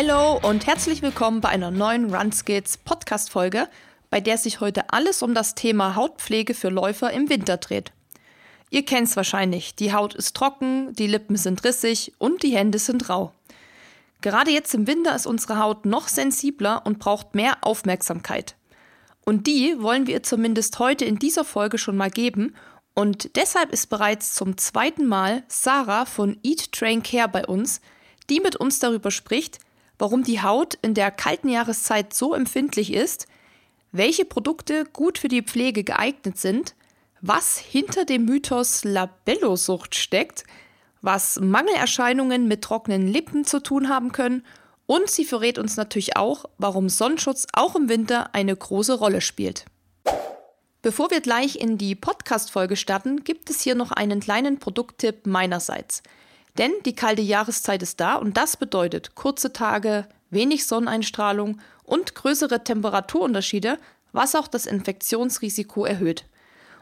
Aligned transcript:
Hallo 0.00 0.38
und 0.48 0.68
herzlich 0.68 1.02
willkommen 1.02 1.40
bei 1.40 1.48
einer 1.48 1.72
neuen 1.72 2.14
Runskits 2.14 2.76
Podcast-Folge, 2.76 3.66
bei 4.10 4.20
der 4.20 4.38
sich 4.38 4.60
heute 4.60 4.92
alles 4.92 5.24
um 5.24 5.34
das 5.34 5.56
Thema 5.56 5.96
Hautpflege 5.96 6.54
für 6.54 6.68
Läufer 6.68 7.10
im 7.10 7.28
Winter 7.28 7.56
dreht. 7.56 7.90
Ihr 8.70 8.84
kennt 8.84 9.08
es 9.08 9.16
wahrscheinlich, 9.16 9.74
die 9.74 9.92
Haut 9.92 10.14
ist 10.14 10.36
trocken, 10.36 10.92
die 10.92 11.08
Lippen 11.08 11.34
sind 11.34 11.64
rissig 11.64 12.12
und 12.18 12.44
die 12.44 12.56
Hände 12.56 12.78
sind 12.78 13.08
rau. 13.08 13.32
Gerade 14.20 14.52
jetzt 14.52 14.72
im 14.72 14.86
Winter 14.86 15.16
ist 15.16 15.26
unsere 15.26 15.58
Haut 15.58 15.84
noch 15.84 16.06
sensibler 16.06 16.86
und 16.86 17.00
braucht 17.00 17.34
mehr 17.34 17.56
Aufmerksamkeit. 17.62 18.54
Und 19.24 19.48
die 19.48 19.82
wollen 19.82 20.06
wir 20.06 20.22
zumindest 20.22 20.78
heute 20.78 21.06
in 21.06 21.18
dieser 21.18 21.44
Folge 21.44 21.76
schon 21.76 21.96
mal 21.96 22.12
geben. 22.12 22.54
Und 22.94 23.34
deshalb 23.34 23.72
ist 23.72 23.88
bereits 23.88 24.32
zum 24.32 24.58
zweiten 24.58 25.06
Mal 25.08 25.42
Sarah 25.48 26.04
von 26.04 26.38
Eat 26.44 26.70
Train 26.70 27.02
Care 27.02 27.28
bei 27.28 27.44
uns, 27.44 27.80
die 28.30 28.38
mit 28.38 28.54
uns 28.54 28.78
darüber 28.78 29.10
spricht, 29.10 29.58
warum 29.98 30.22
die 30.22 30.42
Haut 30.42 30.78
in 30.82 30.94
der 30.94 31.10
kalten 31.10 31.48
Jahreszeit 31.48 32.14
so 32.14 32.34
empfindlich 32.34 32.92
ist, 32.92 33.26
welche 33.92 34.24
Produkte 34.24 34.84
gut 34.84 35.18
für 35.18 35.28
die 35.28 35.42
Pflege 35.42 35.84
geeignet 35.84 36.38
sind, 36.38 36.74
was 37.20 37.58
hinter 37.58 38.04
dem 38.04 38.24
Mythos 38.24 38.84
Labellosucht 38.84 39.94
steckt, 39.94 40.44
was 41.02 41.40
Mangelerscheinungen 41.40 42.48
mit 42.48 42.62
trockenen 42.62 43.08
Lippen 43.08 43.44
zu 43.44 43.60
tun 43.60 43.88
haben 43.88 44.12
können 44.12 44.44
und 44.86 45.10
sie 45.10 45.24
verrät 45.24 45.58
uns 45.58 45.76
natürlich 45.76 46.16
auch, 46.16 46.44
warum 46.58 46.88
Sonnenschutz 46.88 47.46
auch 47.52 47.76
im 47.76 47.88
Winter 47.88 48.34
eine 48.34 48.54
große 48.54 48.94
Rolle 48.94 49.20
spielt. 49.20 49.64
Bevor 50.80 51.10
wir 51.10 51.20
gleich 51.20 51.56
in 51.56 51.76
die 51.76 51.94
Podcast-Folge 51.94 52.76
starten, 52.76 53.24
gibt 53.24 53.50
es 53.50 53.60
hier 53.60 53.74
noch 53.74 53.90
einen 53.90 54.20
kleinen 54.20 54.58
Produkttipp 54.58 55.26
meinerseits– 55.26 56.02
denn 56.58 56.72
die 56.84 56.94
kalte 56.94 57.22
Jahreszeit 57.22 57.82
ist 57.82 58.00
da 58.00 58.16
und 58.16 58.36
das 58.36 58.56
bedeutet 58.56 59.14
kurze 59.14 59.52
Tage, 59.52 60.06
wenig 60.30 60.66
Sonneneinstrahlung 60.66 61.60
und 61.84 62.14
größere 62.14 62.64
Temperaturunterschiede, 62.64 63.78
was 64.12 64.34
auch 64.34 64.48
das 64.48 64.66
Infektionsrisiko 64.66 65.84
erhöht. 65.84 66.24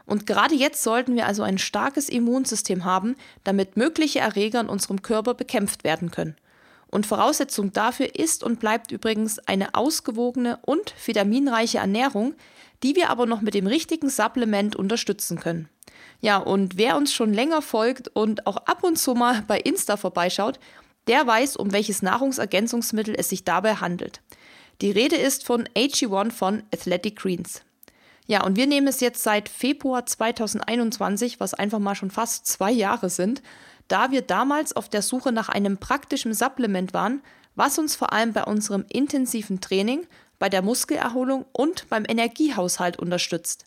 Und 0.05 0.25
gerade 0.25 0.55
jetzt 0.55 0.83
sollten 0.83 1.15
wir 1.15 1.27
also 1.27 1.43
ein 1.43 1.57
starkes 1.57 2.09
Immunsystem 2.09 2.85
haben, 2.85 3.15
damit 3.43 3.77
mögliche 3.77 4.19
Erreger 4.19 4.61
in 4.61 4.69
unserem 4.69 5.01
Körper 5.01 5.33
bekämpft 5.33 5.83
werden 5.83 6.11
können. 6.11 6.35
Und 6.89 7.05
Voraussetzung 7.05 7.73
dafür 7.73 8.15
ist 8.15 8.43
und 8.43 8.61
bleibt 8.61 8.91
übrigens 8.93 9.39
eine 9.39 9.75
ausgewogene 9.75 10.59
und 10.61 10.93
vitaminreiche 11.05 11.79
Ernährung, 11.79 12.33
die 12.83 12.95
wir 12.95 13.09
aber 13.09 13.25
noch 13.25 13.41
mit 13.41 13.53
dem 13.53 13.67
richtigen 13.67 14.09
Supplement 14.09 14.77
unterstützen 14.77 15.39
können. 15.39 15.67
Ja, 16.19 16.37
und 16.37 16.77
wer 16.77 16.97
uns 16.97 17.13
schon 17.13 17.33
länger 17.33 17.61
folgt 17.61 18.07
und 18.09 18.47
auch 18.47 18.57
ab 18.57 18.83
und 18.83 18.97
zu 18.97 19.13
mal 19.13 19.43
bei 19.47 19.59
Insta 19.59 19.97
vorbeischaut, 19.97 20.59
der 21.07 21.25
weiß, 21.25 21.55
um 21.55 21.71
welches 21.71 22.01
Nahrungsergänzungsmittel 22.01 23.15
es 23.17 23.29
sich 23.29 23.43
dabei 23.43 23.75
handelt. 23.75 24.21
Die 24.81 24.91
Rede 24.91 25.15
ist 25.15 25.45
von 25.45 25.67
AG1 25.75 26.31
von 26.31 26.63
Athletic 26.73 27.17
Greens. 27.17 27.61
Ja, 28.27 28.43
und 28.43 28.57
wir 28.57 28.67
nehmen 28.67 28.87
es 28.87 28.99
jetzt 28.99 29.23
seit 29.23 29.47
Februar 29.47 30.05
2021, 30.05 31.39
was 31.39 31.53
einfach 31.53 31.79
mal 31.79 31.95
schon 31.95 32.11
fast 32.11 32.45
zwei 32.45 32.71
Jahre 32.71 33.09
sind, 33.09 33.41
da 33.87 34.11
wir 34.11 34.21
damals 34.21 34.75
auf 34.75 34.89
der 34.89 35.01
Suche 35.01 35.31
nach 35.31 35.47
einem 35.47 35.77
praktischen 35.77 36.33
Supplement 36.33 36.93
waren, 36.93 37.21
was 37.55 37.79
uns 37.79 37.95
vor 37.95 38.11
allem 38.11 38.33
bei 38.33 38.43
unserem 38.43 38.85
intensiven 38.89 39.61
Training, 39.61 40.05
bei 40.39 40.49
der 40.49 40.61
Muskelerholung 40.61 41.45
und 41.53 41.87
beim 41.89 42.03
Energiehaushalt 42.07 42.99
unterstützt. 42.99 43.65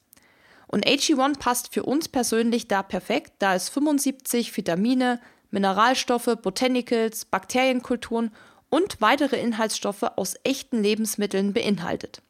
Und 0.71 0.87
AG1 0.87 1.39
passt 1.41 1.75
für 1.75 1.83
uns 1.83 2.09
persönlich 2.09 2.69
da 2.69 2.85
perfekt, 2.85 3.33
da 3.41 3.57
es 3.57 3.69
75 3.69 4.57
Vitamine, 4.57 5.21
Mineralstoffe, 5.51 6.37
Botanicals, 6.41 7.25
Bakterienkulturen 7.25 8.31
und 8.69 9.01
weitere 9.01 9.41
Inhaltsstoffe 9.41 10.05
aus 10.05 10.37
echten 10.45 10.81
Lebensmitteln 10.81 11.53
beinhaltet. 11.53 12.23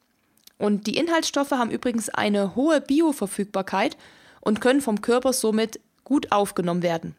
Und 0.57 0.87
die 0.87 0.97
Inhaltsstoffe 0.97 1.51
haben 1.51 1.71
übrigens 1.71 2.09
eine 2.09 2.57
hohe 2.57 2.81
Bioverfügbarkeit 2.81 3.99
und 4.41 4.63
können 4.63 4.81
vom 4.81 5.03
Körper 5.03 5.35
somit 5.35 5.79
gut 6.05 6.33
aufgenommen 6.33 6.83
werden. 6.83 7.17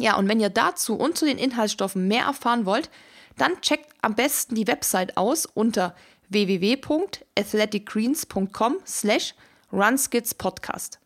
Ja, 0.00 0.16
und 0.16 0.28
wenn 0.28 0.40
ihr 0.40 0.50
dazu 0.50 0.96
und 0.96 1.16
zu 1.16 1.24
den 1.24 1.38
Inhaltsstoffen 1.38 2.08
mehr 2.08 2.24
erfahren 2.24 2.66
wollt, 2.66 2.90
dann 3.36 3.60
checkt 3.60 3.92
am 4.02 4.16
besten 4.16 4.56
die 4.56 4.66
Website 4.66 5.16
aus 5.16 5.46
unter 5.46 5.94
www.athleticgreens.com 6.30 8.78
slash 8.84 9.34
Runskits 9.72 10.34
Podcast. 10.34 10.98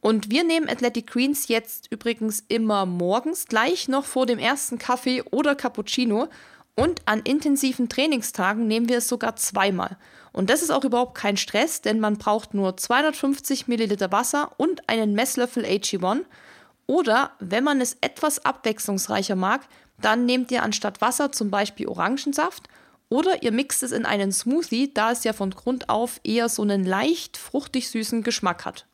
Und 0.00 0.30
wir 0.30 0.44
nehmen 0.44 0.68
Athletic 0.68 1.08
Greens 1.08 1.48
jetzt 1.48 1.88
übrigens 1.90 2.44
immer 2.48 2.86
morgens 2.86 3.46
gleich 3.46 3.88
noch 3.88 4.04
vor 4.04 4.26
dem 4.26 4.38
ersten 4.38 4.78
Kaffee 4.78 5.22
oder 5.30 5.54
Cappuccino 5.54 6.28
und 6.74 7.02
an 7.04 7.20
intensiven 7.20 7.88
Trainingstagen 7.88 8.66
nehmen 8.66 8.88
wir 8.88 8.98
es 8.98 9.08
sogar 9.08 9.36
zweimal. 9.36 9.98
Und 10.32 10.48
das 10.48 10.62
ist 10.62 10.70
auch 10.70 10.84
überhaupt 10.84 11.14
kein 11.14 11.36
Stress, 11.36 11.82
denn 11.82 12.00
man 12.00 12.16
braucht 12.16 12.54
nur 12.54 12.76
250 12.76 13.68
Milliliter 13.68 14.12
Wasser 14.12 14.52
und 14.56 14.88
einen 14.88 15.12
Messlöffel 15.12 15.64
AG1. 15.64 16.24
Oder 16.86 17.32
wenn 17.38 17.64
man 17.64 17.80
es 17.80 17.98
etwas 18.00 18.44
abwechslungsreicher 18.44 19.36
mag, 19.36 19.62
dann 20.00 20.24
nehmt 20.24 20.50
ihr 20.50 20.62
anstatt 20.62 21.00
Wasser 21.00 21.32
zum 21.32 21.50
Beispiel 21.50 21.88
Orangensaft 21.88 22.68
oder 23.10 23.42
ihr 23.42 23.52
mixt 23.52 23.82
es 23.82 23.92
in 23.92 24.06
einen 24.06 24.32
Smoothie, 24.32 24.94
da 24.94 25.10
es 25.10 25.24
ja 25.24 25.34
von 25.34 25.50
Grund 25.50 25.90
auf 25.90 26.20
eher 26.24 26.48
so 26.48 26.62
einen 26.62 26.84
leicht 26.84 27.36
fruchtig 27.36 27.90
süßen 27.90 28.22
Geschmack 28.22 28.64
hat. 28.64 28.86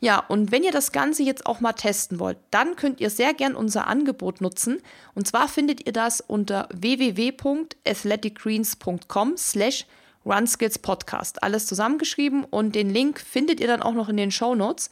Ja, 0.00 0.18
und 0.18 0.52
wenn 0.52 0.64
ihr 0.64 0.72
das 0.72 0.92
Ganze 0.92 1.22
jetzt 1.22 1.46
auch 1.46 1.60
mal 1.60 1.72
testen 1.72 2.18
wollt, 2.18 2.36
dann 2.50 2.76
könnt 2.76 3.00
ihr 3.00 3.08
sehr 3.08 3.32
gern 3.34 3.54
unser 3.54 3.86
Angebot 3.86 4.40
nutzen. 4.40 4.82
Und 5.14 5.28
zwar 5.28 5.46
findet 5.48 5.86
ihr 5.86 5.92
das 5.92 6.20
unter 6.20 6.68
www.athleticgreens.com 6.72 9.36
slash 9.36 9.86
runskillspodcast. 10.26 11.44
Alles 11.44 11.66
zusammengeschrieben 11.66 12.42
und 12.44 12.74
den 12.74 12.90
Link 12.90 13.20
findet 13.20 13.60
ihr 13.60 13.68
dann 13.68 13.80
auch 13.80 13.94
noch 13.94 14.08
in 14.08 14.16
den 14.16 14.32
Show 14.32 14.56
Notes. 14.56 14.90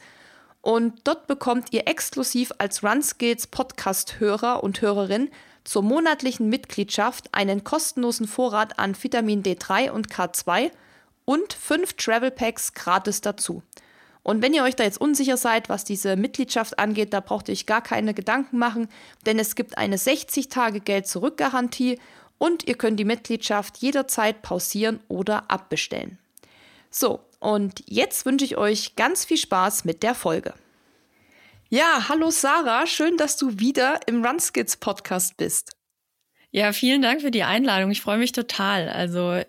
Und 0.61 1.01
dort 1.03 1.27
bekommt 1.27 1.73
ihr 1.73 1.87
exklusiv 1.87 2.53
als 2.57 2.81
Runskills 2.81 3.47
Podcast-Hörer 3.47 4.63
und 4.63 4.81
Hörerin 4.81 5.29
zur 5.63 5.83
monatlichen 5.83 6.49
Mitgliedschaft 6.49 7.33
einen 7.33 7.63
kostenlosen 7.63 8.27
Vorrat 8.27 8.79
an 8.79 8.95
Vitamin 9.01 9.43
D3 9.43 9.91
und 9.91 10.09
K2 10.09 10.71
und 11.25 11.53
fünf 11.53 11.93
Travel 11.93 12.31
Packs 12.31 12.73
gratis 12.73 13.21
dazu. 13.21 13.63
Und 14.23 14.41
wenn 14.41 14.53
ihr 14.53 14.63
euch 14.63 14.75
da 14.75 14.83
jetzt 14.83 15.01
unsicher 15.01 15.37
seid, 15.37 15.69
was 15.69 15.83
diese 15.83 16.15
Mitgliedschaft 16.15 16.77
angeht, 16.77 17.13
da 17.13 17.21
braucht 17.21 17.49
ihr 17.49 17.53
euch 17.53 17.65
gar 17.65 17.81
keine 17.81 18.13
Gedanken 18.13 18.57
machen, 18.57 18.87
denn 19.25 19.39
es 19.39 19.55
gibt 19.55 19.77
eine 19.77 19.97
60 19.97 20.49
Tage 20.49 20.79
Geld-Zurück-Garantie 20.79 21.99
und 22.37 22.67
ihr 22.67 22.75
könnt 22.75 22.99
die 22.99 23.05
Mitgliedschaft 23.05 23.77
jederzeit 23.77 24.41
pausieren 24.41 24.99
oder 25.07 25.49
abbestellen. 25.49 26.19
So, 26.91 27.19
und 27.39 27.83
jetzt 27.87 28.25
wünsche 28.25 28.45
ich 28.45 28.57
euch 28.57 28.95
ganz 28.95 29.25
viel 29.25 29.37
Spaß 29.37 29.85
mit 29.85 30.03
der 30.03 30.13
Folge. 30.13 30.53
Ja, 31.73 32.09
hallo 32.09 32.31
Sarah, 32.31 32.85
schön, 32.85 33.15
dass 33.15 33.37
du 33.37 33.57
wieder 33.57 34.01
im 34.05 34.25
Runskits 34.25 34.75
Podcast 34.75 35.37
bist. 35.37 35.71
Ja, 36.49 36.73
vielen 36.73 37.01
Dank 37.01 37.21
für 37.21 37.31
die 37.31 37.43
Einladung. 37.43 37.91
Ich 37.91 38.01
freue 38.01 38.17
mich 38.17 38.33
total. 38.33 38.89
Also 38.89 39.41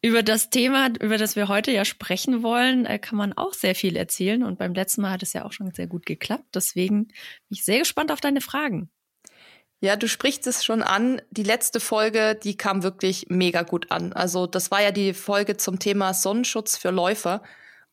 über 0.00 0.22
das 0.22 0.48
Thema, 0.48 0.88
über 0.98 1.18
das 1.18 1.36
wir 1.36 1.48
heute 1.48 1.72
ja 1.72 1.84
sprechen 1.84 2.42
wollen, 2.42 2.86
äh, 2.86 2.98
kann 2.98 3.18
man 3.18 3.34
auch 3.34 3.52
sehr 3.52 3.74
viel 3.74 3.94
erzählen. 3.94 4.42
Und 4.42 4.58
beim 4.58 4.72
letzten 4.72 5.02
Mal 5.02 5.10
hat 5.10 5.22
es 5.22 5.34
ja 5.34 5.44
auch 5.44 5.52
schon 5.52 5.70
sehr 5.74 5.86
gut 5.86 6.06
geklappt. 6.06 6.46
Deswegen 6.54 7.08
bin 7.08 7.14
ich 7.50 7.66
sehr 7.66 7.80
gespannt 7.80 8.10
auf 8.10 8.22
deine 8.22 8.40
Fragen. 8.40 8.88
Ja, 9.82 9.96
du 9.96 10.08
sprichst 10.08 10.46
es 10.46 10.64
schon 10.64 10.82
an. 10.82 11.20
Die 11.30 11.42
letzte 11.42 11.78
Folge, 11.78 12.40
die 12.42 12.56
kam 12.56 12.84
wirklich 12.84 13.26
mega 13.28 13.60
gut 13.60 13.90
an. 13.90 14.14
Also 14.14 14.46
das 14.46 14.70
war 14.70 14.80
ja 14.80 14.92
die 14.92 15.12
Folge 15.12 15.58
zum 15.58 15.78
Thema 15.78 16.14
Sonnenschutz 16.14 16.78
für 16.78 16.90
Läufer. 16.90 17.42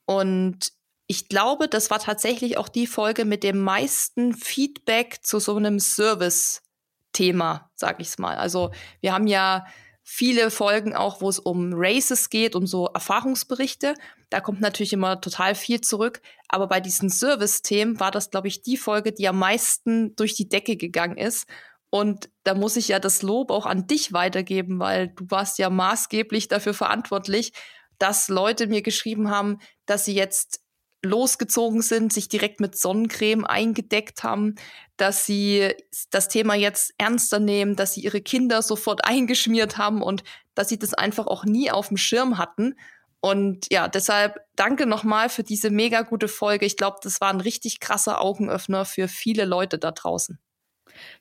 Und 0.06 0.72
ich 1.14 1.30
glaube, 1.30 1.68
das 1.68 1.92
war 1.92 2.00
tatsächlich 2.00 2.58
auch 2.58 2.68
die 2.68 2.88
Folge 2.88 3.24
mit 3.24 3.44
dem 3.44 3.60
meisten 3.60 4.34
Feedback 4.34 5.20
zu 5.22 5.38
so 5.38 5.56
einem 5.56 5.80
Service-Thema, 5.80 7.70
sag 7.76 8.00
ich's 8.00 8.18
mal. 8.18 8.36
Also 8.36 8.72
wir 9.00 9.14
haben 9.14 9.28
ja 9.28 9.68
viele 10.02 10.50
Folgen 10.50 10.96
auch, 10.96 11.22
wo 11.22 11.30
es 11.30 11.38
um 11.38 11.70
Races 11.76 12.32
geht, 12.32 12.56
um 12.56 12.66
so 12.66 12.88
Erfahrungsberichte. 12.88 13.94
Da 14.32 14.42
kommt 14.42 14.60
natürlich 14.60 14.92
immer 14.92 15.22
total 15.22 15.54
viel 15.54 15.82
zurück. 15.82 16.20
Aber 16.48 16.66
bei 16.66 16.80
diesen 16.80 17.12
Service-Themen 17.12 18.00
war 18.00 18.10
das, 18.10 18.32
glaube 18.32 18.48
ich, 18.48 18.64
die 18.64 18.78
Folge, 18.78 19.12
die 19.14 19.28
am 19.28 19.38
meisten 19.38 20.16
durch 20.16 20.34
die 20.34 20.50
Decke 20.50 20.78
gegangen 20.78 21.18
ist. 21.18 21.48
Und 21.92 22.32
da 22.44 22.56
muss 22.56 22.76
ich 22.76 22.88
ja 22.88 22.98
das 22.98 23.22
Lob 23.22 23.52
auch 23.52 23.68
an 23.68 23.86
dich 23.86 24.14
weitergeben, 24.14 24.80
weil 24.80 25.10
du 25.10 25.26
warst 25.30 25.60
ja 25.60 25.70
maßgeblich 25.70 26.48
dafür 26.48 26.74
verantwortlich, 26.74 27.54
dass 28.00 28.30
Leute 28.30 28.66
mir 28.66 28.82
geschrieben 28.82 29.30
haben, 29.30 29.60
dass 29.86 30.06
sie 30.06 30.16
jetzt 30.16 30.63
losgezogen 31.04 31.82
sind, 31.82 32.14
sich 32.14 32.30
direkt 32.30 32.60
mit 32.60 32.78
Sonnencreme 32.78 33.46
eingedeckt 33.46 34.24
haben, 34.24 34.56
dass 34.98 35.26
sie 35.26 35.74
das 36.12 36.30
Thema 36.30 36.56
jetzt 36.56 36.94
ernster 36.98 37.40
nehmen, 37.40 37.76
dass 37.76 37.94
sie 37.94 38.02
ihre 38.02 38.22
Kinder 38.22 38.62
sofort 38.62 39.06
eingeschmiert 39.06 39.78
haben 39.78 40.02
und 40.02 40.24
dass 40.56 40.70
sie 40.70 40.80
das 40.80 40.94
einfach 40.94 41.28
auch 41.28 41.46
nie 41.46 41.72
auf 41.72 41.90
dem 41.90 41.98
Schirm 41.98 42.38
hatten. 42.38 42.76
Und 43.20 43.68
ja, 43.72 43.88
deshalb 43.88 44.38
danke 44.56 44.86
nochmal 44.86 45.30
für 45.30 45.44
diese 45.44 45.70
mega 45.70 46.02
gute 46.02 46.28
Folge. 46.28 46.66
Ich 46.66 46.78
glaube, 46.78 46.98
das 47.02 47.22
war 47.22 47.30
ein 47.30 47.42
richtig 47.42 47.80
krasser 47.80 48.20
Augenöffner 48.20 48.86
für 48.86 49.08
viele 49.08 49.46
Leute 49.46 49.78
da 49.78 49.92
draußen. 49.92 50.40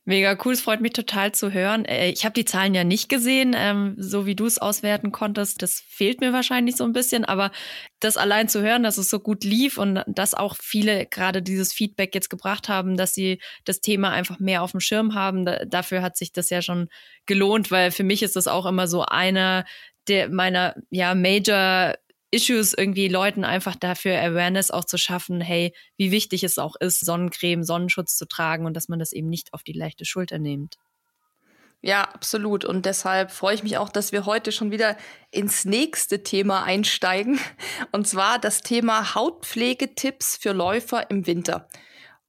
Mega 0.04 0.36
cool, 0.44 0.52
es 0.52 0.60
freut 0.60 0.80
mich 0.80 0.92
total 0.92 1.32
zu 1.32 1.52
hören. 1.52 1.84
Äh, 1.84 2.10
ich 2.10 2.24
habe 2.24 2.34
die 2.34 2.44
Zahlen 2.44 2.74
ja 2.74 2.84
nicht 2.84 3.08
gesehen, 3.08 3.54
ähm, 3.56 3.94
so 3.98 4.26
wie 4.26 4.34
du 4.34 4.46
es 4.46 4.58
auswerten 4.58 5.12
konntest. 5.12 5.62
Das 5.62 5.80
fehlt 5.80 6.20
mir 6.20 6.32
wahrscheinlich 6.32 6.76
so 6.76 6.84
ein 6.84 6.92
bisschen, 6.92 7.24
aber 7.24 7.50
das 8.00 8.16
allein 8.16 8.48
zu 8.48 8.62
hören, 8.62 8.82
dass 8.82 8.98
es 8.98 9.08
so 9.10 9.20
gut 9.20 9.44
lief 9.44 9.78
und 9.78 10.02
dass 10.06 10.34
auch 10.34 10.56
viele 10.60 11.06
gerade 11.06 11.42
dieses 11.42 11.72
Feedback 11.72 12.14
jetzt 12.14 12.30
gebracht 12.30 12.68
haben, 12.68 12.96
dass 12.96 13.14
sie 13.14 13.40
das 13.64 13.80
Thema 13.80 14.10
einfach 14.10 14.38
mehr 14.38 14.62
auf 14.62 14.72
dem 14.72 14.80
Schirm 14.80 15.14
haben, 15.14 15.46
dafür 15.66 16.02
hat 16.02 16.16
sich 16.16 16.32
das 16.32 16.50
ja 16.50 16.62
schon 16.62 16.88
gelohnt, 17.26 17.70
weil 17.70 17.90
für 17.90 18.04
mich 18.04 18.22
ist 18.22 18.36
das 18.36 18.48
auch 18.48 18.66
immer 18.66 18.88
so 18.88 19.02
einer 19.04 19.64
der 20.08 20.28
meiner 20.28 20.74
ja 20.90 21.14
Major 21.14 21.94
Issues 22.32 22.72
irgendwie 22.72 23.08
Leuten 23.08 23.44
einfach 23.44 23.76
dafür 23.76 24.18
Awareness 24.18 24.70
auch 24.70 24.84
zu 24.84 24.96
schaffen, 24.96 25.40
hey, 25.40 25.74
wie 25.96 26.10
wichtig 26.10 26.42
es 26.42 26.58
auch 26.58 26.74
ist, 26.76 27.04
Sonnencreme, 27.04 27.62
Sonnenschutz 27.62 28.16
zu 28.16 28.26
tragen 28.26 28.66
und 28.66 28.74
dass 28.74 28.88
man 28.88 28.98
das 28.98 29.12
eben 29.12 29.28
nicht 29.28 29.52
auf 29.52 29.62
die 29.62 29.74
leichte 29.74 30.04
Schulter 30.04 30.38
nimmt. 30.38 30.78
Ja, 31.84 32.02
absolut. 32.04 32.64
Und 32.64 32.86
deshalb 32.86 33.32
freue 33.32 33.56
ich 33.56 33.64
mich 33.64 33.76
auch, 33.76 33.88
dass 33.88 34.12
wir 34.12 34.24
heute 34.24 34.52
schon 34.52 34.70
wieder 34.70 34.96
ins 35.32 35.64
nächste 35.64 36.22
Thema 36.22 36.62
einsteigen. 36.62 37.40
Und 37.90 38.06
zwar 38.06 38.38
das 38.38 38.62
Thema 38.62 39.16
Hautpflegetipps 39.16 40.36
für 40.36 40.52
Läufer 40.52 41.10
im 41.10 41.26
Winter. 41.26 41.68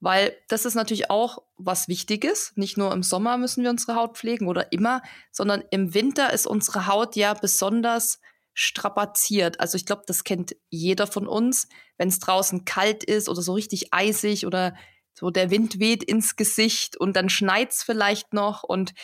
Weil 0.00 0.36
das 0.48 0.64
ist 0.64 0.74
natürlich 0.74 1.08
auch 1.08 1.38
was 1.56 1.86
Wichtiges. 1.86 2.52
Nicht 2.56 2.76
nur 2.76 2.92
im 2.92 3.04
Sommer 3.04 3.38
müssen 3.38 3.62
wir 3.62 3.70
unsere 3.70 3.94
Haut 3.94 4.18
pflegen 4.18 4.48
oder 4.48 4.72
immer, 4.72 5.02
sondern 5.30 5.62
im 5.70 5.94
Winter 5.94 6.32
ist 6.32 6.46
unsere 6.46 6.88
Haut 6.88 7.14
ja 7.14 7.32
besonders 7.32 8.20
strapaziert. 8.54 9.60
Also 9.60 9.76
ich 9.76 9.84
glaube, 9.84 10.02
das 10.06 10.24
kennt 10.24 10.56
jeder 10.70 11.06
von 11.06 11.26
uns, 11.26 11.68
wenn 11.98 12.08
es 12.08 12.20
draußen 12.20 12.64
kalt 12.64 13.04
ist 13.04 13.28
oder 13.28 13.42
so 13.42 13.52
richtig 13.52 13.92
eisig 13.92 14.46
oder 14.46 14.74
so 15.12 15.30
der 15.30 15.50
Wind 15.50 15.78
weht 15.78 16.02
ins 16.02 16.36
Gesicht 16.36 16.96
und 16.96 17.14
dann 17.14 17.28
schneit's 17.28 17.82
vielleicht 17.82 18.32
noch 18.32 18.62
und 18.62 18.94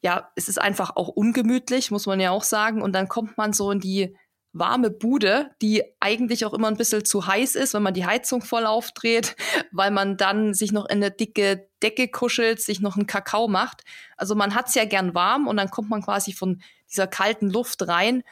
ja, 0.00 0.30
es 0.36 0.48
ist 0.48 0.60
einfach 0.60 0.94
auch 0.96 1.08
ungemütlich, 1.08 1.90
muss 1.90 2.06
man 2.06 2.20
ja 2.20 2.30
auch 2.30 2.44
sagen. 2.44 2.82
Und 2.82 2.92
dann 2.92 3.08
kommt 3.08 3.36
man 3.36 3.52
so 3.52 3.70
in 3.72 3.80
die 3.80 4.16
warme 4.52 4.90
Bude, 4.90 5.50
die 5.60 5.82
eigentlich 6.00 6.44
auch 6.44 6.54
immer 6.54 6.68
ein 6.68 6.76
bisschen 6.76 7.04
zu 7.04 7.26
heiß 7.26 7.54
ist, 7.54 7.74
wenn 7.74 7.82
man 7.82 7.94
die 7.94 8.06
Heizung 8.06 8.42
voll 8.42 8.64
aufdreht, 8.66 9.36
weil 9.72 9.90
man 9.90 10.16
dann 10.16 10.54
sich 10.54 10.72
noch 10.72 10.86
in 10.86 10.98
eine 10.98 11.10
dicke 11.10 11.68
Decke 11.82 12.08
kuschelt, 12.08 12.60
sich 12.60 12.80
noch 12.80 12.96
einen 12.96 13.06
Kakao 13.06 13.48
macht. 13.48 13.82
Also 14.16 14.34
man 14.34 14.54
hat's 14.54 14.74
ja 14.74 14.84
gern 14.84 15.14
warm 15.14 15.46
und 15.46 15.56
dann 15.56 15.70
kommt 15.70 15.90
man 15.90 16.02
quasi 16.02 16.32
von 16.32 16.62
dieser 16.88 17.06
kalten 17.06 17.50
Luft 17.50 17.86
rein 17.86 18.22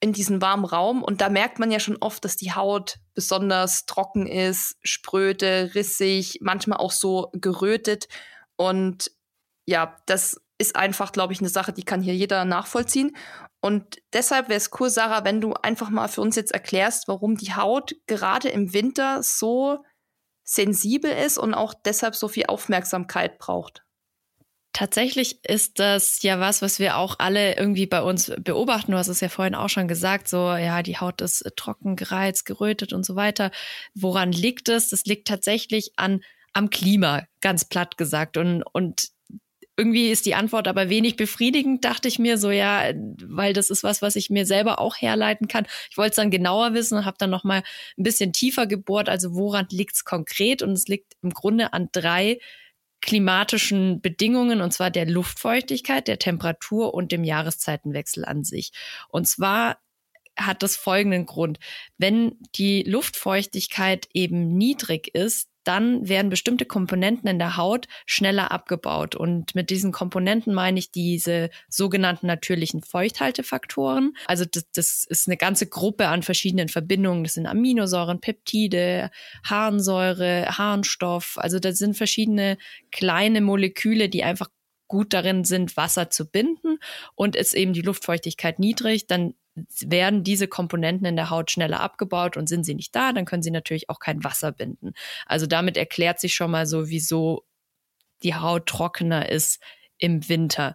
in 0.00 0.12
diesen 0.12 0.40
warmen 0.40 0.64
Raum 0.64 1.02
und 1.02 1.20
da 1.20 1.28
merkt 1.28 1.58
man 1.58 1.70
ja 1.70 1.80
schon 1.80 1.96
oft, 2.00 2.24
dass 2.24 2.36
die 2.36 2.52
Haut 2.52 2.98
besonders 3.14 3.86
trocken 3.86 4.26
ist, 4.26 4.76
spröde, 4.82 5.72
rissig, 5.74 6.38
manchmal 6.40 6.78
auch 6.78 6.92
so 6.92 7.30
gerötet 7.32 8.08
und 8.56 9.10
ja, 9.66 9.96
das 10.06 10.40
ist 10.58 10.76
einfach, 10.76 11.12
glaube 11.12 11.32
ich, 11.32 11.40
eine 11.40 11.48
Sache, 11.48 11.72
die 11.72 11.84
kann 11.84 12.02
hier 12.02 12.14
jeder 12.14 12.44
nachvollziehen. 12.44 13.16
Und 13.60 13.98
deshalb 14.12 14.48
wäre 14.48 14.56
es 14.56 14.70
cool, 14.78 14.90
Sarah, 14.90 15.24
wenn 15.24 15.40
du 15.40 15.54
einfach 15.54 15.90
mal 15.90 16.08
für 16.08 16.20
uns 16.20 16.36
jetzt 16.36 16.52
erklärst, 16.52 17.06
warum 17.06 17.36
die 17.36 17.54
Haut 17.54 17.94
gerade 18.06 18.48
im 18.48 18.72
Winter 18.72 19.22
so 19.22 19.84
sensibel 20.44 21.10
ist 21.10 21.38
und 21.38 21.54
auch 21.54 21.74
deshalb 21.74 22.14
so 22.16 22.28
viel 22.28 22.46
Aufmerksamkeit 22.46 23.38
braucht. 23.38 23.84
Tatsächlich 24.78 25.44
ist 25.44 25.80
das 25.80 26.22
ja 26.22 26.38
was, 26.38 26.62
was 26.62 26.78
wir 26.78 26.98
auch 26.98 27.16
alle 27.18 27.56
irgendwie 27.56 27.86
bei 27.86 28.00
uns 28.00 28.30
beobachten. 28.38 28.92
Du 28.92 28.96
hast 28.96 29.08
es 29.08 29.20
ja 29.20 29.28
vorhin 29.28 29.56
auch 29.56 29.68
schon 29.68 29.88
gesagt, 29.88 30.28
so, 30.28 30.52
ja, 30.52 30.84
die 30.84 30.98
Haut 30.98 31.20
ist 31.20 31.44
trocken, 31.56 31.96
gereizt, 31.96 32.44
gerötet 32.44 32.92
und 32.92 33.04
so 33.04 33.16
weiter. 33.16 33.50
Woran 33.96 34.30
liegt 34.30 34.68
es? 34.68 34.90
Das 34.90 35.04
liegt 35.04 35.26
tatsächlich 35.26 35.90
an, 35.96 36.20
am 36.52 36.70
Klima, 36.70 37.24
ganz 37.40 37.64
platt 37.64 37.98
gesagt. 37.98 38.36
Und, 38.36 38.62
und 38.62 39.08
irgendwie 39.76 40.12
ist 40.12 40.26
die 40.26 40.36
Antwort 40.36 40.68
aber 40.68 40.88
wenig 40.88 41.16
befriedigend, 41.16 41.84
dachte 41.84 42.06
ich 42.06 42.20
mir 42.20 42.38
so, 42.38 42.52
ja, 42.52 42.84
weil 43.24 43.54
das 43.54 43.70
ist 43.70 43.82
was, 43.82 44.00
was 44.00 44.14
ich 44.14 44.30
mir 44.30 44.46
selber 44.46 44.78
auch 44.78 44.94
herleiten 44.94 45.48
kann. 45.48 45.66
Ich 45.90 45.96
wollte 45.96 46.10
es 46.10 46.16
dann 46.16 46.30
genauer 46.30 46.72
wissen 46.74 46.98
und 46.98 47.04
habe 47.04 47.18
dann 47.18 47.30
nochmal 47.30 47.64
ein 47.98 48.04
bisschen 48.04 48.32
tiefer 48.32 48.68
gebohrt. 48.68 49.08
Also 49.08 49.34
woran 49.34 49.66
liegt 49.70 49.96
es 49.96 50.04
konkret? 50.04 50.62
Und 50.62 50.70
es 50.70 50.86
liegt 50.86 51.14
im 51.20 51.30
Grunde 51.30 51.72
an 51.72 51.88
drei 51.90 52.38
klimatischen 53.00 54.00
Bedingungen, 54.00 54.60
und 54.60 54.72
zwar 54.72 54.90
der 54.90 55.06
Luftfeuchtigkeit, 55.06 56.08
der 56.08 56.18
Temperatur 56.18 56.94
und 56.94 57.12
dem 57.12 57.24
Jahreszeitenwechsel 57.24 58.24
an 58.24 58.44
sich. 58.44 58.72
Und 59.08 59.26
zwar 59.28 59.78
hat 60.36 60.62
das 60.62 60.76
folgenden 60.76 61.26
Grund. 61.26 61.58
Wenn 61.96 62.38
die 62.54 62.82
Luftfeuchtigkeit 62.84 64.08
eben 64.14 64.56
niedrig 64.56 65.14
ist, 65.14 65.48
dann 65.68 66.08
werden 66.08 66.30
bestimmte 66.30 66.64
Komponenten 66.64 67.28
in 67.28 67.38
der 67.38 67.58
Haut 67.58 67.86
schneller 68.06 68.50
abgebaut. 68.50 69.14
Und 69.14 69.54
mit 69.54 69.68
diesen 69.68 69.92
Komponenten 69.92 70.54
meine 70.54 70.78
ich 70.78 70.90
diese 70.90 71.50
sogenannten 71.68 72.26
natürlichen 72.26 72.82
Feuchthaltefaktoren. 72.82 74.16
Also 74.26 74.46
das, 74.50 74.64
das 74.74 75.04
ist 75.04 75.28
eine 75.28 75.36
ganze 75.36 75.66
Gruppe 75.66 76.08
an 76.08 76.22
verschiedenen 76.22 76.68
Verbindungen. 76.68 77.22
Das 77.22 77.34
sind 77.34 77.46
Aminosäuren, 77.46 78.20
Peptide, 78.20 79.10
Harnsäure, 79.44 80.46
Harnstoff. 80.56 81.34
Also 81.36 81.58
das 81.58 81.76
sind 81.76 81.96
verschiedene 81.96 82.56
kleine 82.90 83.42
Moleküle, 83.42 84.08
die 84.08 84.24
einfach 84.24 84.48
gut 84.88 85.12
darin 85.12 85.44
sind, 85.44 85.76
Wasser 85.76 86.08
zu 86.08 86.30
binden 86.30 86.78
und 87.14 87.36
ist 87.36 87.52
eben 87.52 87.74
die 87.74 87.82
Luftfeuchtigkeit 87.82 88.58
niedrig, 88.58 89.06
dann 89.06 89.34
werden 89.80 90.24
diese 90.24 90.48
Komponenten 90.48 91.06
in 91.06 91.16
der 91.16 91.30
Haut 91.30 91.50
schneller 91.50 91.80
abgebaut 91.80 92.36
und 92.36 92.48
sind 92.48 92.64
sie 92.64 92.74
nicht 92.74 92.94
da, 92.94 93.12
dann 93.12 93.24
können 93.24 93.42
sie 93.42 93.50
natürlich 93.50 93.90
auch 93.90 93.98
kein 93.98 94.24
Wasser 94.24 94.52
binden. 94.52 94.92
Also 95.26 95.46
damit 95.46 95.76
erklärt 95.76 96.20
sich 96.20 96.34
schon 96.34 96.50
mal 96.50 96.66
so, 96.66 96.88
wieso 96.88 97.44
die 98.22 98.34
Haut 98.34 98.66
trockener 98.66 99.28
ist 99.28 99.60
im 99.98 100.28
Winter. 100.28 100.74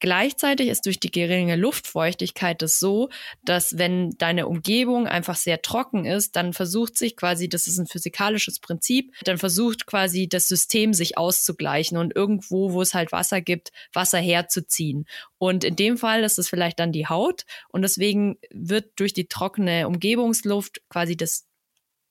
Gleichzeitig 0.00 0.68
ist 0.68 0.86
durch 0.86 1.00
die 1.00 1.10
geringe 1.10 1.56
Luftfeuchtigkeit 1.56 2.62
es 2.62 2.78
so, 2.78 3.08
dass 3.44 3.78
wenn 3.78 4.10
deine 4.18 4.46
Umgebung 4.46 5.06
einfach 5.06 5.36
sehr 5.36 5.62
trocken 5.62 6.04
ist, 6.04 6.36
dann 6.36 6.52
versucht 6.52 6.96
sich 6.96 7.16
quasi, 7.16 7.48
das 7.48 7.66
ist 7.66 7.78
ein 7.78 7.86
physikalisches 7.86 8.60
Prinzip, 8.60 9.14
dann 9.24 9.38
versucht 9.38 9.86
quasi 9.86 10.28
das 10.28 10.48
System 10.48 10.92
sich 10.92 11.16
auszugleichen 11.16 11.96
und 11.98 12.14
irgendwo, 12.14 12.72
wo 12.72 12.82
es 12.82 12.94
halt 12.94 13.12
Wasser 13.12 13.40
gibt, 13.40 13.70
Wasser 13.92 14.18
herzuziehen. 14.18 15.06
Und 15.38 15.64
in 15.64 15.76
dem 15.76 15.96
Fall 15.96 16.24
ist 16.24 16.38
es 16.38 16.48
vielleicht 16.48 16.78
dann 16.78 16.92
die 16.92 17.06
Haut 17.06 17.44
und 17.68 17.82
deswegen 17.82 18.38
wird 18.50 18.92
durch 18.96 19.12
die 19.12 19.28
trockene 19.28 19.86
Umgebungsluft 19.86 20.80
quasi 20.88 21.16
das 21.16 21.46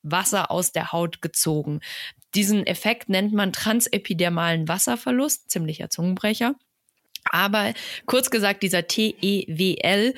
Wasser 0.03 0.51
aus 0.51 0.71
der 0.71 0.91
Haut 0.91 1.21
gezogen. 1.21 1.79
Diesen 2.35 2.65
Effekt 2.65 3.09
nennt 3.09 3.33
man 3.33 3.53
transepidermalen 3.53 4.67
Wasserverlust, 4.67 5.49
ziemlicher 5.49 5.89
Zungenbrecher. 5.89 6.55
Aber 7.25 7.73
kurz 8.05 8.29
gesagt, 8.29 8.63
dieser 8.63 8.87
TEWL 8.87 10.13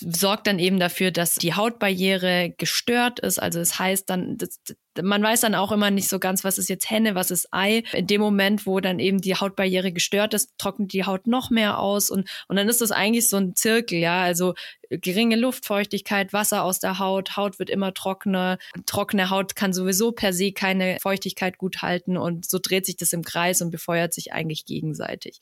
sorgt 0.00 0.46
dann 0.46 0.58
eben 0.58 0.78
dafür, 0.80 1.10
dass 1.10 1.34
die 1.34 1.54
Hautbarriere 1.54 2.54
gestört 2.56 3.20
ist. 3.20 3.38
Also 3.38 3.60
es 3.60 3.70
das 3.70 3.78
heißt 3.78 4.10
dann, 4.10 4.36
das, 4.38 4.60
man 5.00 5.22
weiß 5.22 5.40
dann 5.40 5.54
auch 5.54 5.72
immer 5.72 5.90
nicht 5.90 6.08
so 6.08 6.18
ganz, 6.18 6.42
was 6.42 6.58
ist 6.58 6.68
jetzt 6.68 6.90
Henne, 6.90 7.14
was 7.14 7.30
ist 7.30 7.48
Ei. 7.52 7.84
In 7.92 8.06
dem 8.06 8.20
Moment, 8.20 8.66
wo 8.66 8.80
dann 8.80 8.98
eben 8.98 9.20
die 9.20 9.36
Hautbarriere 9.36 9.92
gestört 9.92 10.34
ist, 10.34 10.50
trocknet 10.58 10.92
die 10.92 11.04
Haut 11.04 11.26
noch 11.26 11.50
mehr 11.50 11.78
aus 11.78 12.10
und, 12.10 12.28
und 12.48 12.56
dann 12.56 12.68
ist 12.68 12.80
das 12.80 12.90
eigentlich 12.90 13.28
so 13.28 13.36
ein 13.36 13.54
Zirkel, 13.54 13.98
ja. 13.98 14.22
Also 14.22 14.54
geringe 14.90 15.36
Luftfeuchtigkeit, 15.36 16.32
Wasser 16.32 16.64
aus 16.64 16.80
der 16.80 16.98
Haut, 16.98 17.36
Haut 17.36 17.58
wird 17.58 17.70
immer 17.70 17.94
trockener. 17.94 18.58
Trockene 18.86 19.30
Haut 19.30 19.54
kann 19.54 19.72
sowieso 19.72 20.12
per 20.12 20.32
se 20.32 20.52
keine 20.52 20.98
Feuchtigkeit 21.00 21.58
gut 21.58 21.82
halten 21.82 22.16
und 22.16 22.48
so 22.48 22.58
dreht 22.60 22.86
sich 22.86 22.96
das 22.96 23.12
im 23.12 23.22
Kreis 23.22 23.62
und 23.62 23.70
befeuert 23.70 24.12
sich 24.12 24.32
eigentlich 24.32 24.64
gegenseitig. 24.64 25.40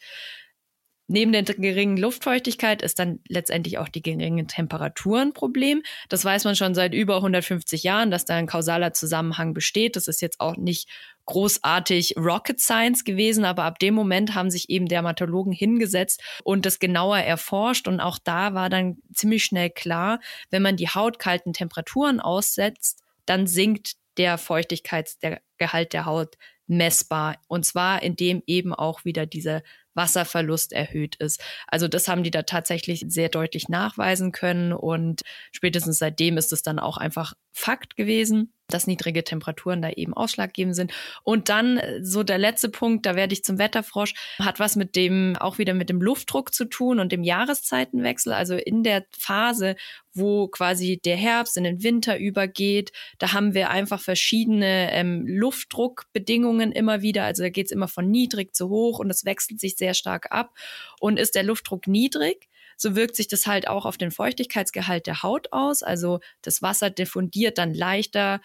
Neben 1.11 1.33
der 1.33 1.43
geringen 1.43 1.97
Luftfeuchtigkeit 1.97 2.83
ist 2.83 2.99
dann 2.99 3.21
letztendlich 3.27 3.79
auch 3.79 3.89
die 3.89 4.03
geringe 4.03 4.47
Temperatur 4.47 5.21
ein 5.23 5.33
Problem. 5.33 5.83
Das 6.11 6.23
weiß 6.23 6.45
man 6.45 6.55
schon 6.55 6.75
seit 6.75 6.93
über 6.93 7.17
150 7.17 7.83
Jahren, 7.83 8.11
dass 8.11 8.27
da 8.27 8.35
ein 8.37 8.47
kausaler 8.47 8.93
Zusammenhang 8.93 9.55
besteht. 9.55 9.97
Das 9.97 10.07
ist 10.07 10.21
jetzt 10.21 10.39
auch 10.39 10.59
nicht 10.59 10.87
großartig 11.25 12.17
Rocket 12.19 12.61
Science 12.61 13.05
gewesen, 13.05 13.47
aber 13.47 13.65
ab 13.65 13.79
dem 13.79 13.95
Moment 13.95 14.35
haben 14.35 14.51
sich 14.51 14.69
eben 14.69 14.87
Dermatologen 14.87 15.53
hingesetzt 15.53 16.23
und 16.45 16.67
das 16.67 16.79
genauer 16.79 17.19
erforscht. 17.19 17.89
Und 17.89 18.01
auch 18.01 18.19
da 18.19 18.53
war 18.53 18.69
dann 18.69 18.99
ziemlich 19.15 19.45
schnell 19.45 19.71
klar, 19.71 20.21
wenn 20.51 20.61
man 20.61 20.77
die 20.77 20.89
Haut 20.89 21.19
kalten 21.19 21.55
Temperaturen 21.55 22.21
aussetzt, 22.21 23.03
dann 23.25 23.47
sinkt 23.47 23.95
der 24.19 24.37
Feuchtigkeitsgehalt 24.37 25.95
der 25.95 26.05
Haut 26.05 26.37
messbar. 26.67 27.37
Und 27.49 27.65
zwar 27.65 28.03
indem 28.03 28.43
eben 28.47 28.75
auch 28.75 29.05
wieder 29.05 29.25
diese 29.25 29.63
Wasserverlust 29.99 30.73
erhöht 30.73 31.17
ist. 31.17 31.43
Also 31.67 31.89
das 31.89 32.09
haben 32.09 32.23
die 32.23 32.31
da 32.31 32.45
tatsächlich 32.45 33.05
sehr 33.09 33.29
deutlich 33.29 33.69
nachweisen 33.69 34.33
können 34.33 34.73
und 34.73 35.21
spätestens 35.53 35.99
seitdem 35.99 36.39
ist 36.39 36.55
es 36.55 36.63
dann 36.63 36.79
auch 36.79 36.97
einfach 36.97 37.35
Fakt 37.53 37.97
gewesen, 37.97 38.55
dass 38.69 38.87
niedrige 38.87 39.25
Temperaturen 39.25 39.81
da 39.83 39.91
eben 39.91 40.15
ausschlaggebend 40.15 40.77
sind. 40.77 40.93
Und 41.25 41.49
dann 41.49 41.79
äh, 41.79 42.05
so 42.05 42.23
der 42.23 42.39
letzte 42.39 42.69
Punkt, 42.69 43.07
da 43.07 43.17
werde 43.17 43.33
ich 43.33 43.43
zum 43.43 43.59
Wetterfrosch, 43.59 44.15
hat 44.39 44.61
was 44.61 44.77
mit 44.77 44.95
dem, 44.95 45.37
auch 45.37 45.59
wieder 45.59 45.75
mit 45.75 45.89
dem 45.89 46.03
Luftdruck 46.03 46.55
zu 46.55 46.67
tun 46.67 47.01
und 47.01 47.11
dem 47.11 47.23
Jahreszeitenwechsel. 47.23 48.33
Also 48.33 48.55
in 48.55 48.83
der 48.83 49.07
Phase, 49.19 49.77
wo 50.13 50.49
quasi 50.49 51.01
der 51.03 51.17
Herbst 51.17 51.57
in 51.57 51.65
den 51.65 51.83
Winter 51.83 52.19
übergeht. 52.19 52.93
Da 53.19 53.33
haben 53.33 53.55
wir 53.55 53.71
einfach 53.71 54.01
verschiedene 54.01 54.93
ähm, 54.93 55.25
Luftdruckbedingungen 55.27 56.73
immer 56.73 57.03
wieder. 57.03 57.25
Also 57.25 57.43
da 57.43 57.49
geht 57.49 57.67
es 57.67 57.73
immer 57.73 57.89
von 57.89 58.11
niedrig 58.11 58.55
zu 58.55 58.69
hoch 58.69 58.99
und 58.99 59.11
es 59.11 59.25
wechselt 59.25 59.61
sich 59.61 59.77
sehr 59.77 59.95
stark 59.95 60.31
ab. 60.31 60.53
Und 61.01 61.19
ist 61.19 61.35
der 61.35 61.45
Luftdruck 61.45 61.87
niedrig, 61.87 62.49
so 62.79 62.97
wirkt 62.97 63.17
sich 63.17 63.29
das 63.29 63.47
halt 63.47 63.69
auch 63.69 63.85
auf 63.85 63.99
den 63.99 64.11
Feuchtigkeitsgehalt 64.11 65.07
der 65.07 65.23
Haut 65.23 65.53
aus. 65.53 65.83
Also 65.83 66.21
das 66.41 66.63
Wasser 66.63 66.89
diffundiert 66.89 67.59
dann 67.59 67.75
leichter 67.75 68.41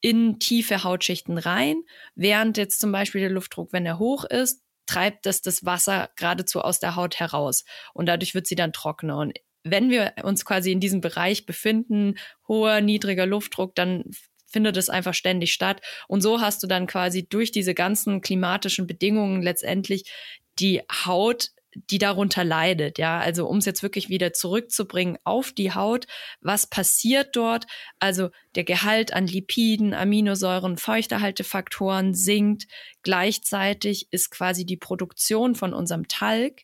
in 0.00 0.38
tiefe 0.38 0.82
Hautschichten 0.82 1.38
rein, 1.38 1.76
während 2.14 2.56
jetzt 2.58 2.80
zum 2.80 2.92
Beispiel 2.92 3.20
der 3.20 3.30
Luftdruck, 3.30 3.72
wenn 3.72 3.86
er 3.86 3.98
hoch 3.98 4.24
ist, 4.24 4.62
treibt 4.86 5.24
das 5.24 5.40
das 5.40 5.64
Wasser 5.64 6.10
geradezu 6.16 6.60
aus 6.60 6.78
der 6.78 6.96
Haut 6.96 7.20
heraus 7.20 7.64
und 7.94 8.06
dadurch 8.06 8.34
wird 8.34 8.46
sie 8.46 8.54
dann 8.54 8.72
trockener. 8.72 9.18
Und 9.18 9.38
wenn 9.62 9.90
wir 9.90 10.12
uns 10.22 10.44
quasi 10.44 10.72
in 10.72 10.80
diesem 10.80 11.00
Bereich 11.00 11.46
befinden, 11.46 12.16
hoher, 12.46 12.80
niedriger 12.80 13.24
Luftdruck, 13.24 13.74
dann 13.74 14.04
findet 14.46 14.76
es 14.76 14.90
einfach 14.90 15.14
ständig 15.14 15.52
statt. 15.52 15.80
Und 16.06 16.20
so 16.20 16.40
hast 16.40 16.62
du 16.62 16.66
dann 16.66 16.86
quasi 16.86 17.26
durch 17.26 17.50
diese 17.50 17.74
ganzen 17.74 18.20
klimatischen 18.20 18.86
Bedingungen 18.86 19.42
letztendlich 19.42 20.12
die 20.58 20.82
Haut 21.06 21.48
die 21.74 21.98
darunter 21.98 22.44
leidet. 22.44 22.98
Ja, 22.98 23.18
also 23.18 23.46
um 23.46 23.58
es 23.58 23.64
jetzt 23.64 23.82
wirklich 23.82 24.08
wieder 24.08 24.32
zurückzubringen 24.32 25.18
auf 25.24 25.52
die 25.52 25.74
Haut, 25.74 26.06
was 26.40 26.66
passiert 26.66 27.36
dort? 27.36 27.66
Also 27.98 28.30
der 28.54 28.64
Gehalt 28.64 29.12
an 29.12 29.26
Lipiden, 29.26 29.94
Aminosäuren, 29.94 30.76
Feuchtehaltefaktoren 30.76 32.14
sinkt. 32.14 32.66
Gleichzeitig 33.02 34.08
ist 34.10 34.30
quasi 34.30 34.64
die 34.64 34.76
Produktion 34.76 35.54
von 35.54 35.74
unserem 35.74 36.08
Talg 36.08 36.62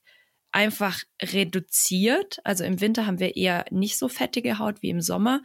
einfach 0.52 1.00
reduziert. 1.22 2.40
Also 2.44 2.64
im 2.64 2.80
Winter 2.80 3.06
haben 3.06 3.20
wir 3.20 3.36
eher 3.36 3.64
nicht 3.70 3.98
so 3.98 4.08
fettige 4.08 4.58
Haut 4.58 4.82
wie 4.82 4.90
im 4.90 5.00
Sommer. 5.00 5.42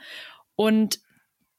Und 0.55 0.99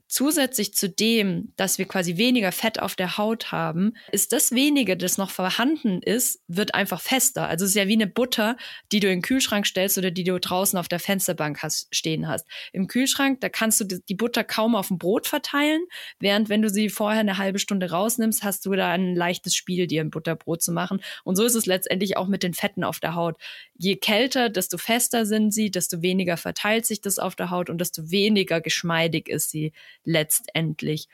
Zusätzlich 0.09 0.73
zu 0.73 0.89
dem, 0.89 1.53
dass 1.57 1.79
wir 1.79 1.87
quasi 1.87 2.17
weniger 2.17 2.53
Fett 2.53 2.81
auf 2.81 2.95
der 2.95 3.19
Haut 3.19 3.51
haben, 3.51 3.95
ist 4.13 4.33
das 4.33 4.53
wenige, 4.53 4.97
das 4.97 5.19
noch 5.19 5.31
vorhanden 5.31 6.01
ist, 6.01 6.41
wird 6.47 6.75
einfach 6.77 7.01
fester. 7.01 7.49
Also 7.49 7.65
es 7.65 7.73
ist 7.73 7.77
ja 7.77 7.89
wie 7.89 7.95
eine 7.95 8.07
Butter, 8.07 8.57
die 8.93 9.01
du 9.01 9.09
in 9.09 9.19
den 9.19 9.23
Kühlschrank 9.23 9.67
stellst 9.67 9.99
oder 9.99 10.13
die 10.13 10.23
du 10.23 10.39
draußen 10.39 10.79
auf 10.79 10.87
der 10.87 11.01
Fensterbank 11.01 11.61
hast, 11.63 11.89
stehen 11.95 12.29
hast. 12.29 12.47
Im 12.73 12.87
Kühlschrank, 12.87 13.41
da 13.41 13.49
kannst 13.49 13.81
du 13.81 13.85
die 13.85 14.15
Butter 14.15 14.45
kaum 14.45 14.77
auf 14.77 14.89
dem 14.89 14.99
Brot 14.99 15.27
verteilen, 15.27 15.85
während 16.21 16.49
wenn 16.49 16.63
du 16.63 16.71
sie 16.71 16.89
vorher 16.89 17.21
eine 17.21 17.39
halbe 17.39 17.59
Stunde 17.59 17.91
rausnimmst, 17.91 18.45
hast 18.45 18.65
du 18.65 18.73
da 18.75 18.93
ein 18.93 19.17
leichtes 19.17 19.57
Spiel, 19.57 19.89
dir 19.89 20.03
ein 20.03 20.11
Butterbrot 20.11 20.63
zu 20.63 20.71
machen. 20.71 21.01
Und 21.25 21.35
so 21.35 21.45
ist 21.45 21.57
es 21.57 21.67
letztendlich 21.67 22.17
auch 22.17 22.29
mit 22.29 22.45
den 22.45 22.55
Fetten 22.55 22.85
auf 22.85 23.01
der 23.01 23.17
Haut. 23.17 23.39
Je 23.77 23.97
kälter, 23.97 24.51
desto 24.51 24.79
fester 24.79 25.27
sind 25.27 25.53
sie, 25.53 25.73
desto 25.73 26.01
weniger 26.01 26.37
verteilt 26.37 26.87
sich 26.87 27.01
das 27.01 27.19
auf 27.19 27.35
der 27.35 27.51
Haut 27.51 27.71
und 27.71 27.81
desto 27.81 28.11
weniger 28.13 28.61
geschmeidig 28.61 29.29
ist 29.29 29.51
sie 29.51 29.73
letztendlich. 30.07 31.09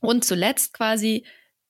Und 0.00 0.24
zuletzt 0.24 0.74
quasi 0.74 1.24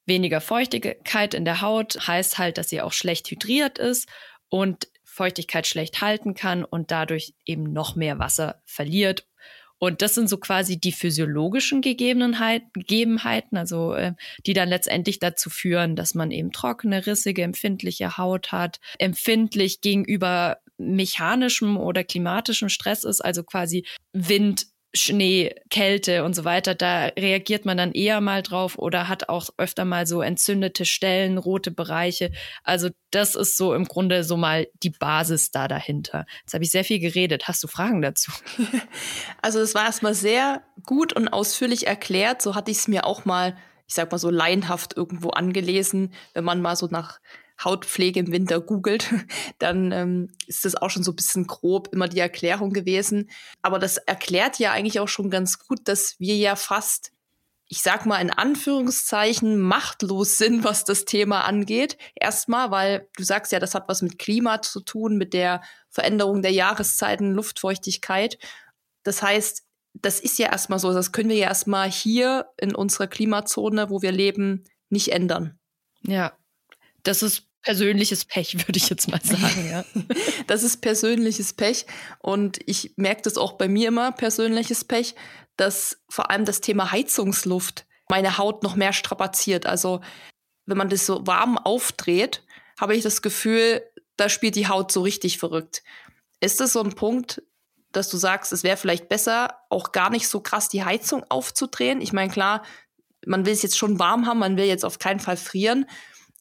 weniger 0.06 0.40
Feuchtigkeit 0.40 1.35
in 1.35 1.44
der 1.44 1.61
Haut 1.61 2.06
heißt 2.06 2.38
halt, 2.38 2.59
dass 2.59 2.68
sie 2.68 2.80
auch 2.80 2.92
schlecht 2.92 3.30
hydriert 3.30 3.78
ist 3.78 4.09
und 4.49 4.88
Feuchtigkeit 5.04 5.66
schlecht 5.66 6.00
halten 6.00 6.35
kann 6.35 6.64
und 6.64 6.90
dadurch 6.90 7.35
eben 7.47 7.73
noch 7.73 7.94
mehr 7.94 8.18
Wasser 8.18 8.61
verliert. 8.66 9.26
Und 9.78 10.02
das 10.02 10.14
sind 10.14 10.28
so 10.28 10.38
quasi 10.38 10.78
die 10.78 10.92
physiologischen 10.92 11.83
Gegebenheiten, 11.83 13.56
also 13.56 13.94
äh, 13.94 14.14
die 14.47 14.54
dann 14.54 14.68
letztendlich 14.68 15.18
dazu 15.18 15.50
führen, 15.50 15.94
dass 15.94 16.14
man 16.14 16.30
eben 16.30 16.52
trockene, 16.52 17.06
rissige, 17.06 17.42
empfindliche 17.42 18.16
Haut 18.16 18.50
hat, 18.50 18.80
empfindlich 18.99 19.80
gegenüber 19.80 20.59
mechanischem 20.78 21.76
oder 21.76 22.02
klimatischem 22.02 22.68
Stress 22.68 23.04
ist, 23.04 23.21
also 23.21 23.42
quasi 23.44 23.85
Wind, 24.12 24.66
Schnee, 24.96 25.54
Kälte 25.70 26.22
und 26.22 26.34
so 26.34 26.44
weiter, 26.44 26.74
da 26.76 27.06
reagiert 27.18 27.64
man 27.64 27.76
dann 27.76 27.92
eher 27.92 28.20
mal 28.20 28.42
drauf 28.42 28.78
oder 28.78 29.08
hat 29.08 29.28
auch 29.28 29.48
öfter 29.58 29.84
mal 29.84 30.06
so 30.06 30.22
entzündete 30.22 30.84
Stellen, 30.84 31.36
rote 31.36 31.72
Bereiche. 31.72 32.30
Also 32.62 32.90
das 33.10 33.34
ist 33.34 33.56
so 33.56 33.74
im 33.74 33.86
Grunde 33.86 34.22
so 34.22 34.36
mal 34.36 34.68
die 34.82 34.90
Basis 34.90 35.50
da 35.50 35.66
dahinter. 35.66 36.26
Jetzt 36.42 36.54
habe 36.54 36.62
ich 36.62 36.70
sehr 36.70 36.84
viel 36.84 37.00
geredet. 37.00 37.48
Hast 37.48 37.62
du 37.64 37.68
Fragen 37.68 38.02
dazu? 38.02 38.30
Also 39.42 39.60
es 39.60 39.74
war 39.74 39.84
erstmal 39.84 40.14
sehr 40.14 40.62
gut 40.86 41.12
und 41.12 41.28
ausführlich 41.28 41.86
erklärt. 41.86 42.40
So 42.40 42.54
hatte 42.54 42.70
ich 42.70 42.78
es 42.78 42.88
mir 42.88 43.04
auch 43.04 43.24
mal, 43.24 43.56
ich 43.86 43.94
sag 43.94 44.10
mal 44.10 44.18
so 44.18 44.30
laienhaft 44.30 44.96
irgendwo 44.96 45.30
angelesen, 45.30 46.14
wenn 46.32 46.44
man 46.44 46.62
mal 46.62 46.76
so 46.76 46.86
nach 46.86 47.18
Hautpflege 47.62 48.20
im 48.20 48.32
Winter 48.32 48.61
googelt, 48.61 49.12
dann 49.58 49.92
ähm, 49.92 50.30
ist 50.46 50.64
das 50.64 50.75
auch 50.75 50.90
schon 50.90 51.04
so 51.04 51.12
ein 51.12 51.16
bisschen 51.16 51.46
grob 51.46 51.88
immer 51.92 52.08
die 52.08 52.18
Erklärung 52.18 52.73
gewesen. 52.73 53.30
Aber 53.62 53.78
das 53.78 53.99
erklärt 53.99 54.58
ja 54.58 54.73
eigentlich 54.73 55.00
auch 55.00 55.08
schon 55.08 55.30
ganz 55.30 55.58
gut, 55.58 55.80
dass 55.84 56.18
wir 56.18 56.37
ja 56.37 56.56
fast, 56.56 57.12
ich 57.68 57.82
sag 57.82 58.06
mal 58.06 58.20
in 58.20 58.30
Anführungszeichen, 58.30 59.58
machtlos 59.58 60.38
sind, 60.38 60.64
was 60.64 60.84
das 60.84 61.04
Thema 61.04 61.42
angeht. 61.42 61.96
Erstmal, 62.14 62.70
weil 62.70 63.08
du 63.16 63.23
sagst 63.23 63.52
ja, 63.52 63.61
das 63.61 63.75
hat 63.75 63.88
was 63.88 64.02
mit 64.02 64.18
Klima 64.18 64.62
zu 64.62 64.80
tun, 64.80 65.16
mit 65.16 65.32
der 65.32 65.62
Veränderung 65.90 66.42
der 66.42 66.52
Jahreszeiten, 66.52 67.34
Luftfeuchtigkeit. 67.34 68.38
Das 69.04 69.23
heißt, 69.23 69.64
das 69.94 70.18
ist 70.18 70.38
ja 70.38 70.50
erstmal 70.50 70.80
so, 70.80 70.92
das 70.92 71.12
können 71.12 71.28
wir 71.28 71.37
ja 71.37 71.46
erstmal 71.46 71.88
hier 71.88 72.46
in 72.56 72.75
unserer 72.75 73.06
Klimazone, 73.06 73.90
wo 73.90 74.02
wir 74.02 74.11
leben, 74.11 74.64
nicht 74.90 75.12
ändern. 75.12 75.58
Ja, 76.02 76.32
das 77.04 77.23
ist 77.23 77.44
persönliches 77.62 78.25
Pech, 78.25 78.54
würde 78.68 78.76
ich 78.76 78.88
jetzt 78.88 79.08
mal 79.08 79.20
sagen. 79.23 79.68
Ja. 79.70 79.84
das 80.46 80.62
ist 80.62 80.80
persönliches 80.80 81.52
Pech. 81.52 81.87
Und 82.18 82.58
ich 82.66 82.92
merke 82.96 83.23
das 83.23 83.37
auch 83.37 83.52
bei 83.52 83.68
mir 83.68 83.88
immer, 83.88 84.12
persönliches 84.12 84.84
Pech, 84.84 85.14
dass 85.56 85.99
vor 86.08 86.30
allem 86.30 86.44
das 86.44 86.61
Thema 86.61 86.90
Heizungsluft 86.92 87.87
meine 88.08 88.38
Haut 88.38 88.62
noch 88.62 88.76
mehr 88.76 88.92
strapaziert. 88.92 89.66
Also 89.66 90.00
wenn 90.66 90.76
man 90.76 90.88
das 90.88 91.06
so 91.06 91.26
warm 91.26 91.58
aufdreht, 91.58 92.42
habe 92.78 92.94
ich 92.94 93.02
das 93.02 93.23
Gefühl, 93.23 93.82
da 94.16 94.28
spielt 94.28 94.56
die 94.56 94.68
Haut 94.68 94.92
so 94.92 95.02
richtig 95.02 95.38
verrückt. 95.38 95.82
Ist 96.40 96.61
das 96.61 96.73
so 96.73 96.82
ein 96.82 96.94
Punkt, 96.94 97.42
dass 97.92 98.08
du 98.11 98.16
sagst, 98.16 98.52
es 98.52 98.62
wäre 98.62 98.76
vielleicht 98.76 99.08
besser, 99.08 99.58
auch 99.70 99.92
gar 99.92 100.11
nicht 100.11 100.28
so 100.28 100.40
krass 100.40 100.68
die 100.68 100.84
Heizung 100.84 101.25
aufzudrehen? 101.30 102.00
Ich 102.00 102.12
meine, 102.12 102.30
klar, 102.30 102.64
man 103.25 103.46
will 103.46 103.52
es 103.52 103.62
jetzt 103.62 103.78
schon 103.78 103.99
warm 103.99 104.26
haben, 104.26 104.38
man 104.38 104.56
will 104.56 104.66
jetzt 104.66 104.84
auf 104.84 104.99
keinen 104.99 105.20
Fall 105.20 105.37
frieren 105.37 105.87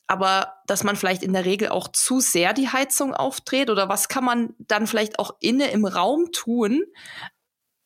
aber 0.08 0.54
dass 0.68 0.84
man 0.84 0.96
vielleicht 0.96 1.24
in 1.24 1.34
der 1.34 1.46
Regel 1.46 1.70
auch 1.70 1.88
zu 1.88 2.20
sehr 2.20 2.54
die 2.54 2.70
Heizung 2.70 3.14
aufdreht 3.14 3.70
oder 3.70 3.90
was 3.90 4.10
kann 4.10 4.24
man 4.24 4.54
dann 4.60 4.88
vielleicht 4.88 5.20
auch 5.20 5.36
inne 5.40 5.72
im 5.72 5.86
Raum 5.86 6.32
tun, 6.32 6.84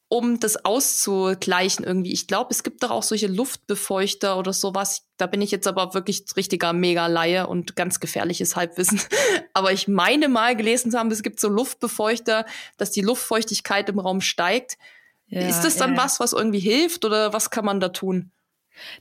um 0.10 0.40
das 0.40 0.64
auszugleichen 0.64 1.84
irgendwie. 1.84 2.14
Ich 2.14 2.28
glaube, 2.28 2.52
es 2.52 2.64
gibt 2.64 2.82
doch 2.82 2.92
auch 2.92 3.04
solche 3.04 3.28
Luftbefeuchter 3.28 4.38
oder 4.38 4.54
sowas. 4.54 5.06
Da 5.18 5.28
bin 5.28 5.42
ich 5.42 5.52
jetzt 5.52 5.68
aber 5.68 5.94
wirklich 5.94 6.24
richtiger 6.38 6.72
Mega-Laie 6.72 7.48
und 7.48 7.76
ganz 7.76 8.00
gefährliches 8.00 8.56
Halbwissen. 8.56 9.02
aber 9.54 9.74
ich 9.74 9.88
meine 9.88 10.30
mal 10.30 10.56
gelesen 10.56 10.92
zu 10.92 10.98
haben, 10.98 11.12
es 11.12 11.24
gibt 11.24 11.40
so 11.40 11.50
Luftbefeuchter, 11.50 12.46
dass 12.78 12.92
die 12.92 13.02
Luftfeuchtigkeit 13.02 13.90
im 13.90 14.00
Raum 14.00 14.22
steigt. 14.22 14.78
Ja, 15.28 15.42
ist 15.42 15.62
das 15.62 15.76
dann 15.76 15.96
ja. 15.96 16.04
was, 16.04 16.22
was 16.22 16.32
irgendwie 16.32 16.60
hilft 16.60 17.04
oder 17.04 17.34
was 17.34 17.50
kann 17.50 17.66
man 17.66 17.82
da 17.82 17.90
tun? 17.90 18.32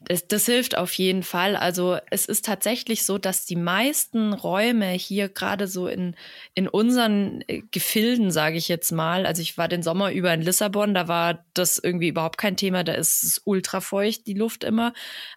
Das, 0.04 0.26
das 0.26 0.46
hilft 0.46 0.76
auf 0.76 0.92
jeden 0.94 1.22
Fall. 1.22 1.56
Also 1.56 1.98
es 2.10 2.26
ist 2.26 2.44
tatsächlich 2.44 3.04
so, 3.04 3.18
dass 3.18 3.46
die 3.46 3.56
meisten 3.56 4.32
Räume 4.32 4.90
hier 4.90 5.28
gerade 5.28 5.66
so 5.66 5.88
in, 5.88 6.14
in 6.54 6.68
unseren 6.68 7.42
äh, 7.48 7.62
Gefilden, 7.70 8.30
sage 8.30 8.56
ich 8.56 8.68
jetzt 8.68 8.92
mal, 8.92 9.26
also 9.26 9.42
ich 9.42 9.58
war 9.58 9.68
den 9.68 9.82
Sommer 9.82 10.12
über 10.12 10.32
in 10.32 10.42
Lissabon, 10.42 10.94
da 10.94 11.08
war 11.08 11.44
das 11.54 11.78
irgendwie 11.78 12.08
überhaupt 12.08 12.38
kein 12.38 12.56
Thema, 12.56 12.84
da 12.84 12.92
ist 12.92 13.22
es 13.22 13.42
ultra 13.44 13.80
feucht, 13.80 14.26
die 14.26 14.34
Luft 14.34 14.64
immer. 14.64 14.92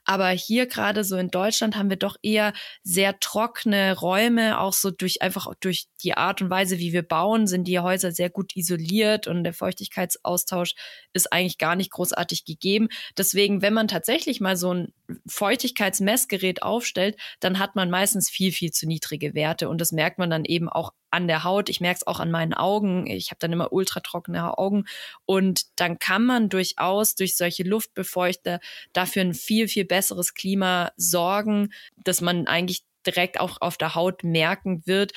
Aber 0.06 0.30
hier 0.30 0.68
gerade 0.68 1.04
so 1.04 1.18
in 1.18 1.32
Deutschland 1.32 1.76
haben 1.76 1.90
wir 1.90 1.98
doch 1.98 2.18
eher 2.22 2.54
sehr 2.84 3.20
trockene 3.20 3.98
Räume, 3.98 4.60
auch 4.60 4.74
so 4.74 4.92
durch 4.92 5.22
einfach 5.22 5.54
durch 5.60 5.88
die 6.04 6.16
Art 6.16 6.42
und 6.42 6.50
Weise, 6.50 6.80
wie 6.80 6.94
wir 6.94 7.04
bauen, 7.04 7.48
sind 7.48 7.68
die 7.68 7.80
Häuser 7.80 8.12
sehr 8.12 8.30
gut 8.30 8.56
isoliert 8.56 9.28
und 9.28 9.44
der 9.44 9.54
Feuchtigkeitsaustausch 9.54 10.76
ist 11.14 11.32
eigentlich 11.34 11.58
gar 11.58 11.76
nicht 11.76 11.92
großartig 11.92 12.46
gegeben. 12.46 12.90
Deswegen, 13.18 13.62
wenn 13.62 13.74
man 13.74 13.88
tatsächlich 13.88 14.29
tatsächlich 14.30 14.42
mal 14.42 14.58
so 14.58 14.74
ein 14.74 14.94
Feuchtigkeitsmessgerät 15.28 16.62
aufstellt, 16.62 17.18
dann 17.40 17.58
hat 17.58 17.76
man 17.76 17.90
meistens 17.90 18.30
viel, 18.30 18.52
viel 18.52 18.72
zu 18.72 18.86
niedrige 18.86 19.34
Werte. 19.34 19.70
Und 19.70 19.82
das 19.82 19.92
merkt 19.92 20.20
man 20.20 20.30
dann 20.30 20.46
eben 20.46 20.70
auch 20.70 20.92
an 21.10 21.28
der 21.28 21.44
Haut. 21.44 21.70
Ich 21.70 21.82
merke 21.82 21.98
es 21.98 22.08
auch 22.08 22.20
an 22.20 22.30
meinen 22.30 22.54
Augen. 22.54 23.08
Ich 23.08 23.32
habe 23.32 23.40
dann 23.40 23.52
immer 23.52 23.74
ultratrockene 23.74 24.56
Augen. 24.58 24.86
Und 25.26 25.62
dann 25.78 25.98
kann 25.98 26.26
man 26.26 26.50
durchaus 26.50 27.16
durch 27.16 27.36
solche 27.36 27.64
Luftbefeuchter 27.64 28.60
dafür 28.94 29.24
ein 29.24 29.34
viel, 29.34 29.68
viel 29.68 29.86
besseres 29.86 30.36
Klima 30.36 30.92
sorgen, 30.96 31.70
dass 32.04 32.22
man 32.22 32.46
eigentlich 32.46 32.84
direkt 33.08 33.40
auch 33.40 33.62
auf 33.62 33.78
der 33.78 33.96
Haut 33.96 34.24
merken 34.24 34.84
wird, 34.86 35.14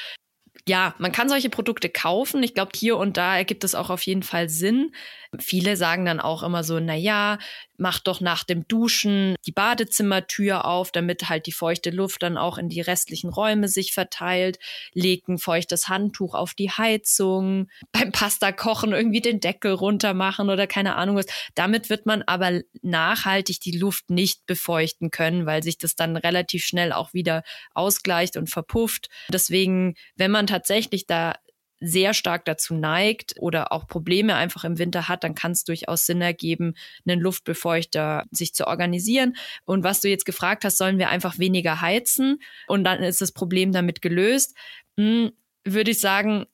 ja, 0.69 0.95
man 0.99 1.13
kann 1.13 1.29
solche 1.29 1.51
Produkte 1.51 1.89
kaufen. 1.89 2.43
Ich 2.43 2.55
glaube, 2.55 2.73
hier 2.75 2.97
und 2.97 3.17
da 3.17 3.37
ergibt 3.37 3.65
es 3.65 3.75
auch 3.75 3.91
auf 3.91 4.03
jeden 4.03 4.23
Fall 4.23 4.49
Sinn. 4.49 4.95
Viele 5.39 5.77
sagen 5.77 6.05
dann 6.05 6.21
auch 6.21 6.43
immer 6.43 6.63
so, 6.63 6.79
na 6.79 6.95
ja, 6.95 7.39
macht 7.77 8.07
doch 8.07 8.21
nach 8.21 8.45
dem 8.45 8.67
Duschen 8.69 9.35
die 9.47 9.53
Badezimmertür 9.53 10.65
auf, 10.65 10.93
damit 10.93 11.29
halt 11.29 11.47
die 11.47 11.53
feuchte 11.53 11.91
Luft 11.91 12.23
dann 12.23 12.37
auch 12.37 12.59
in 12.59 12.69
die 12.69 12.81
restlichen 12.81 13.31
Räume 13.31 13.69
sich 13.69 13.93
verteilt, 13.93 14.59
legt 14.93 15.29
ein 15.29 15.39
feuchtes 15.39 15.89
Handtuch 15.89 16.35
auf 16.35 16.55
die 16.55 16.71
Heizung, 16.71 17.69
beim 17.93 18.13
Pasta 18.13 18.53
kochen 18.53 18.93
irgendwie 18.93 19.21
den 19.21 19.41
Deckel 19.41 19.73
runter 19.73 20.15
machen 20.15 20.51
oder 20.51 20.67
keine 20.67 20.97
Ahnung 20.97 21.17
was. 21.17 21.27
Damit 21.55 21.91
wird 21.91 22.07
man 22.07 22.23
aber 22.23 22.61
nachhaltig 22.83 23.61
die 23.61 23.77
Luft 23.77 24.11
nicht 24.11 24.47
befeuchten 24.47 25.11
können, 25.11 25.47
weil 25.47 25.63
sich 25.63 25.79
das 25.79 25.97
dann 25.97 26.17
relativ 26.17 26.65
schnell 26.65 26.93
auch 26.93 27.13
wieder 27.15 27.43
ausgleicht 27.75 28.37
und 28.37 28.51
verpufft. 28.51 29.09
Deswegen, 29.29 29.95
wenn 30.17 30.31
man 30.31 30.47
tatsächlich 30.47 31.07
da 31.07 31.35
sehr 31.83 32.15
stark 32.15 32.45
dazu 32.45 32.75
neigt 32.75 33.35
oder 33.39 33.73
auch 33.73 33.87
Probleme 33.87 34.37
einfach 34.37 34.65
im 34.65 34.79
Winter 34.79 35.09
hat, 35.09 35.25
dann 35.25 35.35
kann 35.35 35.53
es 35.53 35.65
durchaus 35.65 36.07
Sinn 36.07 36.21
ergeben, 36.21 36.75
einen 37.07 37.21
Luftbefeuchter 37.21 38.25
sich 38.31 38.55
zu 38.55 38.67
organisieren. 38.67 39.37
Und 39.65 39.83
was 39.83 40.01
du 40.01 40.09
jetzt 40.09 40.25
gefragt 40.25 40.65
hast, 40.65 40.79
sollen 40.79 40.99
wir 40.99 41.09
einfach 41.09 41.39
weniger 41.39 41.81
heizen 41.81 42.39
und 42.69 42.85
dann 42.85 43.03
ist 43.03 43.21
das 43.21 43.33
Problem 43.33 43.73
damit 43.73 44.01
gelöst? 44.01 44.57
Hm, 44.97 45.33
würde 45.65 45.91
ich 45.91 46.01
sagen, 46.01 46.47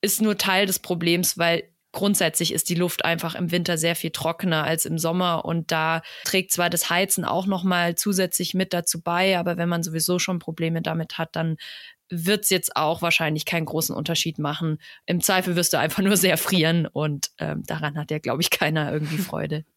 ist 0.00 0.22
nur 0.22 0.38
Teil 0.38 0.66
des 0.66 0.78
Problems, 0.78 1.38
weil 1.38 1.64
grundsätzlich 1.92 2.52
ist 2.52 2.68
die 2.68 2.74
Luft 2.74 3.04
einfach 3.04 3.34
im 3.34 3.50
Winter 3.50 3.78
sehr 3.78 3.96
viel 3.96 4.10
trockener 4.10 4.64
als 4.64 4.84
im 4.84 4.98
Sommer 4.98 5.44
und 5.44 5.70
da 5.70 6.02
trägt 6.24 6.52
zwar 6.52 6.68
das 6.68 6.90
Heizen 6.90 7.24
auch 7.24 7.46
noch 7.46 7.64
mal 7.64 7.94
zusätzlich 7.94 8.52
mit 8.52 8.74
dazu 8.74 9.00
bei, 9.00 9.38
aber 9.38 9.56
wenn 9.56 9.68
man 9.68 9.82
sowieso 9.82 10.18
schon 10.18 10.40
Probleme 10.40 10.82
damit 10.82 11.16
hat, 11.16 11.36
dann 11.36 11.56
wird 12.10 12.44
es 12.44 12.50
jetzt 12.50 12.76
auch 12.76 13.02
wahrscheinlich 13.02 13.44
keinen 13.44 13.66
großen 13.66 13.94
Unterschied 13.94 14.38
machen. 14.38 14.78
Im 15.06 15.20
Zweifel 15.20 15.56
wirst 15.56 15.72
du 15.72 15.78
einfach 15.78 16.02
nur 16.02 16.16
sehr 16.16 16.36
frieren 16.36 16.86
und 16.86 17.30
ähm, 17.38 17.62
daran 17.66 17.96
hat 17.96 18.10
ja, 18.10 18.18
glaube 18.18 18.42
ich, 18.42 18.50
keiner 18.50 18.92
irgendwie 18.92 19.18
Freude. 19.18 19.64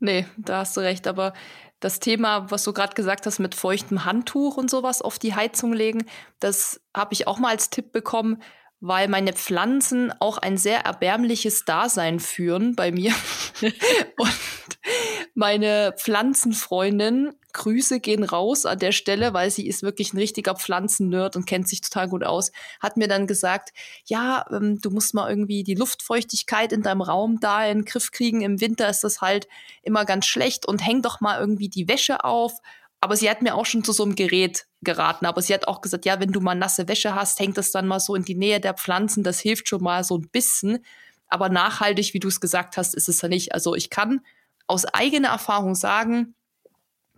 Nee, 0.00 0.26
da 0.36 0.58
hast 0.58 0.76
du 0.76 0.80
recht. 0.80 1.08
Aber 1.08 1.32
das 1.80 1.98
Thema, 1.98 2.48
was 2.52 2.62
du 2.62 2.72
gerade 2.72 2.94
gesagt 2.94 3.26
hast, 3.26 3.40
mit 3.40 3.56
feuchtem 3.56 4.04
Handtuch 4.04 4.56
und 4.56 4.70
sowas 4.70 5.02
auf 5.02 5.18
die 5.18 5.34
Heizung 5.34 5.72
legen, 5.72 6.06
das 6.38 6.80
habe 6.96 7.14
ich 7.14 7.26
auch 7.26 7.38
mal 7.38 7.50
als 7.50 7.70
Tipp 7.70 7.90
bekommen, 7.90 8.40
weil 8.80 9.08
meine 9.08 9.32
Pflanzen 9.32 10.12
auch 10.20 10.38
ein 10.38 10.56
sehr 10.56 10.80
erbärmliches 10.80 11.64
Dasein 11.64 12.20
führen 12.20 12.76
bei 12.76 12.92
mir. 12.92 13.12
und 14.18 14.78
meine 15.34 15.94
Pflanzenfreundin, 15.98 17.32
Grüße 17.52 17.98
gehen 17.98 18.22
raus 18.22 18.66
an 18.66 18.78
der 18.78 18.92
Stelle, 18.92 19.34
weil 19.34 19.50
sie 19.50 19.66
ist 19.66 19.82
wirklich 19.82 20.12
ein 20.12 20.18
richtiger 20.18 20.54
Pflanzennerd 20.54 21.34
und 21.34 21.46
kennt 21.46 21.68
sich 21.68 21.80
total 21.80 22.08
gut 22.08 22.22
aus, 22.22 22.52
hat 22.80 22.96
mir 22.96 23.08
dann 23.08 23.26
gesagt, 23.26 23.70
ja, 24.04 24.44
ähm, 24.52 24.80
du 24.80 24.90
musst 24.90 25.14
mal 25.14 25.28
irgendwie 25.28 25.64
die 25.64 25.74
Luftfeuchtigkeit 25.74 26.72
in 26.72 26.82
deinem 26.82 27.02
Raum 27.02 27.40
da 27.40 27.64
in 27.66 27.78
den 27.78 27.84
Griff 27.84 28.12
kriegen. 28.12 28.42
Im 28.42 28.60
Winter 28.60 28.88
ist 28.88 29.02
das 29.02 29.20
halt 29.20 29.48
immer 29.82 30.04
ganz 30.04 30.26
schlecht 30.26 30.66
und 30.66 30.86
häng 30.86 31.02
doch 31.02 31.20
mal 31.20 31.40
irgendwie 31.40 31.68
die 31.68 31.88
Wäsche 31.88 32.22
auf. 32.24 32.52
Aber 33.00 33.16
sie 33.16 33.28
hat 33.28 33.42
mir 33.42 33.56
auch 33.56 33.66
schon 33.66 33.82
zu 33.82 33.92
so 33.92 34.04
einem 34.04 34.14
Gerät 34.14 34.67
geraten. 34.82 35.26
Aber 35.26 35.42
sie 35.42 35.54
hat 35.54 35.68
auch 35.68 35.80
gesagt, 35.80 36.04
ja, 36.04 36.20
wenn 36.20 36.32
du 36.32 36.40
mal 36.40 36.54
nasse 36.54 36.88
Wäsche 36.88 37.14
hast, 37.14 37.40
hängt 37.40 37.58
das 37.58 37.70
dann 37.70 37.86
mal 37.86 38.00
so 38.00 38.14
in 38.14 38.24
die 38.24 38.34
Nähe 38.34 38.60
der 38.60 38.74
Pflanzen. 38.74 39.24
Das 39.24 39.40
hilft 39.40 39.68
schon 39.68 39.82
mal 39.82 40.04
so 40.04 40.16
ein 40.16 40.28
bisschen. 40.28 40.84
Aber 41.28 41.48
nachhaltig, 41.48 42.14
wie 42.14 42.20
du 42.20 42.28
es 42.28 42.40
gesagt 42.40 42.76
hast, 42.76 42.94
ist 42.94 43.08
es 43.08 43.20
ja 43.20 43.28
nicht. 43.28 43.52
Also 43.52 43.74
ich 43.74 43.90
kann 43.90 44.20
aus 44.66 44.84
eigener 44.84 45.28
Erfahrung 45.28 45.74
sagen, 45.74 46.34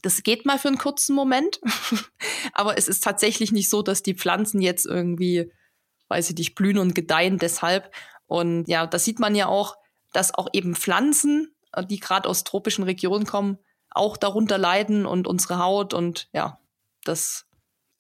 das 0.03 0.23
geht 0.23 0.47
mal 0.47 0.59
für 0.59 0.69
einen 0.69 0.79
kurzen 0.79 1.15
Moment, 1.15 1.61
aber 2.55 2.79
es 2.79 2.89
ist 2.89 3.05
tatsächlich 3.05 3.53
nicht 3.53 3.69
so, 3.69 3.83
dass 3.83 4.03
die 4.03 4.15
Pflanzen 4.15 4.63
jetzt 4.63 4.87
irgendwie, 4.87 5.53
weiß 6.09 6.31
ich 6.31 6.37
nicht, 6.37 6.55
blühen 6.55 6.79
und 6.79 6.95
gedeihen 6.95 7.39
deshalb. 7.39 7.93
Und 8.27 8.67
ja, 8.67 8.87
das 8.87 9.05
sieht 9.05 9.19
man 9.19 9.35
ja 9.35 9.47
auch, 9.47 9.77
dass 10.13 10.35
auch 10.35 10.49
eben 10.53 10.75
Pflanzen, 10.75 11.55
äh, 11.73 11.85
die 11.85 12.01
gerade 12.01 12.29
aus 12.29 12.45
tropischen 12.45 12.85
Regionen 12.85 13.27
kommen, 13.27 13.59
auch 13.91 14.17
darunter 14.17 14.57
leiden 14.57 15.05
und 15.05 15.27
unsere 15.27 15.59
Haut 15.59 15.95
und 15.95 16.29
ja, 16.33 16.61
das 17.05 17.47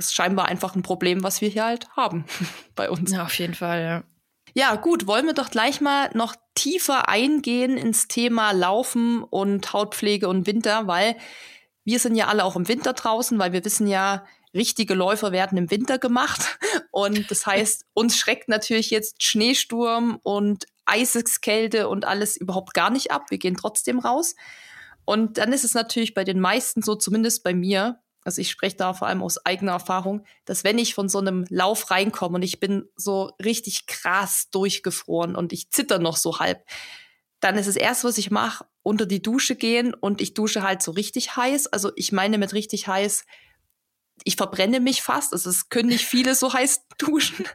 ist 0.06 0.14
scheinbar 0.14 0.46
einfach 0.46 0.74
ein 0.74 0.82
Problem, 0.82 1.22
was 1.22 1.40
wir 1.40 1.48
hier 1.48 1.64
halt 1.64 1.88
haben 1.96 2.24
bei 2.74 2.90
uns. 2.90 3.12
Ja, 3.12 3.24
auf 3.24 3.38
jeden 3.38 3.54
Fall, 3.54 3.82
ja. 3.82 4.02
Ja, 4.52 4.74
gut, 4.74 5.06
wollen 5.06 5.26
wir 5.26 5.34
doch 5.34 5.50
gleich 5.50 5.80
mal 5.80 6.10
noch 6.14 6.34
tiefer 6.54 7.08
eingehen 7.08 7.76
ins 7.76 8.08
Thema 8.08 8.50
Laufen 8.50 9.22
und 9.22 9.72
Hautpflege 9.72 10.28
und 10.28 10.46
Winter, 10.46 10.88
weil 10.88 11.16
wir 11.84 12.00
sind 12.00 12.16
ja 12.16 12.26
alle 12.26 12.44
auch 12.44 12.56
im 12.56 12.66
Winter 12.66 12.92
draußen, 12.92 13.38
weil 13.38 13.52
wir 13.52 13.64
wissen 13.64 13.86
ja, 13.86 14.24
richtige 14.54 14.94
Läufer 14.94 15.32
werden 15.32 15.56
im 15.56 15.70
Winter 15.70 15.98
gemacht. 15.98 16.58
Und 16.90 17.30
das 17.30 17.46
heißt, 17.46 17.84
uns 17.94 18.18
schreckt 18.18 18.48
natürlich 18.48 18.90
jetzt 18.90 19.22
Schneesturm 19.22 20.18
und 20.24 20.66
Eiseskälte 20.86 21.88
und 21.88 22.04
alles 22.04 22.36
überhaupt 22.36 22.74
gar 22.74 22.90
nicht 22.90 23.12
ab. 23.12 23.26
Wir 23.30 23.38
gehen 23.38 23.56
trotzdem 23.56 24.00
raus. 24.00 24.34
Und 25.04 25.38
dann 25.38 25.52
ist 25.52 25.64
es 25.64 25.74
natürlich 25.74 26.14
bei 26.14 26.24
den 26.24 26.40
meisten 26.40 26.82
so, 26.82 26.96
zumindest 26.96 27.44
bei 27.44 27.54
mir, 27.54 28.00
also 28.24 28.40
ich 28.40 28.50
spreche 28.50 28.76
da 28.76 28.92
vor 28.92 29.08
allem 29.08 29.22
aus 29.22 29.44
eigener 29.44 29.72
Erfahrung, 29.72 30.24
dass 30.44 30.64
wenn 30.64 30.78
ich 30.78 30.94
von 30.94 31.08
so 31.08 31.18
einem 31.18 31.46
Lauf 31.48 31.90
reinkomme 31.90 32.36
und 32.36 32.42
ich 32.42 32.60
bin 32.60 32.88
so 32.96 33.32
richtig 33.42 33.86
krass 33.86 34.48
durchgefroren 34.50 35.34
und 35.36 35.52
ich 35.52 35.70
zitter 35.70 35.98
noch 35.98 36.16
so 36.16 36.38
halb, 36.38 36.64
dann 37.40 37.56
ist 37.56 37.66
das 37.66 37.76
erste, 37.76 38.08
was 38.08 38.18
ich 38.18 38.30
mache, 38.30 38.66
unter 38.82 39.06
die 39.06 39.22
Dusche 39.22 39.56
gehen 39.56 39.94
und 39.94 40.20
ich 40.20 40.34
dusche 40.34 40.62
halt 40.62 40.82
so 40.82 40.92
richtig 40.92 41.36
heiß. 41.36 41.68
Also 41.68 41.90
ich 41.96 42.12
meine 42.12 42.36
mit 42.36 42.52
richtig 42.52 42.86
heiß, 42.86 43.24
ich 44.24 44.36
verbrenne 44.36 44.80
mich 44.80 45.02
fast. 45.02 45.32
Also 45.32 45.50
es 45.50 45.68
können 45.68 45.88
nicht 45.88 46.04
viele 46.04 46.34
so 46.34 46.52
heiß 46.52 46.86
duschen. 46.98 47.46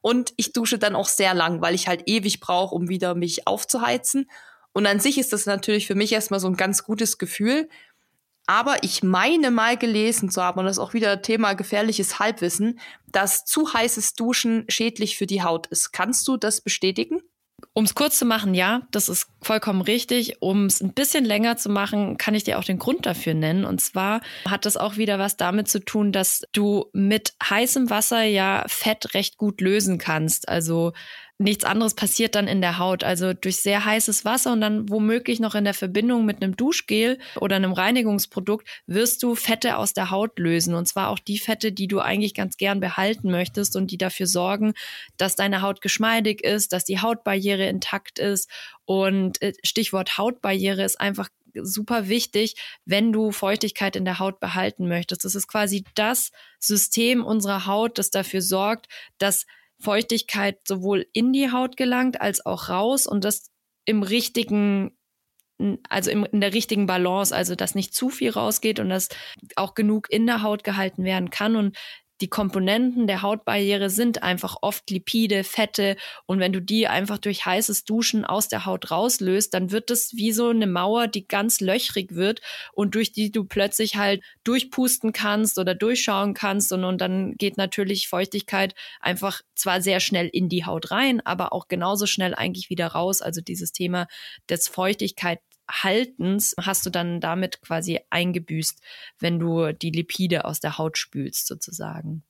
Und 0.00 0.32
ich 0.36 0.52
dusche 0.52 0.78
dann 0.78 0.96
auch 0.96 1.08
sehr 1.08 1.34
lang, 1.34 1.60
weil 1.60 1.74
ich 1.74 1.88
halt 1.88 2.04
ewig 2.06 2.40
brauche, 2.40 2.74
um 2.74 2.88
wieder 2.88 3.14
mich 3.14 3.46
aufzuheizen. 3.46 4.30
Und 4.72 4.86
an 4.86 5.00
sich 5.00 5.18
ist 5.18 5.32
das 5.32 5.46
natürlich 5.46 5.86
für 5.86 5.94
mich 5.94 6.12
erstmal 6.12 6.40
so 6.40 6.48
ein 6.48 6.56
ganz 6.56 6.82
gutes 6.82 7.18
Gefühl. 7.18 7.68
Aber 8.46 8.82
ich 8.82 9.02
meine 9.02 9.50
mal 9.50 9.76
gelesen 9.76 10.30
zu 10.30 10.42
haben, 10.42 10.58
und 10.58 10.66
das 10.66 10.76
ist 10.76 10.82
auch 10.82 10.92
wieder 10.94 11.22
Thema 11.22 11.54
gefährliches 11.54 12.18
Halbwissen, 12.18 12.78
dass 13.10 13.44
zu 13.44 13.72
heißes 13.72 14.14
Duschen 14.14 14.64
schädlich 14.68 15.16
für 15.16 15.26
die 15.26 15.42
Haut 15.42 15.66
ist. 15.68 15.92
Kannst 15.92 16.28
du 16.28 16.36
das 16.36 16.60
bestätigen? 16.60 17.20
Um 17.72 17.84
es 17.84 17.94
kurz 17.94 18.18
zu 18.18 18.24
machen, 18.24 18.54
ja, 18.54 18.82
das 18.90 19.08
ist 19.08 19.28
vollkommen 19.40 19.80
richtig. 19.80 20.36
Um 20.40 20.66
es 20.66 20.80
ein 20.80 20.92
bisschen 20.92 21.24
länger 21.24 21.56
zu 21.56 21.70
machen, 21.70 22.18
kann 22.18 22.34
ich 22.34 22.44
dir 22.44 22.58
auch 22.58 22.64
den 22.64 22.78
Grund 22.78 23.06
dafür 23.06 23.34
nennen. 23.34 23.64
Und 23.64 23.80
zwar 23.80 24.20
hat 24.48 24.66
das 24.66 24.76
auch 24.76 24.96
wieder 24.96 25.18
was 25.18 25.36
damit 25.36 25.68
zu 25.68 25.80
tun, 25.80 26.12
dass 26.12 26.42
du 26.52 26.86
mit 26.92 27.34
heißem 27.42 27.90
Wasser 27.90 28.22
ja 28.22 28.64
Fett 28.68 29.14
recht 29.14 29.38
gut 29.38 29.60
lösen 29.60 29.98
kannst. 29.98 30.48
Also 30.48 30.92
nichts 31.38 31.64
anderes 31.64 31.94
passiert 31.94 32.36
dann 32.36 32.46
in 32.46 32.60
der 32.60 32.78
Haut. 32.78 33.02
Also 33.02 33.32
durch 33.32 33.56
sehr 33.56 33.84
heißes 33.84 34.24
Wasser 34.24 34.52
und 34.52 34.60
dann 34.60 34.88
womöglich 34.88 35.40
noch 35.40 35.54
in 35.54 35.64
der 35.64 35.74
Verbindung 35.74 36.24
mit 36.24 36.42
einem 36.42 36.56
Duschgel 36.56 37.18
oder 37.40 37.56
einem 37.56 37.72
Reinigungsprodukt 37.72 38.68
wirst 38.86 39.22
du 39.22 39.34
Fette 39.34 39.76
aus 39.76 39.94
der 39.94 40.10
Haut 40.10 40.38
lösen. 40.38 40.74
Und 40.74 40.86
zwar 40.86 41.08
auch 41.08 41.18
die 41.18 41.38
Fette, 41.38 41.72
die 41.72 41.88
du 41.88 42.00
eigentlich 42.00 42.34
ganz 42.34 42.56
gern 42.56 42.78
behalten 42.78 43.30
möchtest 43.30 43.74
und 43.74 43.90
die 43.90 43.98
dafür 43.98 44.26
sorgen, 44.26 44.74
dass 45.16 45.34
deine 45.34 45.60
Haut 45.60 45.80
geschmeidig 45.80 46.44
ist, 46.44 46.72
dass 46.72 46.84
die 46.84 47.00
Hautbarriere 47.00 47.66
intakt 47.66 48.18
ist. 48.18 48.48
Und 48.84 49.42
äh, 49.42 49.54
Stichwort 49.64 50.18
Hautbarriere 50.18 50.84
ist 50.84 51.00
einfach 51.00 51.28
super 51.54 52.08
wichtig, 52.08 52.56
wenn 52.84 53.12
du 53.12 53.30
Feuchtigkeit 53.32 53.96
in 53.96 54.04
der 54.04 54.18
Haut 54.18 54.40
behalten 54.40 54.88
möchtest. 54.88 55.24
Das 55.24 55.34
ist 55.34 55.48
quasi 55.48 55.84
das 55.94 56.30
System 56.58 57.24
unserer 57.24 57.66
Haut, 57.66 57.98
das 57.98 58.10
dafür 58.10 58.42
sorgt, 58.42 58.88
dass 59.18 59.46
Feuchtigkeit 59.80 60.58
sowohl 60.66 61.06
in 61.12 61.32
die 61.32 61.50
Haut 61.50 61.76
gelangt 61.76 62.20
als 62.20 62.44
auch 62.44 62.68
raus 62.68 63.06
und 63.06 63.24
das 63.24 63.50
im 63.84 64.02
richtigen 64.02 64.96
also 65.88 66.10
in 66.10 66.40
der 66.40 66.52
richtigen 66.52 66.86
Balance, 66.86 67.34
also 67.34 67.54
dass 67.54 67.74
nicht 67.74 67.94
zu 67.94 68.08
viel 68.08 68.30
rausgeht 68.30 68.80
und 68.80 68.88
dass 68.88 69.08
auch 69.56 69.74
genug 69.74 70.10
in 70.10 70.26
der 70.26 70.42
Haut 70.42 70.64
gehalten 70.64 71.04
werden 71.04 71.30
kann. 71.30 71.54
Und 71.54 71.76
die 72.20 72.28
Komponenten 72.28 73.06
der 73.06 73.22
Hautbarriere 73.22 73.90
sind 73.90 74.22
einfach 74.22 74.56
oft 74.62 74.88
Lipide, 74.90 75.44
Fette 75.44 75.96
und 76.26 76.38
wenn 76.38 76.52
du 76.52 76.60
die 76.60 76.86
einfach 76.86 77.18
durch 77.18 77.44
heißes 77.44 77.84
Duschen 77.84 78.24
aus 78.24 78.48
der 78.48 78.66
Haut 78.66 78.90
rauslöst, 78.90 79.52
dann 79.52 79.70
wird 79.70 79.90
es 79.90 80.12
wie 80.14 80.32
so 80.32 80.48
eine 80.48 80.66
Mauer, 80.66 81.08
die 81.08 81.26
ganz 81.26 81.60
löchrig 81.60 82.14
wird 82.14 82.40
und 82.72 82.94
durch 82.94 83.12
die 83.12 83.32
du 83.32 83.44
plötzlich 83.44 83.96
halt 83.96 84.22
durchpusten 84.44 85.12
kannst 85.12 85.58
oder 85.58 85.74
durchschauen 85.74 86.34
kannst 86.34 86.72
und, 86.72 86.84
und 86.84 87.00
dann 87.00 87.34
geht 87.34 87.56
natürlich 87.56 88.08
Feuchtigkeit 88.08 88.74
einfach 89.00 89.40
zwar 89.54 89.80
sehr 89.80 90.00
schnell 90.00 90.28
in 90.32 90.48
die 90.48 90.64
Haut 90.64 90.90
rein, 90.90 91.20
aber 91.24 91.52
auch 91.52 91.68
genauso 91.68 92.06
schnell 92.06 92.34
eigentlich 92.34 92.70
wieder 92.70 92.88
raus. 92.88 93.22
Also 93.22 93.40
dieses 93.40 93.72
Thema 93.72 94.06
des 94.48 94.68
Feuchtigkeit 94.68 95.40
Haltens 95.70 96.54
hast 96.60 96.84
du 96.86 96.90
dann 96.90 97.20
damit 97.20 97.62
quasi 97.62 98.00
eingebüßt, 98.10 98.80
wenn 99.18 99.38
du 99.38 99.72
die 99.72 99.90
Lipide 99.90 100.44
aus 100.44 100.60
der 100.60 100.78
Haut 100.78 100.98
spülst, 100.98 101.46
sozusagen. 101.46 102.24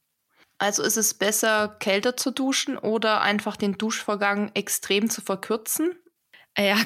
Also 0.59 0.83
ist 0.83 0.97
es 0.97 1.15
besser, 1.15 1.77
kälter 1.81 2.17
zu 2.17 2.31
duschen 2.31 2.79
oder 2.79 3.21
einfach 3.23 3.57
den 3.57 3.77
Duschvorgang 3.77 4.51
extrem 4.55 5.11
zu 5.11 5.21
verkürzen? 5.21 5.95
Ja, 6.57 6.77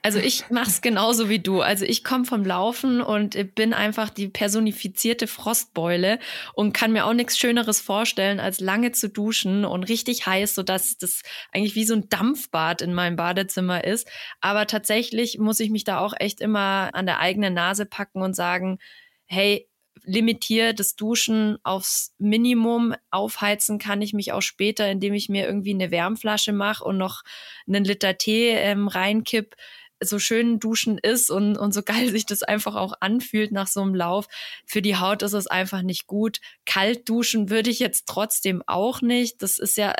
also 0.00 0.18
ich 0.18 0.48
mache 0.48 0.70
es 0.70 0.80
genauso 0.80 1.28
wie 1.28 1.38
du. 1.38 1.60
Also 1.60 1.84
ich 1.84 2.02
komme 2.02 2.24
vom 2.24 2.46
Laufen 2.46 3.02
und 3.02 3.54
bin 3.54 3.74
einfach 3.74 4.08
die 4.08 4.28
personifizierte 4.28 5.26
Frostbeule 5.26 6.18
und 6.54 6.72
kann 6.72 6.92
mir 6.92 7.04
auch 7.04 7.12
nichts 7.12 7.38
Schöneres 7.38 7.82
vorstellen, 7.82 8.40
als 8.40 8.58
lange 8.60 8.92
zu 8.92 9.10
duschen 9.10 9.66
und 9.66 9.84
richtig 9.84 10.24
heiß, 10.24 10.54
sodass 10.54 10.96
das 10.96 11.20
eigentlich 11.52 11.74
wie 11.74 11.84
so 11.84 11.92
ein 11.94 12.08
Dampfbad 12.08 12.80
in 12.80 12.94
meinem 12.94 13.16
Badezimmer 13.16 13.84
ist. 13.84 14.08
Aber 14.40 14.66
tatsächlich 14.66 15.38
muss 15.38 15.60
ich 15.60 15.68
mich 15.68 15.84
da 15.84 15.98
auch 15.98 16.14
echt 16.18 16.40
immer 16.40 16.88
an 16.94 17.04
der 17.04 17.18
eigenen 17.20 17.52
Nase 17.52 17.84
packen 17.84 18.22
und 18.22 18.34
sagen, 18.34 18.78
hey, 19.26 19.68
limitiere 20.04 20.74
das 20.74 20.96
Duschen 20.96 21.58
aufs 21.62 22.14
Minimum. 22.18 22.94
Aufheizen 23.10 23.78
kann 23.78 24.02
ich 24.02 24.12
mich 24.12 24.32
auch 24.32 24.42
später, 24.42 24.90
indem 24.90 25.14
ich 25.14 25.28
mir 25.28 25.46
irgendwie 25.46 25.74
eine 25.74 25.90
Wärmflasche 25.90 26.52
mache 26.52 26.84
und 26.84 26.98
noch 26.98 27.22
einen 27.66 27.84
Liter 27.84 28.18
Tee 28.18 28.50
ähm, 28.50 28.88
reinkipp 28.88 29.54
so 30.02 30.18
schön 30.18 30.58
duschen 30.58 30.98
ist 30.98 31.30
und, 31.30 31.56
und 31.56 31.72
so 31.72 31.82
geil 31.82 32.10
sich 32.10 32.26
das 32.26 32.42
einfach 32.42 32.74
auch 32.74 32.94
anfühlt 33.00 33.52
nach 33.52 33.66
so 33.66 33.80
einem 33.80 33.94
Lauf. 33.94 34.26
Für 34.66 34.82
die 34.82 34.96
Haut 34.96 35.22
ist 35.22 35.32
es 35.32 35.46
einfach 35.46 35.82
nicht 35.82 36.06
gut. 36.06 36.40
Kalt 36.66 37.08
duschen 37.08 37.50
würde 37.50 37.70
ich 37.70 37.78
jetzt 37.78 38.06
trotzdem 38.06 38.62
auch 38.66 39.02
nicht. 39.02 39.42
Das 39.42 39.58
ist 39.58 39.76
ja, 39.76 39.94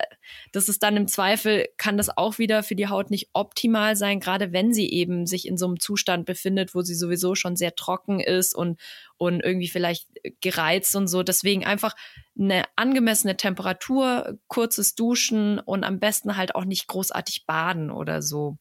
das 0.53 0.69
ist 0.69 0.83
dann 0.83 0.97
im 0.97 1.09
Zweifel, 1.09 1.69
kann 1.77 1.97
das 1.97 2.17
auch 2.17 2.39
wieder 2.39 2.63
für 2.63 2.75
die 2.75 2.89
Haut 2.89 3.11
nicht 3.11 3.31
optimal 3.33 3.97
sein, 3.97 4.21
gerade 4.21 4.53
wenn 4.53 4.73
sie 4.73 4.91
eben 4.91 5.27
sich 5.27 5.47
in 5.47 5.57
so 5.57 5.67
einem 5.67 5.81
Zustand 5.81 6.27
befindet, 6.27 6.75
wo 6.75 6.83
sie 6.83 6.95
sowieso 6.95 7.35
schon 7.35 7.57
sehr 7.57 7.75
trocken 7.75 8.21
ist 8.21 8.55
und, 8.55 8.81
und 9.17 9.41
irgendwie 9.41 9.69
vielleicht 9.69 10.09
gereizt 10.41 10.95
und 10.97 11.09
so. 11.09 11.23
Deswegen 11.23 11.65
einfach 11.65 11.95
eine 12.39 12.65
angemessene 12.77 13.37
Temperatur, 13.37 14.39
kurzes 14.49 14.95
Duschen 14.95 15.59
und 15.59 15.85
am 15.85 16.01
besten 16.01 16.37
halt 16.37 16.55
auch 16.55 16.65
nicht 16.65 16.87
großartig 16.87 17.47
baden 17.47 17.91
oder 17.91 18.23
so. 18.23 18.57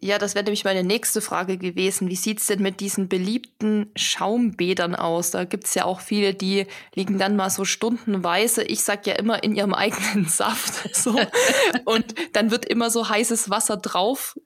Ja, 0.00 0.18
das 0.18 0.34
wäre 0.34 0.44
nämlich 0.44 0.64
meine 0.64 0.84
nächste 0.84 1.20
Frage 1.20 1.58
gewesen. 1.58 2.08
Wie 2.08 2.16
sieht's 2.16 2.46
denn 2.46 2.62
mit 2.62 2.78
diesen 2.78 3.08
beliebten 3.08 3.90
Schaumbädern 3.96 4.94
aus? 4.94 5.32
Da 5.32 5.44
gibt's 5.44 5.74
ja 5.74 5.84
auch 5.86 6.00
viele, 6.00 6.34
die 6.34 6.66
liegen 6.94 7.18
dann 7.18 7.34
mal 7.34 7.50
so 7.50 7.64
stundenweise, 7.64 8.62
ich 8.62 8.84
sag 8.84 9.06
ja 9.08 9.14
immer, 9.14 9.42
in 9.42 9.56
ihrem 9.56 9.74
eigenen 9.74 10.26
Saft. 10.26 10.94
So. 10.94 11.18
Und 11.84 12.14
dann 12.32 12.52
wird 12.52 12.64
immer 12.64 12.90
so 12.90 13.08
heißes 13.08 13.50
Wasser 13.50 13.76
drauf, 13.76 14.36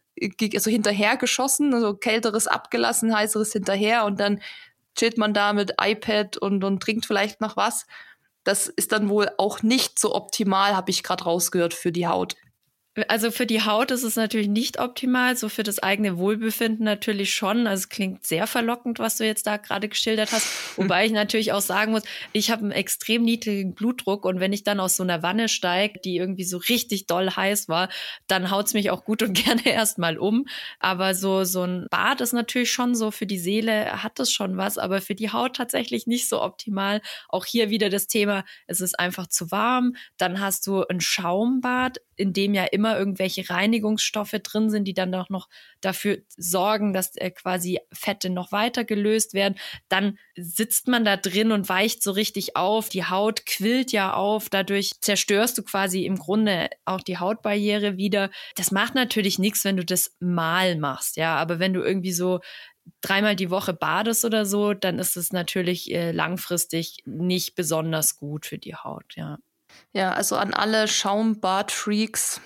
also 0.41 0.71
hinterhergeschossen, 0.71 1.75
also 1.75 1.95
kälteres 1.95 2.47
abgelassen, 2.47 3.15
heißeres 3.15 3.53
hinterher 3.53 4.05
und 4.05 4.21
dann 4.21 4.41
chillt 4.95 5.19
man 5.19 5.35
da 5.35 5.53
mit 5.53 5.75
iPad 5.81 6.37
und, 6.39 6.65
und 6.65 6.83
trinkt 6.83 7.07
vielleicht 7.07 7.41
noch 7.41 7.57
was. 7.57 7.87
Das 8.45 8.69
ist 8.69 8.93
dann 8.93 9.09
wohl 9.09 9.31
auch 9.39 9.63
nicht 9.63 9.99
so 9.99 10.15
optimal, 10.15 10.77
habe 10.77 10.91
ich 10.91 11.03
gerade 11.03 11.25
rausgehört, 11.25 11.75
für 11.75 11.93
die 11.93 12.07
Haut. 12.07 12.37
Also 13.09 13.31
für 13.31 13.47
die 13.47 13.65
Haut 13.65 13.91
ist 13.91 14.03
es 14.03 14.17
natürlich 14.17 14.49
nicht 14.49 14.79
optimal, 14.79 15.35
so 15.35 15.49
für 15.49 15.63
das 15.63 15.79
eigene 15.79 16.19
Wohlbefinden 16.19 16.85
natürlich 16.85 17.35
schon. 17.35 17.67
Also 17.67 17.83
es 17.83 17.89
klingt 17.89 18.27
sehr 18.27 18.47
verlockend, 18.47 18.99
was 18.99 19.17
du 19.17 19.25
jetzt 19.25 19.47
da 19.47 19.57
gerade 19.57 19.89
geschildert 19.89 20.31
hast. 20.31 20.47
Wobei 20.77 21.07
ich 21.07 21.13
natürlich 21.13 21.53
auch 21.53 21.63
sagen 21.63 21.93
muss, 21.93 22.03
ich 22.33 22.51
habe 22.51 22.61
einen 22.61 22.73
extrem 22.73 23.23
niedrigen 23.23 23.75
Blutdruck 23.75 24.27
und 24.27 24.41
wenn 24.41 24.53
ich 24.53 24.63
dann 24.63 24.79
aus 24.79 24.97
so 24.97 25.05
einer 25.05 25.23
Wanne 25.23 25.49
steige, 25.49 26.01
die 26.01 26.17
irgendwie 26.19 26.45
so 26.45 26.59
richtig 26.59 27.07
doll 27.07 27.31
heiß 27.31 27.71
war, 27.71 27.89
dann 28.27 28.51
haut's 28.51 28.75
mich 28.75 28.91
auch 28.91 29.07
gut 29.07 29.23
und 29.23 29.33
gerne 29.43 29.65
erstmal 29.65 30.19
um. 30.19 30.45
Aber 30.79 31.15
so, 31.15 31.45
so 31.45 31.63
ein 31.63 31.87
Bad 31.89 32.21
ist 32.21 32.35
natürlich 32.35 32.73
schon 32.73 32.95
so, 32.95 33.11
für 33.11 33.27
die 33.27 33.39
Seele 33.39 34.03
hat 34.03 34.21
es 34.21 34.31
schon 34.31 34.59
was, 34.59 34.77
aber 34.77 35.01
für 35.01 35.15
die 35.15 35.33
Haut 35.33 35.57
tatsächlich 35.57 36.07
nicht 36.07 36.29
so 36.29 36.43
optimal. 36.43 37.01
Auch 37.31 37.47
hier 37.47 37.71
wieder 37.71 37.89
das 37.89 38.07
Thema, 38.07 38.45
es 38.67 38.83
ist 38.83 39.01
einfach 39.01 39.29
zu 39.29 39.51
warm. 39.51 39.97
Dann 40.19 40.41
hast 40.41 40.67
du 40.67 40.85
ein 40.85 41.01
Schaumbad, 41.01 42.03
in 42.17 42.35
dem 42.35 42.53
ja 42.53 42.65
immer 42.65 42.82
irgendwelche 42.99 43.49
Reinigungsstoffe 43.49 44.37
drin 44.43 44.71
sind, 44.71 44.85
die 44.85 44.95
dann 44.95 45.15
auch 45.15 45.29
noch 45.29 45.49
dafür 45.81 46.19
sorgen, 46.37 46.93
dass 46.93 47.17
äh, 47.17 47.31
quasi 47.31 47.81
Fette 47.93 48.31
noch 48.31 48.53
weiter 48.53 48.85
gelöst 48.85 49.35
werden. 49.35 49.59
Dann 49.89 50.19
sitzt 50.37 50.89
man 50.89 51.05
da 51.05 51.17
drin 51.17 51.53
und 51.53 51.69
weicht 51.69 52.03
so 52.03 52.13
richtig 52.13 52.57
auf. 52.57 52.89
Die 52.89 53.05
Haut 53.05 53.47
quillt 53.47 53.93
ja 53.93 54.15
auf. 54.15 54.49
Dadurch 54.49 55.01
zerstörst 55.01 55.59
du 55.59 55.63
quasi 55.63 56.05
im 56.05 56.19
Grunde 56.19 56.71
auch 56.85 57.01
die 57.01 57.19
Hautbarriere 57.19 57.97
wieder. 57.97 58.31
Das 58.57 58.71
macht 58.71 58.95
natürlich 58.95 59.39
nichts, 59.39 59.65
wenn 59.65 59.77
du 59.77 59.85
das 59.85 60.17
mal 60.21 60.77
machst, 60.77 61.17
ja. 61.17 61.37
Aber 61.37 61.59
wenn 61.59 61.73
du 61.73 61.83
irgendwie 61.83 62.13
so 62.13 62.41
dreimal 63.01 63.37
die 63.37 63.51
Woche 63.51 63.73
badest 63.73 64.25
oder 64.25 64.47
so, 64.47 64.75
dann 64.75 64.99
ist 64.99 65.17
es 65.17 65.33
natürlich 65.33 65.93
äh, 65.93 66.13
langfristig 66.13 66.99
nicht 67.05 67.55
besonders 67.55 68.17
gut 68.17 68.47
für 68.47 68.59
die 68.59 68.75
Haut, 68.75 69.15
ja. 69.15 69.39
Ja, 69.93 70.13
also 70.13 70.37
an 70.37 70.55
alle 70.55 70.89
Schaumbad-Freaks. 70.89 72.41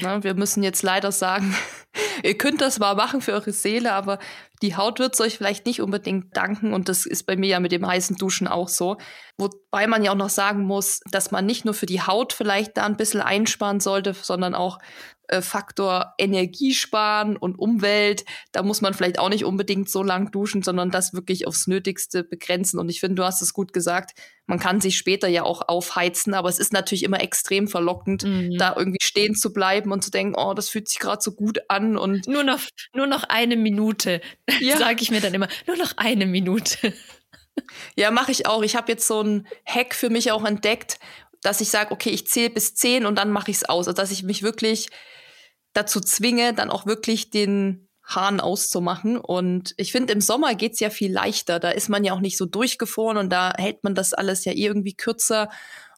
Ne, 0.00 0.22
wir 0.22 0.34
müssen 0.34 0.62
jetzt 0.62 0.82
leider 0.82 1.10
sagen, 1.10 1.54
ihr 2.22 2.38
könnt 2.38 2.60
das 2.60 2.78
mal 2.78 2.94
machen 2.94 3.20
für 3.20 3.32
eure 3.32 3.52
Seele, 3.52 3.92
aber 3.92 4.18
die 4.62 4.76
Haut 4.76 5.00
wird 5.00 5.14
es 5.14 5.20
euch 5.20 5.36
vielleicht 5.36 5.66
nicht 5.66 5.80
unbedingt 5.80 6.36
danken. 6.36 6.72
Und 6.72 6.88
das 6.88 7.04
ist 7.04 7.24
bei 7.24 7.36
mir 7.36 7.48
ja 7.48 7.60
mit 7.60 7.72
dem 7.72 7.86
heißen 7.86 8.16
Duschen 8.16 8.46
auch 8.46 8.68
so. 8.68 8.96
Wobei 9.38 9.86
man 9.86 10.02
ja 10.02 10.10
auch 10.10 10.16
noch 10.16 10.30
sagen 10.30 10.64
muss, 10.64 11.00
dass 11.10 11.30
man 11.30 11.46
nicht 11.46 11.64
nur 11.64 11.72
für 11.72 11.86
die 11.86 12.02
Haut 12.02 12.32
vielleicht 12.32 12.76
da 12.76 12.84
ein 12.84 12.96
bisschen 12.96 13.20
einsparen 13.20 13.78
sollte, 13.78 14.12
sondern 14.14 14.54
auch 14.54 14.78
äh, 15.28 15.42
Faktor 15.42 16.14
Energiesparen 16.18 17.36
und 17.36 17.58
Umwelt, 17.58 18.24
da 18.50 18.62
muss 18.62 18.80
man 18.80 18.94
vielleicht 18.94 19.18
auch 19.18 19.28
nicht 19.28 19.44
unbedingt 19.44 19.90
so 19.90 20.02
lang 20.02 20.32
duschen, 20.32 20.62
sondern 20.62 20.90
das 20.90 21.12
wirklich 21.12 21.46
aufs 21.46 21.66
Nötigste 21.66 22.24
begrenzen. 22.24 22.80
Und 22.80 22.88
ich 22.88 22.98
finde, 22.98 23.16
du 23.16 23.24
hast 23.24 23.42
es 23.42 23.52
gut 23.52 23.72
gesagt, 23.72 24.18
man 24.46 24.58
kann 24.58 24.80
sich 24.80 24.96
später 24.96 25.28
ja 25.28 25.42
auch 25.42 25.68
aufheizen, 25.68 26.32
aber 26.32 26.48
es 26.48 26.58
ist 26.58 26.72
natürlich 26.72 27.04
immer 27.04 27.20
extrem 27.20 27.68
verlockend, 27.68 28.24
mhm. 28.24 28.56
da 28.56 28.74
irgendwie 28.74 29.02
stehen 29.02 29.34
zu 29.34 29.52
bleiben 29.52 29.92
und 29.92 30.02
zu 30.02 30.10
denken, 30.10 30.34
oh, 30.36 30.54
das 30.54 30.70
fühlt 30.70 30.88
sich 30.88 30.98
gerade 30.98 31.20
so 31.20 31.32
gut 31.32 31.60
an 31.68 31.96
und 31.98 32.26
nur 32.26 32.42
noch 32.42 32.60
nur 32.94 33.06
noch 33.06 33.24
eine 33.24 33.56
Minute, 33.56 34.22
ja. 34.60 34.76
sage 34.78 35.02
ich 35.02 35.10
mir 35.10 35.20
dann 35.20 35.34
immer, 35.34 35.48
nur 35.66 35.76
noch 35.76 35.92
eine 35.96 36.24
Minute. 36.24 36.94
Ja, 37.96 38.10
mache 38.10 38.32
ich 38.32 38.46
auch. 38.46 38.62
Ich 38.62 38.76
habe 38.76 38.92
jetzt 38.92 39.06
so 39.06 39.20
einen 39.20 39.46
Hack 39.66 39.94
für 39.94 40.10
mich 40.10 40.32
auch 40.32 40.44
entdeckt, 40.44 40.98
dass 41.42 41.60
ich 41.60 41.68
sage, 41.68 41.92
okay, 41.92 42.10
ich 42.10 42.26
zähle 42.26 42.50
bis 42.50 42.74
zehn 42.74 43.06
und 43.06 43.16
dann 43.16 43.30
mache 43.30 43.50
ich 43.50 43.58
es 43.58 43.64
aus. 43.64 43.88
Also 43.88 43.96
dass 43.96 44.10
ich 44.10 44.22
mich 44.22 44.42
wirklich 44.42 44.88
dazu 45.72 46.00
zwinge, 46.00 46.54
dann 46.54 46.70
auch 46.70 46.86
wirklich 46.86 47.30
den 47.30 47.88
Hahn 48.04 48.40
auszumachen. 48.40 49.18
Und 49.18 49.74
ich 49.76 49.92
finde, 49.92 50.12
im 50.12 50.20
Sommer 50.20 50.54
geht's 50.54 50.80
ja 50.80 50.90
viel 50.90 51.12
leichter. 51.12 51.60
Da 51.60 51.70
ist 51.70 51.88
man 51.88 52.04
ja 52.04 52.14
auch 52.14 52.20
nicht 52.20 52.38
so 52.38 52.46
durchgefroren 52.46 53.18
und 53.18 53.30
da 53.30 53.52
hält 53.56 53.84
man 53.84 53.94
das 53.94 54.14
alles 54.14 54.44
ja 54.44 54.52
irgendwie 54.52 54.94
kürzer 54.94 55.50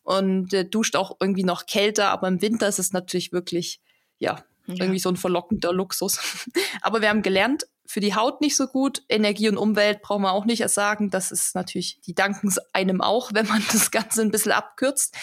und 0.03 0.53
äh, 0.53 0.65
duscht 0.65 0.97
auch 0.97 1.17
irgendwie 1.21 1.45
noch 1.45 1.67
kälter. 1.67 2.09
Aber 2.09 2.29
im 2.29 2.43
Winter 2.43 2.69
ist 2.69 2.81
es 2.81 2.93
natürlich 2.93 3.33
wirklich, 3.33 3.81
ja, 4.19 4.43
ja. 4.67 4.75
irgendwie 4.85 4.99
so 4.99 5.09
ein 5.09 5.17
verlockender 5.17 5.73
Luxus. 5.73 6.47
Aber 6.83 7.01
wir 7.01 7.09
haben 7.09 7.23
gelernt, 7.23 7.67
für 7.91 7.99
die 7.99 8.15
Haut 8.15 8.41
nicht 8.41 8.55
so 8.55 8.69
gut. 8.69 9.03
Energie 9.09 9.49
und 9.49 9.57
Umwelt 9.57 10.01
brauchen 10.01 10.23
wir 10.23 10.31
auch 10.31 10.45
nicht 10.45 10.61
erst 10.61 10.77
sagen. 10.77 11.11
Das 11.11 11.33
ist 11.33 11.57
natürlich, 11.57 12.01
die 12.03 12.15
danken 12.15 12.47
es 12.47 12.59
einem 12.73 13.01
auch, 13.01 13.33
wenn 13.35 13.49
man 13.49 13.65
das 13.73 13.91
Ganze 13.91 14.23
ein 14.23 14.31
bisschen 14.31 14.53
abkürzt. 14.53 15.17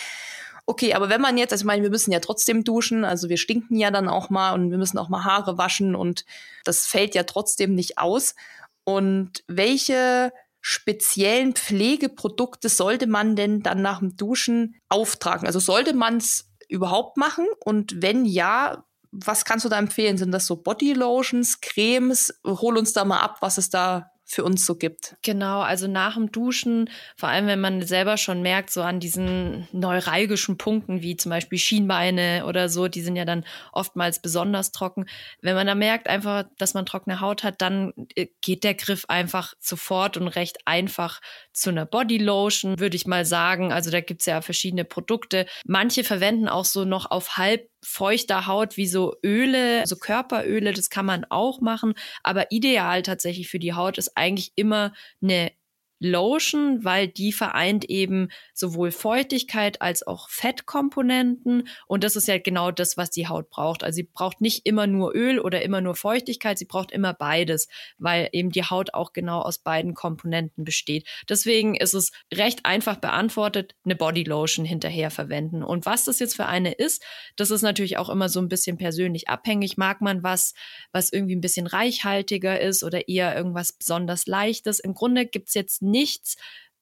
Okay, 0.66 0.94
aber 0.94 1.08
wenn 1.08 1.22
man 1.22 1.38
jetzt, 1.38 1.54
also 1.54 1.62
ich 1.62 1.66
meine, 1.68 1.84
wir 1.84 1.90
müssen 1.90 2.12
ja 2.12 2.20
trotzdem 2.20 2.66
duschen, 2.66 3.06
also 3.06 3.30
wir 3.30 3.38
stinken 3.38 3.78
ja 3.78 3.90
dann 3.90 4.10
auch 4.10 4.30
mal 4.30 4.52
und 4.52 4.70
wir 4.70 4.78
müssen 4.78 4.98
auch 4.98 5.08
mal 5.08 5.24
Haare 5.24 5.58
waschen 5.58 5.96
und 5.96 6.26
das 6.66 6.86
fällt 6.86 7.16
ja 7.16 7.24
trotzdem 7.24 7.74
nicht 7.74 8.00
aus. 8.00 8.36
Und 8.84 9.46
welche 9.48 10.34
speziellen 10.60 11.54
Pflegeprodukte 11.54 12.68
sollte 12.68 13.08
man 13.08 13.38
denn 13.38 13.64
dann 13.64 13.82
nach 13.82 14.00
dem 14.00 14.18
Duschen 14.18 14.76
auftragen? 14.90 15.48
Also 15.48 15.60
sollte 15.60 15.94
man 15.94 16.18
es 16.18 16.50
überhaupt 16.68 17.16
machen? 17.16 17.46
Und 17.64 18.02
wenn 18.02 18.26
ja, 18.26 18.84
was 19.12 19.46
kannst 19.46 19.66
du 19.66 19.70
da 19.70 19.78
empfehlen? 19.80 20.18
Sind 20.18 20.32
das 20.32 20.46
so 20.46 20.58
Bodylotions, 20.58 21.62
Cremes? 21.62 22.40
Hol 22.46 22.78
uns 22.78 22.94
da 22.94 23.06
mal 23.06 23.20
ab, 23.20 23.38
was 23.42 23.58
es 23.58 23.70
da 23.70 24.12
für 24.30 24.44
uns 24.44 24.66
so 24.66 24.76
gibt. 24.76 25.16
Genau, 25.22 25.62
also 25.62 25.88
nach 25.88 26.16
dem 26.16 26.34
Duschen, 26.34 26.90
vor 27.16 27.30
allem 27.30 27.48
wenn 27.48 27.62
man 27.62 27.82
selber 27.84 28.18
schon 28.18 28.42
merkt, 28.42 28.70
so 28.70 28.82
an 28.84 29.00
diesen 29.00 29.70
neuralgischen 29.72 30.58
Punkten 30.58 31.02
wie 31.02 31.16
zum 31.16 31.30
Beispiel 31.30 31.58
Schienbeine 31.58 32.46
oder 32.46 32.68
so, 32.68 32.90
die 32.90 33.02
sind 33.02 33.16
ja 33.16 33.24
dann 33.24 33.46
oftmals 33.72 34.22
besonders 34.22 34.74
trocken. 34.74 35.06
Wenn 35.42 35.56
man 35.56 35.66
da 35.66 35.76
merkt 35.76 36.10
einfach, 36.10 36.44
dass 36.58 36.74
man 36.74 36.86
trockene 36.86 37.22
Haut 37.22 37.44
hat, 37.46 37.62
dann 37.62 37.94
äh, 38.16 38.28
geht 38.42 38.66
der 38.66 38.74
Griff 38.74 39.06
einfach 39.08 39.54
sofort 39.62 40.18
und 40.18 40.28
recht 40.28 40.58
einfach 40.66 41.22
zu 41.58 41.72
einer 41.72 41.86
Bodylotion, 41.86 42.80
würde 42.80 42.96
ich 42.96 43.08
mal 43.08 43.26
sagen. 43.26 43.74
Also 43.74 43.90
da 43.90 44.02
gibt's 44.02 44.26
ja 44.26 44.42
verschiedene 44.42 44.86
Produkte. 44.86 45.48
Manche 45.66 46.04
verwenden 46.04 46.48
auch 46.48 46.66
so 46.66 46.86
noch 46.86 47.10
auf 47.10 47.38
halb 47.38 47.70
feuchter 47.84 48.48
Haut 48.48 48.78
wie 48.78 48.88
so 48.88 49.16
Öle, 49.24 49.86
so 49.86 49.96
Körperöle, 49.96 50.74
das 50.74 50.90
kann 50.90 51.06
man 51.06 51.26
auch 51.30 51.60
machen. 51.62 51.94
Aber 52.24 52.52
ideal 52.52 53.02
tatsächlich 53.02 53.50
für 53.50 53.60
die 53.60 53.74
Haut 53.74 53.98
ist 53.98 54.16
eigentlich 54.16 54.52
immer 54.56 54.94
eine 55.22 55.52
Lotion, 56.00 56.84
weil 56.84 57.08
die 57.08 57.32
vereint 57.32 57.86
eben 57.86 58.30
sowohl 58.54 58.92
Feuchtigkeit 58.92 59.82
als 59.82 60.06
auch 60.06 60.30
Fettkomponenten. 60.30 61.68
Und 61.88 62.04
das 62.04 62.16
ist 62.16 62.28
ja 62.28 62.38
genau 62.38 62.72
das, 62.72 62.98
was 62.98 63.10
die 63.10 63.28
Haut 63.28 63.50
braucht. 63.50 63.84
Also 63.84 63.98
sie 63.98 64.04
braucht 64.04 64.42
nicht 64.42 64.66
immer 64.66 64.86
nur 64.86 65.16
Öl 65.16 65.40
oder 65.40 65.62
immer 65.62 65.82
nur 65.82 65.96
Feuchtigkeit, 65.96 66.58
sie 66.58 66.66
braucht 66.66 66.92
immer 66.92 67.14
beides, 67.14 67.68
weil 67.98 68.30
eben 68.32 68.52
die 68.52 68.64
Haut 68.64 68.94
auch 68.94 69.14
genau 69.14 69.42
aus 69.42 69.60
beiden 69.60 69.94
Komponenten 69.96 70.64
besteht. 70.64 71.08
Deswegen 71.28 71.76
ist 71.76 71.94
es 71.94 72.12
recht 72.34 72.66
einfach 72.66 72.98
beantwortet, 72.98 73.76
eine 73.84 73.96
Bodylotion 73.96 74.66
hinterher 74.66 75.10
verwenden. 75.10 75.64
Und 75.64 75.86
was 75.86 76.06
das 76.06 76.20
jetzt 76.20 76.36
für 76.36 76.46
eine 76.46 76.74
ist, 76.74 77.04
das 77.36 77.52
ist 77.52 77.62
natürlich 77.64 77.98
auch 77.98 78.10
immer 78.10 78.30
so 78.30 78.40
ein 78.40 78.50
bisschen 78.50 78.78
persönlich 78.78 79.30
abhängig. 79.30 79.78
Mag 79.78 80.02
man 80.02 80.24
was, 80.24 80.54
was 80.92 81.12
irgendwie 81.12 81.36
ein 81.36 81.42
bisschen 81.42 81.68
reichhaltiger 81.68 82.60
ist 82.60 82.84
oder 82.84 83.08
eher 83.08 83.36
irgendwas 83.36 83.74
besonders 83.74 84.28
leichtes? 84.28 84.80
Im 84.80 84.94
Grunde 84.94 85.26
gibt's 85.26 85.54
jetzt 85.54 85.82
nichts, 85.88 86.38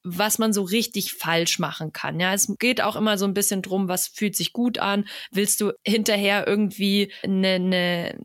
was 0.08 0.38
man 0.38 0.52
so 0.52 0.62
richtig 0.62 1.14
falsch 1.14 1.58
machen 1.58 1.92
kann. 1.92 2.20
Ja, 2.20 2.32
es 2.32 2.54
geht 2.58 2.80
auch 2.80 2.94
immer 2.94 3.18
so 3.18 3.24
ein 3.24 3.34
bisschen 3.34 3.60
drum, 3.60 3.88
was 3.88 4.06
fühlt 4.06 4.36
sich 4.36 4.52
gut 4.52 4.78
an. 4.78 5.08
Willst 5.32 5.60
du 5.60 5.72
hinterher 5.84 6.46
irgendwie 6.46 7.12
eine, 7.24 7.54
eine 7.54 8.18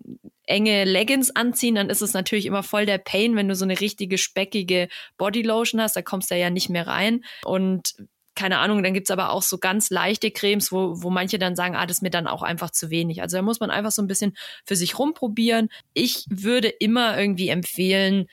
enge 0.46 0.84
Leggings 0.84 1.32
anziehen, 1.36 1.76
dann 1.76 1.90
ist 1.90 2.02
es 2.02 2.14
natürlich 2.14 2.46
immer 2.46 2.62
voll 2.62 2.86
der 2.86 2.98
Pain, 3.00 3.36
wenn 3.36 3.48
du 3.48 3.56
so 3.56 3.66
eine 3.66 3.80
richtige 3.80 4.18
speckige 4.18 4.90
Bodylotion 5.18 5.82
hast, 5.82 5.96
da 5.96 6.02
kommst 6.02 6.30
du 6.30 6.38
ja 6.38 6.50
nicht 6.50 6.70
mehr 6.70 6.86
rein. 6.86 7.24
Und 7.46 7.96
keine 8.36 8.60
Ahnung, 8.60 8.84
dann 8.84 8.94
gibt's 8.94 9.12
aber 9.12 9.32
auch 9.32 9.42
so 9.42 9.58
ganz 9.58 9.90
leichte 9.90 10.32
Cremes, 10.32 10.72
wo, 10.72 11.02
wo 11.02 11.10
manche 11.10 11.40
dann 11.40 11.56
sagen, 11.56 11.76
ah, 11.76 11.86
das 11.86 11.98
ist 11.98 12.02
mir 12.02 12.10
dann 12.10 12.28
auch 12.28 12.44
einfach 12.44 12.70
zu 12.72 12.90
wenig. 12.90 13.22
Also 13.22 13.38
da 13.38 13.44
muss 13.44 13.60
man 13.60 13.72
einfach 13.72 13.92
so 13.92 14.02
ein 14.02 14.08
bisschen 14.08 14.36
für 14.66 14.76
sich 14.76 14.98
rumprobieren. 14.98 15.70
Ich 15.94 16.26
würde 16.30 16.70
immer 16.70 17.18
irgendwie 17.18 17.50
empfehlen, 17.50 18.28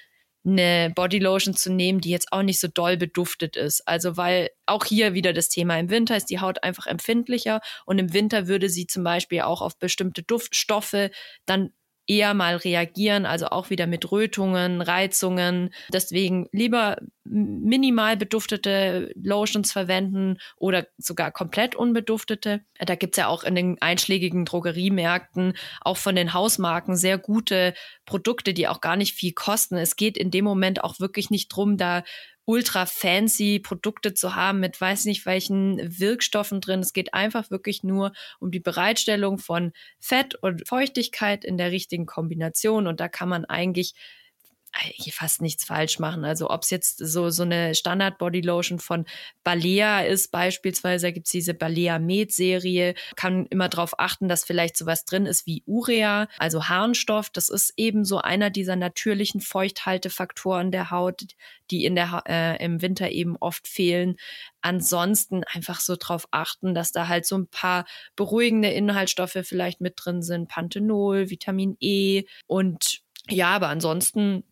eine 0.45 0.93
Bodylotion 0.95 1.55
zu 1.55 1.73
nehmen, 1.73 2.01
die 2.01 2.11
jetzt 2.11 2.33
auch 2.33 2.43
nicht 2.43 2.61
so 2.61 2.69
doll 2.69 2.97
beduftet 2.97 3.57
ist. 3.57 3.87
Also 3.87 4.17
weil 4.17 4.51
auch 4.67 4.85
hier 4.85 5.15
wieder 5.15 5.33
das 5.33 5.49
Thema 5.49 5.79
im 5.79 5.91
Winter 5.91 6.17
ist 6.17 6.27
die 6.31 6.41
Haut 6.41 6.63
einfach 6.63 6.87
empfindlicher 6.87 7.61
und 7.87 7.99
im 7.99 8.13
Winter 8.13 8.47
würde 8.49 8.69
sie 8.69 8.87
zum 8.87 9.05
Beispiel 9.05 9.43
auch 9.43 9.61
auf 9.63 9.79
bestimmte 9.79 10.23
Duftstoffe 10.23 11.11
dann 11.47 11.71
eher 12.09 12.33
mal 12.33 12.57
reagieren, 12.57 13.27
also 13.27 13.49
auch 13.49 13.69
wieder 13.69 13.87
mit 13.87 14.11
Rötungen, 14.11 14.81
Reizungen. 14.81 15.73
Deswegen 15.93 16.49
lieber 16.53 16.97
minimal 17.25 18.17
beduftete 18.17 19.13
Lotions 19.15 19.71
verwenden 19.71 20.39
oder 20.57 20.87
sogar 20.97 21.31
komplett 21.31 21.75
unbeduftete. 21.75 22.63
Da 22.79 22.95
gibt's 22.95 23.19
ja 23.19 23.29
auch 23.29 23.45
in 23.45 23.55
den 23.55 23.77
einschlägigen 23.83 24.47
Drogeriemärkten, 24.47 25.53
auch 25.83 25.99
von 25.99 26.17
den 26.17 26.33
Hausmarken, 26.33 26.97
sehr 26.97 27.19
gute 27.19 27.75
Produkte, 28.07 28.55
die 28.55 28.67
auch 28.67 28.81
gar 28.81 28.97
nicht 28.97 29.15
viel 29.15 29.33
kosten. 29.33 29.77
Es 29.77 29.97
geht 29.97 30.17
in 30.17 30.31
dem 30.31 30.47
Moment 30.47 30.83
auch 30.83 30.99
wirklich 31.01 31.29
nicht 31.29 31.49
drum, 31.49 31.77
da 31.77 32.03
ultra 32.49 32.87
fancy 32.87 33.59
Produkte 33.59 34.15
zu 34.15 34.35
haben 34.35 34.61
mit 34.61 34.81
weiß 34.81 35.05
nicht 35.05 35.27
welchen 35.27 35.79
Wirkstoffen 36.01 36.63
drin. 36.63 36.81
Es 36.81 36.95
geht 36.95 37.13
einfach 37.13 37.51
wirklich 37.51 37.85
nur 37.85 38.13
um 38.41 38.51
die 38.51 38.59
Bereitstellung 38.59 39.37
von 39.37 39.73
Fett 40.01 40.35
und 40.35 40.67
Feuchtigkeit 40.67 41.45
in 41.45 41.59
der 41.59 41.73
richtigen 41.73 42.07
Kombination. 42.07 42.87
Und 42.87 43.01
da 43.01 43.09
kann 43.09 43.29
man 43.29 43.45
eigentlich 43.45 43.93
fast 45.13 45.43
nichts 45.43 45.65
falsch 45.65 45.99
machen. 45.99 46.25
Also 46.25 46.51
ob 46.51 46.63
es 46.63 46.71
jetzt 46.71 46.99
so, 46.99 47.31
so 47.31 47.43
eine 47.43 47.75
Standard 47.75 48.19
Body 48.19 48.41
Lotion 48.41 48.79
von 48.79 49.05
Balea 49.45 50.03
ist 50.03 50.31
beispielsweise, 50.31 51.07
da 51.07 51.11
gibt's 51.11 51.31
diese 51.31 51.55
Balea 51.55 51.99
Med 51.99 52.33
Serie, 52.33 52.95
kann 53.17 53.47
immer 53.47 53.69
darauf 53.69 53.99
achten, 53.99 54.29
dass 54.29 54.45
vielleicht 54.45 54.77
sowas 54.77 55.05
drin 55.05 55.27
ist 55.27 55.47
wie 55.47 55.63
Urea, 55.67 56.29
also 56.39 56.69
Harnstoff. 56.69 57.31
Das 57.31 57.49
ist 57.49 57.75
eben 57.77 58.05
so 58.05 58.19
einer 58.19 58.51
dieser 58.51 58.77
natürlichen 58.77 59.41
Feuchthaltefaktoren 59.41 60.71
der 60.71 60.91
Haut, 60.91 61.23
die 61.71 61.85
in 61.85 61.95
der, 61.95 62.23
äh, 62.27 62.65
im 62.65 62.81
Winter 62.83 63.11
eben 63.11 63.37
oft 63.37 63.67
fehlen. 63.67 64.17
Ansonsten 64.61 65.45
einfach 65.53 65.81
so 65.81 65.97
drauf 65.99 66.27
achten, 66.31 66.75
dass 66.75 66.93
da 66.93 67.09
halt 67.09 67.27
so 67.27 67.37
ein 67.37 67.49
paar 67.49 67.87
beruhigende 68.17 68.71
Inhaltsstoffe 68.71 69.39
vielleicht 69.43 69.81
mit 69.81 69.95
drin 69.97 70.23
sind. 70.23 70.49
Panthenol, 70.49 71.31
Vitamin 71.31 71.77
E 71.81 72.25
und 72.47 73.03
ja, 73.31 73.49
aber 73.49 73.69
ansonsten 73.69 74.45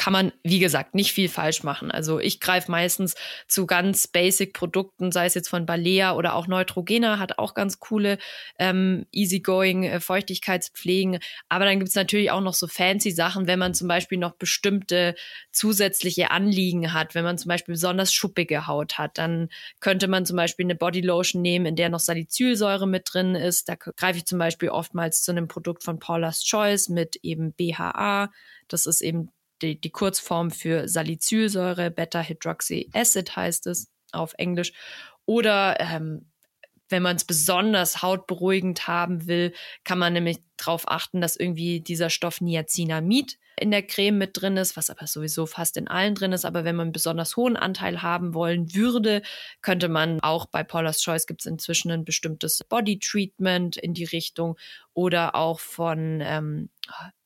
kann 0.00 0.14
man, 0.14 0.32
wie 0.42 0.60
gesagt, 0.60 0.94
nicht 0.94 1.12
viel 1.12 1.28
falsch 1.28 1.62
machen. 1.62 1.90
Also 1.90 2.20
ich 2.20 2.40
greife 2.40 2.70
meistens 2.70 3.16
zu 3.46 3.66
ganz 3.66 4.06
basic 4.06 4.54
Produkten, 4.54 5.12
sei 5.12 5.26
es 5.26 5.34
jetzt 5.34 5.50
von 5.50 5.66
Balea 5.66 6.14
oder 6.14 6.36
auch 6.36 6.46
Neutrogena, 6.46 7.18
hat 7.18 7.38
auch 7.38 7.52
ganz 7.52 7.80
coole 7.80 8.16
ähm, 8.58 9.04
easygoing 9.12 9.84
äh, 9.84 10.00
Feuchtigkeitspflegen. 10.00 11.18
Aber 11.50 11.66
dann 11.66 11.80
gibt 11.80 11.90
es 11.90 11.96
natürlich 11.96 12.30
auch 12.30 12.40
noch 12.40 12.54
so 12.54 12.66
fancy 12.66 13.10
Sachen, 13.10 13.46
wenn 13.46 13.58
man 13.58 13.74
zum 13.74 13.88
Beispiel 13.88 14.16
noch 14.16 14.36
bestimmte 14.36 15.14
zusätzliche 15.52 16.30
Anliegen 16.30 16.94
hat. 16.94 17.14
Wenn 17.14 17.24
man 17.24 17.36
zum 17.36 17.50
Beispiel 17.50 17.74
besonders 17.74 18.10
schuppige 18.10 18.66
Haut 18.66 18.96
hat, 18.96 19.18
dann 19.18 19.50
könnte 19.80 20.08
man 20.08 20.24
zum 20.24 20.36
Beispiel 20.36 20.64
eine 20.64 20.76
Bodylotion 20.76 21.42
nehmen, 21.42 21.66
in 21.66 21.76
der 21.76 21.90
noch 21.90 22.00
Salicylsäure 22.00 22.86
mit 22.86 23.10
drin 23.12 23.34
ist. 23.34 23.68
Da 23.68 23.74
greife 23.74 24.16
ich 24.16 24.24
zum 24.24 24.38
Beispiel 24.38 24.70
oftmals 24.70 25.22
zu 25.22 25.30
einem 25.30 25.46
Produkt 25.46 25.82
von 25.82 25.98
Paula's 25.98 26.42
Choice 26.42 26.88
mit 26.88 27.16
eben 27.16 27.52
BHA. 27.52 28.30
Das 28.66 28.86
ist 28.86 29.02
eben 29.02 29.30
die, 29.62 29.80
die 29.80 29.90
Kurzform 29.90 30.50
für 30.50 30.88
Salicylsäure, 30.88 31.90
Beta-Hydroxy-Acid 31.90 33.36
heißt 33.36 33.66
es 33.66 33.90
auf 34.12 34.34
Englisch. 34.38 34.72
Oder 35.26 35.78
ähm, 35.80 36.30
wenn 36.90 37.02
man 37.02 37.16
es 37.16 37.24
besonders 37.24 38.02
hautberuhigend 38.02 38.88
haben 38.88 39.26
will, 39.26 39.52
kann 39.84 39.98
man 39.98 40.12
nämlich 40.12 40.38
darauf 40.56 40.88
achten, 40.88 41.20
dass 41.20 41.36
irgendwie 41.36 41.80
dieser 41.80 42.10
Stoff 42.10 42.40
Niacinamid 42.40 43.38
in 43.58 43.70
der 43.70 43.86
Creme 43.86 44.18
mit 44.18 44.40
drin 44.40 44.56
ist, 44.56 44.76
was 44.76 44.90
aber 44.90 45.06
sowieso 45.06 45.46
fast 45.46 45.76
in 45.76 45.86
allen 45.86 46.14
drin 46.14 46.32
ist. 46.32 46.44
Aber 46.44 46.64
wenn 46.64 46.76
man 46.76 46.86
einen 46.86 46.92
besonders 46.92 47.36
hohen 47.36 47.56
Anteil 47.56 48.02
haben 48.02 48.34
wollen 48.34 48.74
würde, 48.74 49.22
könnte 49.60 49.88
man 49.88 50.20
auch 50.20 50.46
bei 50.46 50.64
Paula's 50.64 51.02
Choice 51.02 51.26
gibt 51.26 51.42
es 51.42 51.46
inzwischen 51.46 51.90
ein 51.90 52.04
bestimmtes 52.04 52.64
Body 52.68 52.98
Treatment 52.98 53.76
in 53.76 53.94
die 53.94 54.04
Richtung 54.04 54.56
oder 54.94 55.34
auch 55.34 55.60
von 55.60 56.20
ähm, 56.22 56.70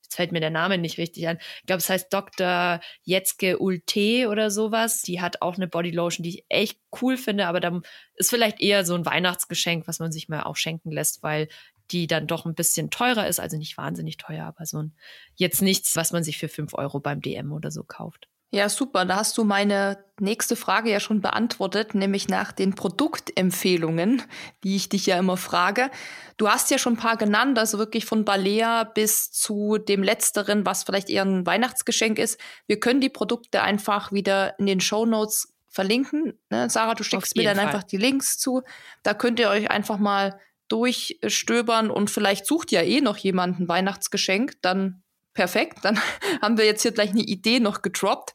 jetzt 0.05 0.15
fällt 0.15 0.33
mir 0.33 0.41
der 0.41 0.51
Name 0.51 0.79
nicht 0.79 0.99
richtig 0.99 1.27
an. 1.29 1.39
Ich 1.61 1.67
glaube, 1.67 1.81
es 1.81 1.91
heißt 1.91 2.13
Dr. 2.13 2.81
Jetzke 3.03 3.59
Ulte 3.59 4.29
oder 4.29 4.51
sowas. 4.51 5.03
Die 5.03 5.21
hat 5.21 5.43
auch 5.43 5.57
eine 5.57 5.67
Bodylotion, 5.67 6.23
die 6.23 6.31
ich 6.31 6.45
echt 6.49 6.79
cool 7.03 7.17
finde, 7.17 7.47
aber 7.47 7.61
da 7.61 7.81
ist 8.15 8.31
vielleicht 8.31 8.61
eher 8.61 8.85
so 8.85 8.95
ein 8.95 9.07
Weihnachtsgeschenk, 9.07 9.89
was 9.89 9.99
man 9.99 10.13
sich 10.13 10.29
mal 10.29 10.43
auch 10.43 10.57
schenken 10.57 10.91
lässt, 10.91 11.23
weil 11.23 11.49
die 11.91 12.07
dann 12.07 12.27
doch 12.27 12.47
ein 12.47 12.55
bisschen 12.55 12.91
teurer 12.91 13.27
ist, 13.27 13.41
also 13.41 13.57
nicht 13.57 13.77
wahnsinnig 13.77 14.17
teuer, 14.17 14.47
aber 14.47 14.65
so 14.65 14.83
ein 14.83 14.95
jetzt 15.35 15.61
nichts, 15.61 15.97
was 15.97 16.13
man 16.13 16.25
sich 16.25 16.39
für 16.39 16.49
fünf 16.49 16.75
Euro 16.75 17.01
beim 17.01 17.21
DM 17.21 17.53
oder 17.53 17.71
so 17.71 17.83
kauft. 17.85 18.29
Ja, 18.55 18.69
super. 18.69 19.05
Da 19.05 19.17
hast 19.17 19.37
du 19.37 19.43
meine 19.43 19.99
nächste 20.21 20.55
Frage 20.55 20.89
ja 20.89 21.01
schon 21.01 21.21
beantwortet, 21.21 21.97
nämlich 21.97 22.29
nach 22.29 22.53
den 22.53 22.77
Produktempfehlungen, 22.77 24.23
die 24.63 24.77
ich 24.77 24.89
dich 24.89 25.07
ja 25.07 25.19
immer 25.19 25.37
frage. 25.37 25.91
Du 26.37 26.49
hast 26.49 26.71
ja 26.71 26.79
schon 26.79 26.93
ein 26.93 26.99
paar 26.99 27.17
genannt, 27.17 27.59
also 27.59 27.79
wirklich 27.79 28.05
von 28.05 28.25
Balea 28.25 28.85
bis 28.85 29.33
zu 29.33 29.79
dem 29.79 30.05
letzteren, 30.05 30.65
was 30.65 30.85
vielleicht 30.85 31.11
eher 31.11 31.25
ein 31.25 31.45
Weihnachtsgeschenk 31.45 32.21
ist. 32.21 32.39
Wir 32.69 32.79
können 32.79 33.01
die 33.01 33.09
Produkte 33.09 33.61
einfach 33.61 34.13
wieder 34.13 34.57
in 34.61 34.67
den 34.67 34.81
Show 34.81 35.05
Notes 35.05 35.53
verlinken. 35.69 36.39
Ne? 36.49 36.71
Sarah, 36.71 36.95
du 36.95 37.03
schickst 37.03 37.37
mir 37.37 37.43
dann 37.43 37.57
Fall. 37.57 37.67
einfach 37.67 37.83
die 37.83 37.97
Links 37.97 38.39
zu. 38.39 38.63
Da 39.03 39.15
könnt 39.15 39.41
ihr 39.41 39.49
euch 39.51 39.69
einfach 39.73 39.99
mal 39.99 40.39
durchstöbern 40.69 41.91
und 41.91 42.09
vielleicht 42.09 42.47
sucht 42.47 42.71
ja 42.71 42.83
eh 42.83 43.01
noch 43.01 43.17
jemand 43.17 43.59
ein 43.59 43.69
Weihnachtsgeschenk, 43.69 44.63
dann 44.63 45.03
perfekt, 45.35 45.79
dann 45.83 45.99
haben 46.43 46.57
wir 46.57 46.65
jetzt 46.65 46.83
hier 46.83 46.93
gleich 46.93 47.11
eine 47.11 47.23
Idee 47.23 47.61
noch 47.61 47.83
gedroppt. 47.83 48.33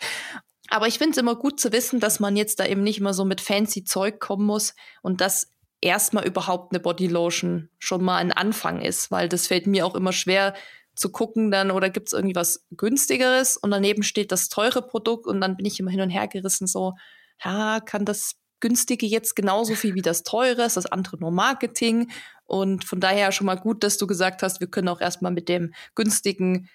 Aber 0.70 0.88
ich 0.88 1.00
finde 1.00 1.12
es 1.12 1.18
immer 1.18 1.36
gut 1.36 1.60
zu 1.60 1.72
wissen, 1.72 2.00
dass 2.00 2.20
man 2.20 2.36
jetzt 2.36 2.60
da 2.60 2.66
eben 2.66 2.84
nicht 2.84 3.00
immer 3.00 3.14
so 3.14 3.26
mit 3.26 3.42
fancy 3.42 3.84
Zeug 3.84 4.20
kommen 4.20 4.46
muss 4.46 4.76
und 5.02 5.20
dass 5.20 5.52
erstmal 5.82 6.28
überhaupt 6.28 6.72
eine 6.72 6.80
Bodylotion 6.80 7.70
schon 7.80 8.04
mal 8.04 8.18
ein 8.18 8.32
Anfang 8.32 8.82
ist, 8.82 9.12
weil 9.12 9.30
das 9.30 9.48
fällt 9.48 9.66
mir 9.66 9.86
auch 9.86 9.96
immer 9.96 10.12
schwer 10.12 10.54
zu 10.96 11.12
gucken 11.12 11.50
dann 11.50 11.72
oder 11.72 11.90
gibt 11.90 12.08
es 12.08 12.14
irgendwie 12.14 12.36
was 12.36 12.68
günstigeres 12.72 13.56
und 13.56 13.72
daneben 13.72 14.04
steht 14.04 14.32
das 14.32 14.50
teure 14.50 14.82
Produkt 14.82 15.28
und 15.28 15.40
dann 15.40 15.56
bin 15.56 15.66
ich 15.66 15.80
immer 15.80 15.92
hin 15.92 16.02
und 16.02 16.10
her 16.10 16.28
gerissen 16.28 16.68
so, 16.68 16.96
ja, 17.44 17.80
kann 17.80 18.04
das 18.04 18.36
günstige 18.60 19.06
jetzt 19.06 19.38
genauso 19.38 19.76
viel 19.76 19.96
wie 19.96 20.02
das 20.02 20.24
teure, 20.24 20.64
ist 20.64 20.76
das 20.76 20.88
andere 20.88 21.18
nur 21.18 21.32
Marketing 21.32 22.12
und 22.46 22.84
von 22.84 23.00
daher 23.00 23.32
schon 23.32 23.46
mal 23.46 23.56
gut, 23.56 23.84
dass 23.84 23.98
du 23.98 24.08
gesagt 24.08 24.44
hast, 24.44 24.60
wir 24.60 24.68
können 24.68 24.90
auch 24.90 25.00
erstmal 25.00 25.32
mit 25.32 25.48
dem 25.48 25.74
günstigen 25.96 26.68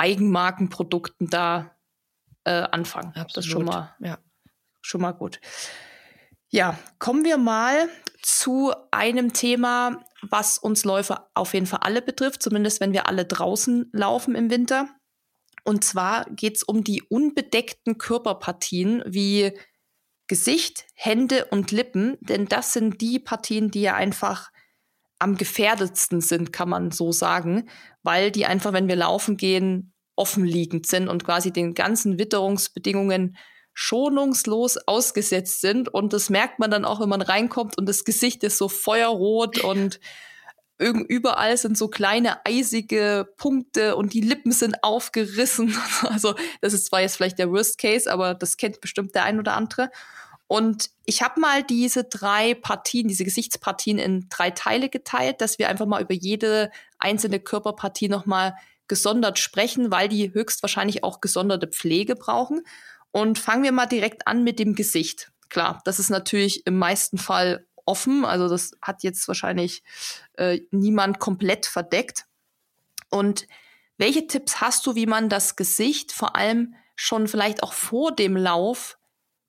Eigenmarkenprodukten 0.00 1.28
da 1.28 1.76
äh, 2.44 2.50
anfangen. 2.50 3.08
Absolut. 3.08 3.36
Das 3.36 3.44
ist 3.44 3.50
schon 3.50 3.64
mal, 3.64 3.94
ja. 4.00 4.18
schon 4.80 5.02
mal 5.02 5.12
gut. 5.12 5.40
Ja, 6.48 6.78
kommen 6.98 7.24
wir 7.24 7.36
mal 7.36 7.88
zu 8.22 8.72
einem 8.90 9.32
Thema, 9.32 10.02
was 10.22 10.58
uns 10.58 10.84
Läufer 10.84 11.30
auf 11.34 11.54
jeden 11.54 11.66
Fall 11.66 11.80
alle 11.82 12.02
betrifft, 12.02 12.42
zumindest 12.42 12.80
wenn 12.80 12.92
wir 12.92 13.06
alle 13.06 13.24
draußen 13.24 13.90
laufen 13.92 14.34
im 14.34 14.50
Winter. 14.50 14.88
Und 15.64 15.84
zwar 15.84 16.24
geht 16.30 16.56
es 16.56 16.62
um 16.62 16.82
die 16.82 17.02
unbedeckten 17.02 17.98
Körperpartien 17.98 19.02
wie 19.06 19.52
Gesicht, 20.26 20.86
Hände 20.94 21.44
und 21.46 21.72
Lippen, 21.72 22.16
denn 22.20 22.46
das 22.46 22.72
sind 22.72 23.00
die 23.00 23.18
Partien, 23.18 23.70
die 23.70 23.82
ja 23.82 23.94
einfach 23.94 24.50
am 25.20 25.36
gefährdetsten 25.36 26.20
sind, 26.20 26.52
kann 26.52 26.68
man 26.68 26.90
so 26.90 27.12
sagen, 27.12 27.68
weil 28.02 28.30
die 28.30 28.46
einfach, 28.46 28.72
wenn 28.72 28.88
wir 28.88 28.96
laufen 28.96 29.36
gehen, 29.36 29.89
offenliegend 30.20 30.86
sind 30.86 31.08
und 31.08 31.24
quasi 31.24 31.50
den 31.50 31.74
ganzen 31.74 32.18
Witterungsbedingungen 32.18 33.36
schonungslos 33.72 34.76
ausgesetzt 34.86 35.62
sind. 35.62 35.88
Und 35.88 36.12
das 36.12 36.28
merkt 36.28 36.58
man 36.58 36.70
dann 36.70 36.84
auch, 36.84 37.00
wenn 37.00 37.08
man 37.08 37.22
reinkommt 37.22 37.78
und 37.78 37.88
das 37.88 38.04
Gesicht 38.04 38.44
ist 38.44 38.58
so 38.58 38.68
feuerrot 38.68 39.64
und 39.64 39.98
überall 40.78 41.56
sind 41.56 41.76
so 41.76 41.88
kleine 41.88 42.44
eisige 42.46 43.28
Punkte 43.36 43.96
und 43.96 44.14
die 44.14 44.20
Lippen 44.20 44.52
sind 44.52 44.82
aufgerissen. 44.82 45.76
Also 46.02 46.34
das 46.60 46.72
ist 46.74 46.86
zwar 46.86 47.00
jetzt 47.00 47.16
vielleicht 47.16 47.38
der 47.38 47.50
Worst 47.50 47.78
Case, 47.78 48.10
aber 48.10 48.34
das 48.34 48.56
kennt 48.56 48.80
bestimmt 48.80 49.14
der 49.14 49.24
ein 49.24 49.38
oder 49.38 49.54
andere. 49.54 49.90
Und 50.46 50.90
ich 51.06 51.22
habe 51.22 51.38
mal 51.38 51.62
diese 51.62 52.04
drei 52.04 52.54
Partien, 52.54 53.08
diese 53.08 53.24
Gesichtspartien 53.24 53.98
in 53.98 54.26
drei 54.30 54.50
Teile 54.50 54.88
geteilt, 54.88 55.40
dass 55.40 55.58
wir 55.58 55.68
einfach 55.68 55.86
mal 55.86 56.02
über 56.02 56.14
jede 56.14 56.70
einzelne 56.98 57.40
Körperpartie 57.40 58.08
nochmal 58.08 58.54
gesondert 58.90 59.38
sprechen, 59.38 59.92
weil 59.92 60.08
die 60.08 60.34
höchstwahrscheinlich 60.34 61.04
auch 61.04 61.20
gesonderte 61.20 61.68
Pflege 61.68 62.16
brauchen. 62.16 62.62
Und 63.12 63.38
fangen 63.38 63.62
wir 63.62 63.70
mal 63.70 63.86
direkt 63.86 64.26
an 64.26 64.42
mit 64.42 64.58
dem 64.58 64.74
Gesicht. 64.74 65.30
Klar, 65.48 65.80
das 65.84 66.00
ist 66.00 66.10
natürlich 66.10 66.66
im 66.66 66.76
meisten 66.76 67.16
Fall 67.16 67.66
offen, 67.86 68.24
also 68.24 68.48
das 68.48 68.72
hat 68.82 69.04
jetzt 69.04 69.26
wahrscheinlich 69.28 69.84
äh, 70.34 70.60
niemand 70.72 71.20
komplett 71.20 71.66
verdeckt. 71.66 72.26
Und 73.10 73.46
welche 73.96 74.26
Tipps 74.26 74.60
hast 74.60 74.86
du, 74.86 74.96
wie 74.96 75.06
man 75.06 75.28
das 75.28 75.54
Gesicht 75.54 76.10
vor 76.10 76.34
allem 76.34 76.74
schon 76.96 77.28
vielleicht 77.28 77.62
auch 77.62 77.72
vor 77.72 78.14
dem 78.14 78.36
Lauf 78.36 78.98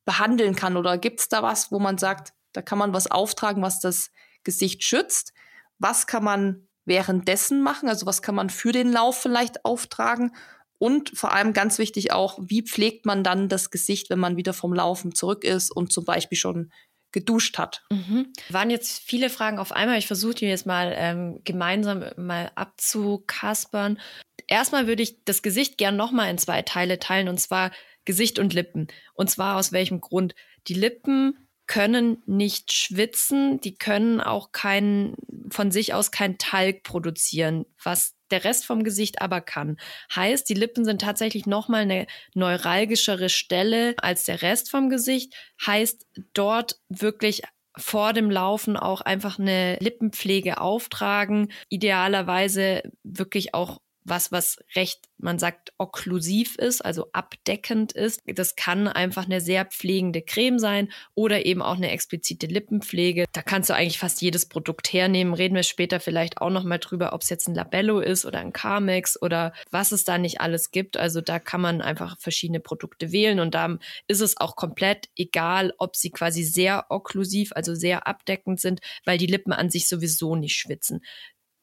behandeln 0.06 0.56
kann? 0.56 0.78
Oder 0.78 1.00
gibt 1.00 1.20
es 1.20 1.30
da 1.30 1.42
was, 1.42 1.72
wo 1.72 1.80
man 1.80 1.98
sagt, 1.98 2.34
da 2.54 2.62
kann 2.62 2.78
man 2.78 2.94
was 2.94 3.10
auftragen, 3.10 3.64
was 3.64 3.80
das 3.80 4.12
Gesicht 4.44 4.84
schützt? 4.84 5.34
Was 5.80 6.06
kann 6.06 6.24
man 6.24 6.68
währenddessen 6.86 7.62
machen? 7.62 7.90
Also 7.90 8.06
was 8.06 8.22
kann 8.22 8.36
man 8.36 8.50
für 8.50 8.72
den 8.72 8.92
Lauf 8.92 9.22
vielleicht 9.22 9.66
auftragen? 9.66 10.36
Und 10.78 11.12
vor 11.16 11.32
allem 11.32 11.54
ganz 11.54 11.78
wichtig 11.78 12.12
auch, 12.12 12.40
wie 12.42 12.64
pflegt 12.64 13.06
man 13.06 13.24
dann 13.24 13.50
das 13.50 13.70
Gesicht, 13.70 14.10
wenn 14.10 14.18
man 14.18 14.36
wieder 14.36 14.54
vom 14.54 14.74
Laufen 14.74 15.14
zurück 15.14 15.44
ist 15.44 15.70
und 15.70 15.94
zum 15.94 16.06
Beispiel 16.06 16.38
schon 16.38 16.72
geduscht 17.12 17.58
hat. 17.58 17.84
Mhm. 17.92 18.32
Waren 18.50 18.70
jetzt 18.70 19.00
viele 19.00 19.30
Fragen 19.30 19.60
auf 19.60 19.72
einmal. 19.72 19.98
Ich 19.98 20.08
versuche 20.08 20.34
die 20.34 20.46
jetzt 20.46 20.66
mal 20.66 20.94
ähm, 20.96 21.42
gemeinsam 21.44 22.04
mal 22.18 22.52
abzukaspern. 22.56 24.00
Erstmal 24.48 24.88
würde 24.88 25.04
ich 25.04 25.24
das 25.24 25.42
Gesicht 25.42 25.78
gern 25.78 25.98
nochmal 25.98 26.30
in 26.30 26.38
zwei 26.38 26.62
Teile 26.62 27.00
teilen, 27.00 27.28
und 27.28 27.40
zwar 27.40 27.72
Gesicht 28.06 28.40
und 28.40 28.54
Lippen. 28.54 28.88
Und 29.14 29.30
zwar 29.30 29.58
aus 29.58 29.72
welchem 29.72 30.02
Grund? 30.02 30.36
Die 30.68 30.74
Lippen 30.74 31.38
können 31.72 32.22
nicht 32.26 32.74
schwitzen, 32.74 33.62
die 33.62 33.76
können 33.76 34.20
auch 34.20 34.52
kein, 34.52 35.16
von 35.50 35.72
sich 35.72 35.94
aus 35.94 36.12
kein 36.12 36.38
Talg 36.38 36.84
produzieren, 36.84 37.66
was 37.82 38.14
der 38.30 38.44
Rest 38.44 38.66
vom 38.66 38.84
Gesicht 38.84 39.22
aber 39.22 39.40
kann. 39.40 39.78
Heißt, 40.14 40.50
die 40.50 40.54
Lippen 40.54 40.84
sind 40.84 41.00
tatsächlich 41.00 41.46
nochmal 41.46 41.84
eine 41.84 42.08
neuralgischere 42.34 43.30
Stelle 43.30 43.96
als 44.02 44.26
der 44.26 44.42
Rest 44.42 44.70
vom 44.70 44.90
Gesicht. 44.90 45.34
Heißt, 45.66 46.06
dort 46.34 46.78
wirklich 46.90 47.44
vor 47.78 48.12
dem 48.12 48.30
Laufen 48.30 48.76
auch 48.76 49.00
einfach 49.00 49.40
eine 49.40 49.78
Lippenpflege 49.80 50.60
auftragen. 50.60 51.54
Idealerweise 51.70 52.84
wirklich 53.04 53.54
auch 53.54 53.80
was, 54.04 54.32
was 54.32 54.58
recht, 54.76 55.08
man 55.18 55.38
sagt, 55.38 55.74
okklusiv 55.78 56.56
ist, 56.56 56.84
also 56.84 57.08
abdeckend 57.14 57.92
ist. 57.92 58.20
Das 58.26 58.56
kann 58.56 58.88
einfach 58.88 59.26
eine 59.26 59.42
sehr 59.42 59.66
pflegende 59.66 60.22
Creme 60.22 60.60
sein 60.60 60.92
oder 61.14 61.46
eben 61.46 61.62
auch 61.62 61.76
eine 61.76 61.92
explizite 61.92 62.48
Lippenpflege. 62.48 63.26
Da 63.32 63.42
kannst 63.42 63.70
du 63.70 63.76
eigentlich 63.76 64.00
fast 64.00 64.22
jedes 64.22 64.48
Produkt 64.48 64.92
hernehmen. 64.92 65.34
Reden 65.34 65.56
wir 65.56 65.64
später 65.64 66.00
vielleicht 66.00 66.40
auch 66.40 66.50
nochmal 66.50 66.80
drüber, 66.80 67.14
ob 67.14 67.22
es 67.22 67.30
jetzt 67.30 67.48
ein 67.48 67.56
Labello 67.56 68.00
ist 68.00 68.26
oder 68.26 68.40
ein 68.40 68.54
Carmex 68.54 69.22
oder 69.22 69.54
was 69.70 69.92
es 69.92 70.04
da 70.04 70.18
nicht 70.18 70.42
alles 70.42 70.72
gibt. 70.72 70.98
Also 70.98 71.22
da 71.22 71.40
kann 71.40 71.62
man 71.62 71.82
einfach 71.82 72.18
verschiedene 72.20 72.60
Produkte 72.60 73.12
wählen 73.12 73.40
und 73.40 73.54
da 73.54 73.78
ist 74.08 74.22
es 74.22 74.38
auch 74.38 74.56
komplett 74.56 75.10
egal, 75.16 75.74
ob 75.78 75.96
sie 75.96 76.10
quasi 76.10 76.44
sehr 76.44 76.86
okklusiv, 76.90 77.52
also 77.54 77.76
sehr 77.76 78.08
abdeckend 78.08 78.60
sind, 78.60 78.80
weil 79.06 79.18
die 79.18 79.28
Lippen 79.28 79.54
an 79.54 79.70
sich 79.70 79.88
sowieso 79.88 80.36
nicht 80.36 80.56
schwitzen. 80.56 81.02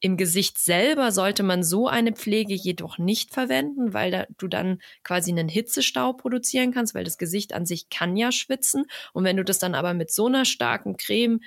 Im 0.01 0.15
Gesicht 0.15 0.57
selber 0.57 1.11
sollte 1.11 1.43
man 1.43 1.63
so 1.63 1.87
eine 1.87 2.13
Pflege 2.13 2.53
jedoch 2.53 2.97
nicht 2.97 3.33
verwenden, 3.33 3.93
weil 3.93 4.11
da, 4.11 4.25
du 4.37 4.47
dann 4.47 4.81
quasi 5.03 5.31
einen 5.31 5.49
Hitzestau 5.49 6.13
produzieren 6.13 6.71
kannst, 6.71 6.95
weil 6.95 7.03
das 7.03 7.17
Gesicht 7.17 7.53
an 7.53 7.65
sich 7.65 7.89
kann 7.89 8.15
ja 8.15 8.31
schwitzen. 8.31 8.85
Und 9.13 9.25
wenn 9.25 9.37
du 9.37 9.43
das 9.43 9.59
dann 9.59 9.75
aber 9.75 9.93
mit 9.93 10.11
so 10.11 10.27
einer 10.27 10.45
starken 10.45 10.95
Creme 10.95 11.41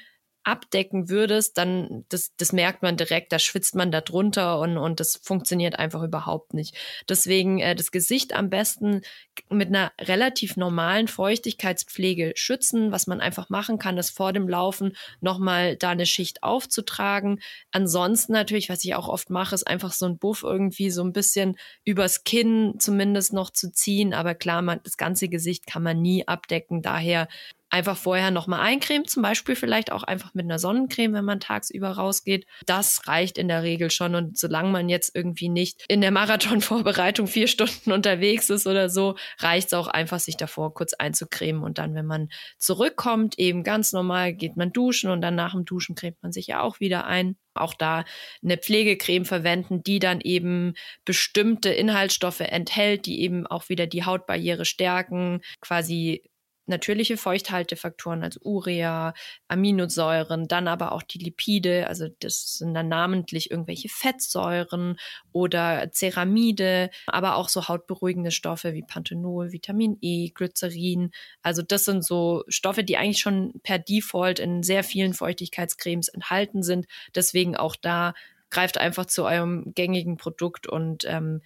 abdecken 0.45 1.09
würdest, 1.09 1.57
dann 1.59 2.05
das, 2.09 2.33
das 2.37 2.53
merkt 2.53 2.83
man 2.83 2.97
direkt, 2.97 3.33
da 3.33 3.39
schwitzt 3.39 3.75
man 3.75 3.91
da 3.93 4.01
drunter 4.01 4.59
und, 4.59 4.77
und 4.77 5.01
das 5.01 5.17
funktioniert 5.23 5.79
einfach 5.79 6.03
überhaupt 6.03 6.55
nicht. 6.55 6.75
Deswegen 7.09 7.61
äh, 7.61 7.75
das 7.75 7.91
Gesicht 7.91 8.35
am 8.35 8.51
besten 8.51 9.03
mit 9.49 9.69
einer 9.69 9.93
relativ 10.01 10.57
normalen 10.57 11.09
Feuchtigkeitspflege 11.09 12.33
schützen. 12.35 12.93
Was 12.93 13.07
man 13.07 13.21
einfach 13.21 13.51
machen 13.51 13.79
kann, 13.79 13.99
ist 13.99 14.11
vor 14.11 14.33
dem 14.33 14.49
Laufen 14.49 14.97
nochmal 15.21 15.77
da 15.77 15.91
eine 15.91 16.07
Schicht 16.07 16.43
aufzutragen. 16.43 17.41
Ansonsten 17.71 18.33
natürlich, 18.33 18.69
was 18.69 18.85
ich 18.85 18.95
auch 18.95 19.09
oft 19.09 19.31
mache, 19.31 19.55
ist 19.55 19.67
einfach 19.67 19.93
so 19.93 20.07
ein 20.07 20.19
Buff 20.19 20.43
irgendwie 20.43 20.91
so 20.91 21.03
ein 21.03 21.13
bisschen 21.13 21.57
übers 21.85 22.25
Kinn 22.25 22.75
zumindest 22.79 23.33
noch 23.33 23.51
zu 23.51 23.73
ziehen. 23.73 24.13
Aber 24.13 24.35
klar, 24.35 24.63
man, 24.63 24.81
das 24.83 24.97
ganze 24.97 25.29
Gesicht 25.29 25.67
kann 25.67 25.83
man 25.83 26.03
nie 26.03 26.27
abdecken. 26.27 26.83
Daher 26.83 27.29
einfach 27.73 27.97
vorher 27.97 28.31
nochmal 28.31 28.61
eincremen, 28.61 29.09
zum 29.09 29.23
Beispiel 29.23 29.57
vielleicht 29.57 29.91
auch 29.93 30.03
einfach 30.03 30.35
mit 30.35 30.45
einer 30.45 30.59
Sonnencreme, 30.59 31.15
wenn 31.15 31.25
man 31.25 31.41
tagsüber 31.41 31.93
rausgeht. 31.93 32.47
Das 32.67 33.09
reicht 33.09 33.39
in 33.39 33.49
der 33.49 33.63
Regel 33.63 33.91
schon. 33.91 34.15
Und 34.15 34.39
solange 34.39 34.71
man 34.71 34.91
jetzt 34.91 35.17
irgendwie 35.17 35.49
nicht 35.49 35.83
in 35.89 36.03
der 36.03 36.11
Marathonvorbereitung 36.11 37.27
vier 37.27 37.49
Stunden 37.49 37.91
unterwegs 37.91 38.51
ist 38.51 38.67
oder 38.67 38.91
so, 38.91 39.17
reicht 39.39 39.69
es 39.69 39.75
auch 39.75 39.89
einfach, 39.89 40.21
sich 40.21 40.37
davor 40.37 40.75
kurz 40.75 40.93
einzucremen. 40.93 41.63
Und 41.63 41.79
dann, 41.79 41.95
wenn 41.95 42.07
man 42.07 42.29
zurückkommt, 42.59 43.39
eben 43.39 43.63
ganz 43.63 43.93
normal 43.93 44.35
geht 44.35 44.57
man 44.57 44.73
duschen 44.73 45.11
und 45.11 45.23
dann 45.23 45.35
nach 45.35 45.53
dem 45.53 45.65
Duschen 45.65 45.95
cremt 45.95 46.23
man 46.23 46.31
sich 46.31 46.49
ja 46.49 46.61
auch 46.61 46.79
wieder 46.79 47.07
ein 47.07 47.37
auch 47.55 47.75
da 47.75 48.05
eine 48.43 48.57
Pflegecreme 48.57 49.27
verwenden, 49.27 49.83
die 49.83 49.99
dann 49.99 50.23
eben 50.23 50.73
bestimmte 51.05 51.69
Inhaltsstoffe 51.69 52.41
enthält, 52.41 53.05
die 53.05 53.21
eben 53.21 53.47
auch 53.47 53.69
wieder 53.69 53.87
die 53.87 54.05
Hautbarriere 54.05 54.65
stärken, 54.65 55.43
quasi 55.61 56.23
natürliche 56.67 57.17
Feuchthaltefaktoren, 57.17 58.23
also 58.23 58.41
Urea, 58.43 59.15
Aminosäuren, 59.49 60.49
dann 60.49 60.69
aber 60.69 60.93
auch 60.93 61.03
die 61.03 61.19
Lipide, 61.19 61.87
also 61.89 62.09
das 62.21 62.59
sind 62.59 62.75
dann 62.75 62.89
namentlich 62.89 63.51
irgendwelche 63.51 63.89
Fettsäuren 63.89 64.97
oder 65.33 65.91
Ceramide, 65.93 66.91
aber 67.07 67.37
auch 67.37 67.49
so 67.49 67.69
hautberuhigende 67.69 68.31
Stoffe 68.31 68.75
wie 68.75 68.83
Panthenol, 68.83 69.53
Vitamin 69.53 69.99
E, 70.01 70.31
Glycerin. 70.31 71.11
Also 71.43 71.63
das 71.63 71.85
sind 71.85 72.05
so 72.05 72.45
Stoffe, 72.49 72.85
die 72.85 72.97
eigentlich 72.97 73.21
schon 73.21 73.61
per 73.63 73.79
Default 73.79 74.39
in 74.39 74.63
sehr 74.63 74.85
vielen 74.85 75.15
Feuchtigkeitscremes 75.15 76.09
enthalten 76.09 76.63
sind. 76.63 76.87
Deswegen 77.15 77.57
auch 77.57 77.77
da 77.77 78.15
greift 78.51 78.79
einfach 78.79 79.07
zu 79.07 79.25
eurem 79.25 79.73
gängigen 79.75 80.17
Produkt 80.17 80.67
und 80.67 81.05
ähm, 81.07 81.41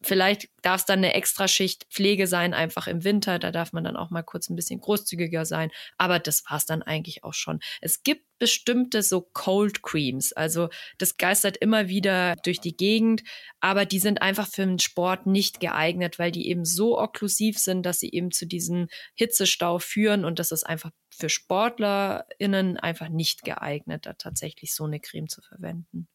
Vielleicht 0.00 0.48
darf 0.62 0.80
es 0.80 0.86
dann 0.86 1.00
eine 1.00 1.14
Extraschicht 1.14 1.86
Pflege 1.90 2.28
sein, 2.28 2.54
einfach 2.54 2.86
im 2.86 3.02
Winter. 3.02 3.40
Da 3.40 3.50
darf 3.50 3.72
man 3.72 3.82
dann 3.82 3.96
auch 3.96 4.10
mal 4.10 4.22
kurz 4.22 4.48
ein 4.48 4.54
bisschen 4.54 4.80
großzügiger 4.80 5.44
sein. 5.44 5.70
Aber 5.96 6.20
das 6.20 6.44
war 6.48 6.56
es 6.56 6.66
dann 6.66 6.82
eigentlich 6.82 7.24
auch 7.24 7.34
schon. 7.34 7.58
Es 7.80 8.04
gibt 8.04 8.24
bestimmte 8.38 9.02
so 9.02 9.22
Cold 9.32 9.82
Creams. 9.82 10.32
Also 10.32 10.68
das 10.98 11.16
geistert 11.16 11.56
immer 11.56 11.88
wieder 11.88 12.36
durch 12.44 12.60
die 12.60 12.76
Gegend. 12.76 13.24
Aber 13.60 13.86
die 13.86 13.98
sind 13.98 14.22
einfach 14.22 14.48
für 14.48 14.64
den 14.64 14.78
Sport 14.78 15.26
nicht 15.26 15.58
geeignet, 15.58 16.20
weil 16.20 16.30
die 16.30 16.48
eben 16.48 16.64
so 16.64 16.96
okklusiv 16.98 17.58
sind, 17.58 17.84
dass 17.84 17.98
sie 17.98 18.10
eben 18.10 18.30
zu 18.30 18.46
diesem 18.46 18.88
Hitzestau 19.14 19.80
führen. 19.80 20.24
Und 20.24 20.38
das 20.38 20.52
ist 20.52 20.64
einfach 20.64 20.92
für 21.10 21.28
SportlerInnen 21.28 22.76
einfach 22.76 23.08
nicht 23.08 23.42
geeignet, 23.42 24.06
da 24.06 24.12
tatsächlich 24.12 24.74
so 24.74 24.84
eine 24.84 25.00
Creme 25.00 25.28
zu 25.28 25.42
verwenden. 25.42 26.08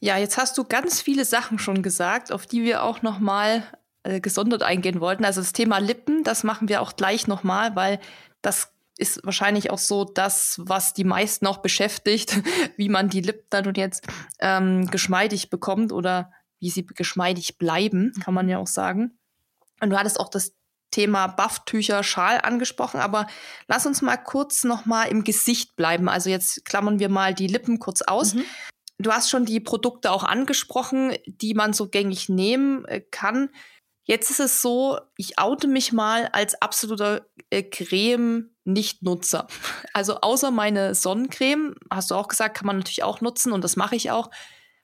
Ja, 0.00 0.18
jetzt 0.18 0.36
hast 0.36 0.58
du 0.58 0.64
ganz 0.64 1.00
viele 1.00 1.24
Sachen 1.24 1.58
schon 1.58 1.82
gesagt, 1.82 2.30
auf 2.32 2.46
die 2.46 2.62
wir 2.62 2.82
auch 2.82 3.02
noch 3.02 3.18
mal 3.18 3.62
äh, 4.02 4.20
gesondert 4.20 4.62
eingehen 4.62 5.00
wollten. 5.00 5.24
Also 5.24 5.40
das 5.40 5.52
Thema 5.52 5.78
Lippen, 5.78 6.22
das 6.22 6.44
machen 6.44 6.68
wir 6.68 6.82
auch 6.82 6.96
gleich 6.96 7.26
noch 7.26 7.42
mal, 7.42 7.74
weil 7.76 7.98
das 8.42 8.72
ist 8.98 9.20
wahrscheinlich 9.24 9.70
auch 9.70 9.78
so 9.78 10.04
das, 10.04 10.60
was 10.62 10.94
die 10.94 11.04
meisten 11.04 11.46
auch 11.46 11.58
beschäftigt, 11.58 12.40
wie 12.76 12.88
man 12.88 13.08
die 13.08 13.20
Lippen 13.20 13.46
dann 13.50 13.66
und 13.66 13.76
jetzt 13.76 14.06
ähm, 14.38 14.86
geschmeidig 14.90 15.50
bekommt 15.50 15.92
oder 15.92 16.32
wie 16.60 16.70
sie 16.70 16.86
geschmeidig 16.86 17.58
bleiben, 17.58 18.12
kann 18.22 18.34
man 18.34 18.48
ja 18.48 18.58
auch 18.58 18.66
sagen. 18.66 19.18
Und 19.80 19.90
du 19.90 19.98
hattest 19.98 20.18
auch 20.20 20.30
das 20.30 20.54
Thema 20.90 21.26
Bufftücher, 21.26 22.02
Schal 22.02 22.40
angesprochen, 22.42 23.00
aber 23.00 23.26
lass 23.66 23.86
uns 23.86 24.00
mal 24.00 24.16
kurz 24.16 24.64
noch 24.64 24.86
mal 24.86 25.04
im 25.04 25.24
Gesicht 25.24 25.76
bleiben. 25.76 26.08
Also 26.08 26.30
jetzt 26.30 26.64
klammern 26.64 26.98
wir 26.98 27.08
mal 27.08 27.34
die 27.34 27.48
Lippen 27.48 27.78
kurz 27.78 28.02
aus. 28.02 28.34
Mhm. 28.34 28.44
Du 28.98 29.12
hast 29.12 29.30
schon 29.30 29.44
die 29.44 29.60
Produkte 29.60 30.10
auch 30.10 30.24
angesprochen, 30.24 31.16
die 31.26 31.54
man 31.54 31.72
so 31.72 31.88
gängig 31.88 32.28
nehmen 32.28 32.84
äh, 32.86 33.00
kann. 33.00 33.50
Jetzt 34.04 34.30
ist 34.30 34.40
es 34.40 34.62
so, 34.62 35.00
ich 35.16 35.38
oute 35.38 35.66
mich 35.66 35.92
mal 35.92 36.28
als 36.32 36.60
absoluter 36.62 37.26
äh, 37.50 37.62
Creme-Nicht-Nutzer. 37.62 39.48
Also 39.92 40.20
außer 40.20 40.50
meine 40.50 40.94
Sonnencreme, 40.94 41.74
hast 41.90 42.10
du 42.10 42.14
auch 42.14 42.28
gesagt, 42.28 42.56
kann 42.58 42.66
man 42.66 42.76
natürlich 42.76 43.02
auch 43.02 43.22
nutzen 43.22 43.52
und 43.52 43.64
das 43.64 43.76
mache 43.76 43.96
ich 43.96 44.10
auch, 44.10 44.30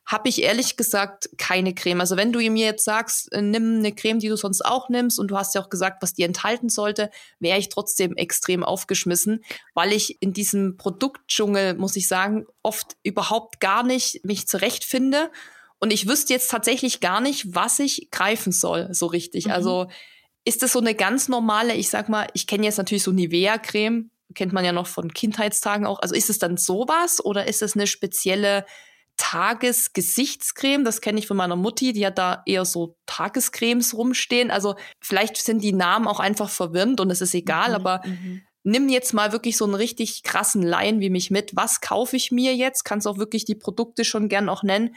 habe 0.04 0.28
ich 0.28 0.42
ehrlich 0.42 0.76
gesagt 0.76 1.30
keine 1.38 1.74
Creme. 1.74 2.00
Also 2.00 2.16
wenn 2.16 2.32
du 2.32 2.40
mir 2.50 2.66
jetzt 2.66 2.84
sagst, 2.84 3.32
äh, 3.32 3.40
nimm 3.40 3.78
eine 3.78 3.92
Creme, 3.92 4.18
die 4.18 4.28
du 4.28 4.36
sonst 4.36 4.64
auch 4.64 4.88
nimmst 4.88 5.18
und 5.18 5.28
du 5.28 5.36
hast 5.36 5.54
ja 5.54 5.62
auch 5.62 5.70
gesagt, 5.70 6.02
was 6.02 6.12
die 6.12 6.24
enthalten 6.24 6.68
sollte, 6.68 7.10
wäre 7.38 7.58
ich 7.58 7.68
trotzdem 7.68 8.16
extrem 8.16 8.64
aufgeschmissen, 8.64 9.44
weil 9.74 9.92
ich 9.92 10.20
in 10.20 10.33
diesem 10.33 10.77
Produktdschungel, 10.77 11.74
muss 11.74 11.96
ich 11.96 12.08
sagen, 12.08 12.46
oft 12.62 12.96
überhaupt 13.02 13.60
gar 13.60 13.85
nicht 13.85 14.24
mich 14.24 14.48
zurechtfinde. 14.48 15.31
Und 15.79 15.92
ich 15.92 16.08
wüsste 16.08 16.33
jetzt 16.33 16.50
tatsächlich 16.50 17.00
gar 17.00 17.20
nicht, 17.20 17.54
was 17.54 17.79
ich 17.79 18.08
greifen 18.10 18.52
soll, 18.52 18.92
so 18.92 19.06
richtig. 19.06 19.46
Mhm. 19.46 19.52
Also 19.52 19.87
ist 20.44 20.62
das 20.62 20.72
so 20.72 20.81
eine 20.81 20.94
ganz 20.94 21.29
normale, 21.29 21.74
ich 21.74 21.88
sag 21.88 22.08
mal, 22.08 22.27
ich 22.35 22.46
kenne 22.46 22.64
jetzt 22.64 22.79
natürlich 22.79 23.04
so 23.04 23.12
Nivea-Creme, 23.12 24.10
kennt 24.35 24.52
man 24.52 24.64
ja 24.64 24.72
noch 24.72 24.87
von 24.87 25.12
Kindheitstagen 25.12 25.87
auch. 25.87 26.00
Also 26.00 26.14
ist 26.14 26.31
es 26.31 26.38
dann 26.38 26.56
sowas 26.56 27.24
oder 27.24 27.46
ist 27.46 27.62
es 27.62 27.74
eine 27.74 27.87
spezielle 27.87 28.64
Tagesgesichtscreme. 29.17 30.85
Das 30.85 31.00
kenne 31.00 31.19
ich 31.19 31.27
von 31.27 31.37
meiner 31.37 31.56
Mutti, 31.56 31.92
die 31.92 32.06
hat 32.06 32.19
da 32.19 32.42
eher 32.46 32.65
so 32.65 32.96
Tagescremes 33.06 33.94
rumstehen. 33.94 34.50
Also 34.50 34.77
vielleicht 35.00 35.37
sind 35.37 35.63
die 35.63 35.73
Namen 35.73 36.06
auch 36.06 36.21
einfach 36.21 36.50
verwirrend 36.50 37.00
und 37.00 37.10
es 37.10 37.21
ist 37.21 37.35
egal, 37.35 37.71
mhm, 37.71 37.75
aber 37.75 38.02
mhm. 38.04 38.42
nimm 38.63 38.88
jetzt 38.88 39.13
mal 39.13 39.33
wirklich 39.33 39.56
so 39.56 39.65
einen 39.65 39.75
richtig 39.75 40.23
krassen 40.23 40.63
Laien 40.63 41.00
wie 41.00 41.10
mich 41.10 41.31
mit. 41.31 41.54
Was 41.54 41.81
kaufe 41.81 42.17
ich 42.17 42.33
mir 42.33 42.54
jetzt? 42.54 42.85
Kannst 42.85 43.06
auch 43.06 43.19
wirklich 43.19 43.44
die 43.44 43.54
Produkte 43.54 44.04
schon 44.04 44.29
gern 44.29 44.48
auch 44.48 44.63
nennen 44.63 44.94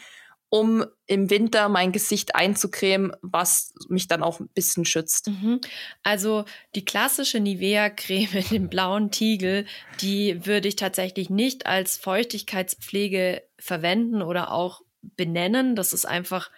um 0.50 0.86
im 1.08 1.30
Winter 1.30 1.70
mein 1.70 1.92
Gesicht 1.92 2.36
einzucremen, 2.36 3.12
was 3.22 3.74
mich 3.90 4.08
dann 4.08 4.24
auch 4.24 4.40
ein 4.40 4.48
bisschen 4.50 4.86
schützt. 4.86 5.28
Mhm. 5.28 5.60
Also 6.04 6.46
die 6.76 6.86
klassische 6.86 7.40
Nivea-Creme 7.40 8.34
in 8.34 8.48
dem 8.50 8.70
blauen 8.70 9.12
Tiegel, 9.12 9.66
die 10.02 10.46
würde 10.46 10.68
ich 10.68 10.76
tatsächlich 10.76 11.30
nicht 11.30 11.66
als 11.66 11.98
Feuchtigkeitspflege 11.98 13.44
verwenden 13.60 14.22
oder 14.22 14.52
auch 14.52 14.82
benennen. 15.02 15.76
Das 15.76 15.94
ist 15.94 16.06
einfach, 16.06 16.52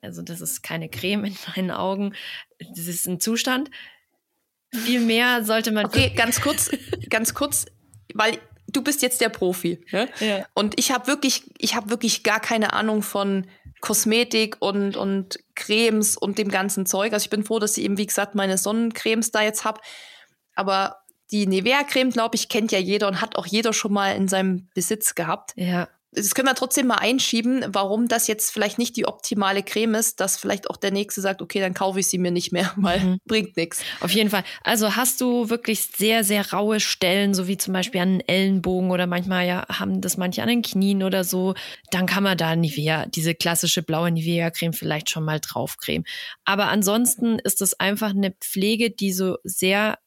also 0.00 0.22
das 0.22 0.40
ist 0.40 0.62
keine 0.62 0.88
Creme 0.88 1.26
in 1.26 1.36
meinen 1.56 1.70
Augen. 1.70 2.14
Das 2.58 2.86
ist 2.86 3.06
ein 3.06 3.20
Zustand. 3.20 3.70
Vielmehr 4.70 5.44
sollte 5.44 5.70
man. 5.70 5.86
Okay, 5.86 6.12
ganz 6.16 6.40
kurz, 6.40 6.70
ganz 7.08 7.32
kurz, 7.32 7.66
weil 8.12 8.38
du 8.76 8.82
bist 8.82 9.02
jetzt 9.02 9.20
der 9.20 9.28
Profi. 9.28 9.84
Ne? 9.90 10.08
Ja. 10.20 10.46
Und 10.54 10.78
ich 10.78 10.92
habe 10.92 11.06
wirklich, 11.06 11.50
ich 11.58 11.74
habe 11.74 11.90
wirklich 11.90 12.22
gar 12.22 12.40
keine 12.40 12.72
Ahnung 12.72 13.02
von 13.02 13.46
Kosmetik 13.80 14.56
und, 14.60 14.96
und 14.96 15.38
Cremes 15.54 16.16
und 16.16 16.38
dem 16.38 16.48
ganzen 16.48 16.86
Zeug. 16.86 17.12
Also 17.12 17.24
ich 17.24 17.30
bin 17.30 17.44
froh, 17.44 17.58
dass 17.58 17.76
ich 17.76 17.84
eben, 17.84 17.98
wie 17.98 18.06
gesagt, 18.06 18.34
meine 18.34 18.58
Sonnencremes 18.58 19.30
da 19.30 19.42
jetzt 19.42 19.64
habe. 19.64 19.80
Aber 20.54 20.98
die 21.30 21.46
Nivea-Creme, 21.46 22.10
glaube 22.10 22.36
ich, 22.36 22.48
kennt 22.48 22.72
ja 22.72 22.78
jeder 22.78 23.08
und 23.08 23.20
hat 23.20 23.36
auch 23.36 23.46
jeder 23.46 23.72
schon 23.72 23.92
mal 23.92 24.16
in 24.16 24.28
seinem 24.28 24.68
Besitz 24.74 25.14
gehabt. 25.14 25.52
Ja 25.56 25.88
das 26.14 26.34
können 26.34 26.48
wir 26.48 26.54
trotzdem 26.54 26.86
mal 26.86 26.96
einschieben, 26.96 27.64
warum 27.68 28.08
das 28.08 28.26
jetzt 28.26 28.50
vielleicht 28.50 28.78
nicht 28.78 28.96
die 28.96 29.06
optimale 29.06 29.62
Creme 29.62 29.94
ist, 29.96 30.20
dass 30.20 30.36
vielleicht 30.36 30.70
auch 30.70 30.76
der 30.76 30.90
Nächste 30.90 31.20
sagt, 31.20 31.42
okay, 31.42 31.60
dann 31.60 31.74
kaufe 31.74 32.00
ich 32.00 32.06
sie 32.06 32.18
mir 32.18 32.30
nicht 32.30 32.52
mehr, 32.52 32.72
weil 32.76 33.00
mhm. 33.00 33.18
bringt 33.26 33.56
nichts. 33.56 33.82
Auf 34.00 34.10
jeden 34.10 34.30
Fall. 34.30 34.44
Also 34.62 34.96
hast 34.96 35.20
du 35.20 35.50
wirklich 35.50 35.82
sehr, 35.82 36.24
sehr 36.24 36.52
raue 36.52 36.80
Stellen, 36.80 37.34
so 37.34 37.48
wie 37.48 37.56
zum 37.56 37.72
Beispiel 37.72 38.00
an 38.00 38.18
den 38.18 38.28
Ellenbogen 38.28 38.90
oder 38.90 39.06
manchmal 39.06 39.46
ja 39.46 39.66
haben 39.68 40.00
das 40.00 40.16
manche 40.16 40.42
an 40.42 40.48
den 40.48 40.62
Knien 40.62 41.02
oder 41.02 41.24
so, 41.24 41.54
dann 41.90 42.06
kann 42.06 42.22
man 42.22 42.38
da 42.38 42.54
Nivea, 42.56 43.06
diese 43.06 43.34
klassische 43.34 43.82
blaue 43.82 44.10
Nivea-Creme 44.10 44.72
vielleicht 44.72 45.10
schon 45.10 45.24
mal 45.24 45.40
draufcremen. 45.40 46.06
Aber 46.44 46.68
ansonsten 46.68 47.38
ist 47.38 47.60
es 47.62 47.78
einfach 47.80 48.10
eine 48.10 48.32
Pflege, 48.32 48.90
die 48.90 49.12
so 49.12 49.38
sehr 49.44 49.98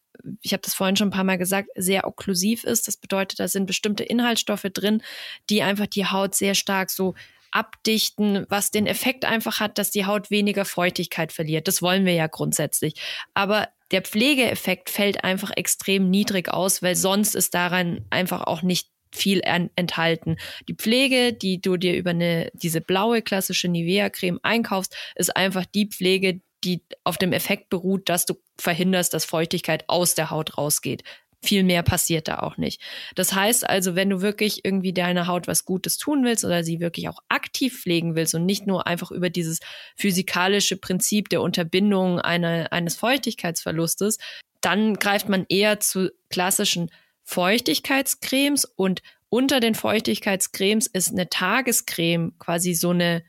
ich 0.41 0.53
habe 0.53 0.61
das 0.61 0.73
vorhin 0.73 0.95
schon 0.95 1.09
ein 1.09 1.11
paar 1.11 1.23
Mal 1.23 1.37
gesagt, 1.37 1.69
sehr 1.75 2.07
okklusiv 2.07 2.63
ist. 2.63 2.87
Das 2.87 2.97
bedeutet, 2.97 3.39
da 3.39 3.47
sind 3.47 3.65
bestimmte 3.65 4.03
Inhaltsstoffe 4.03 4.67
drin, 4.73 5.01
die 5.49 5.61
einfach 5.61 5.87
die 5.87 6.05
Haut 6.05 6.35
sehr 6.35 6.55
stark 6.55 6.89
so 6.89 7.15
abdichten, 7.51 8.45
was 8.49 8.71
den 8.71 8.87
Effekt 8.87 9.25
einfach 9.25 9.59
hat, 9.59 9.77
dass 9.77 9.91
die 9.91 10.05
Haut 10.05 10.29
weniger 10.29 10.65
Feuchtigkeit 10.65 11.31
verliert. 11.31 11.67
Das 11.67 11.81
wollen 11.81 12.05
wir 12.05 12.13
ja 12.13 12.27
grundsätzlich. 12.27 12.95
Aber 13.33 13.69
der 13.91 14.01
Pflegeeffekt 14.01 14.89
fällt 14.89 15.23
einfach 15.23 15.51
extrem 15.55 16.09
niedrig 16.09 16.49
aus, 16.49 16.81
weil 16.81 16.95
sonst 16.95 17.35
ist 17.35 17.53
daran 17.53 18.05
einfach 18.09 18.41
auch 18.41 18.61
nicht 18.61 18.89
viel 19.13 19.41
enthalten. 19.43 20.37
Die 20.67 20.75
Pflege, 20.75 21.33
die 21.33 21.61
du 21.61 21.77
dir 21.77 21.95
über 21.95 22.11
eine, 22.11 22.51
diese 22.53 22.81
blaue 22.81 23.21
klassische 23.21 23.69
Nivea-Creme 23.69 24.39
einkaufst, 24.43 24.95
ist 25.15 25.35
einfach 25.35 25.65
die 25.65 25.87
Pflege, 25.87 26.41
die 26.63 26.83
auf 27.03 27.17
dem 27.17 27.33
Effekt 27.33 27.69
beruht, 27.69 28.09
dass 28.09 28.25
du 28.25 28.35
verhinderst, 28.57 29.13
dass 29.13 29.25
Feuchtigkeit 29.25 29.85
aus 29.87 30.15
der 30.15 30.29
Haut 30.29 30.57
rausgeht. 30.57 31.03
Viel 31.43 31.63
mehr 31.63 31.83
passiert 31.83 32.27
da 32.27 32.39
auch 32.39 32.57
nicht. 32.57 32.81
Das 33.13 33.33
heißt 33.33 33.69
also, 33.69 33.95
wenn 33.95 34.09
du 34.09 34.21
wirklich 34.21 34.65
irgendwie 34.65 34.91
deiner 34.91 35.27
Haut 35.27 35.47
was 35.47 35.65
Gutes 35.65 35.97
tun 35.97 36.23
willst 36.25 36.43
oder 36.43 36.63
sie 36.63 36.79
wirklich 36.79 37.09
auch 37.09 37.19
aktiv 37.29 37.79
pflegen 37.79 38.15
willst 38.15 38.33
und 38.33 38.45
nicht 38.45 38.65
nur 38.65 38.87
einfach 38.87 39.11
über 39.11 39.29
dieses 39.29 39.59
physikalische 39.95 40.77
Prinzip 40.77 41.29
der 41.29 41.41
Unterbindung 41.41 42.19
eine, 42.19 42.71
eines 42.71 42.95
Feuchtigkeitsverlustes, 42.95 44.17
dann 44.61 44.95
greift 44.95 45.29
man 45.29 45.45
eher 45.47 45.79
zu 45.79 46.11
klassischen 46.29 46.89
Feuchtigkeitscremes 47.23 48.65
und 48.65 49.03
unter 49.29 49.59
den 49.59 49.75
Feuchtigkeitscremes 49.75 50.87
ist 50.87 51.11
eine 51.11 51.29
Tagescreme 51.29 52.33
quasi 52.39 52.73
so 52.73 52.91
eine 52.91 53.23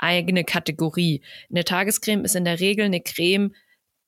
eigene 0.00 0.44
Kategorie. 0.44 1.22
Eine 1.50 1.64
Tagescreme 1.64 2.24
ist 2.24 2.36
in 2.36 2.44
der 2.44 2.60
Regel 2.60 2.86
eine 2.86 3.00
Creme, 3.00 3.52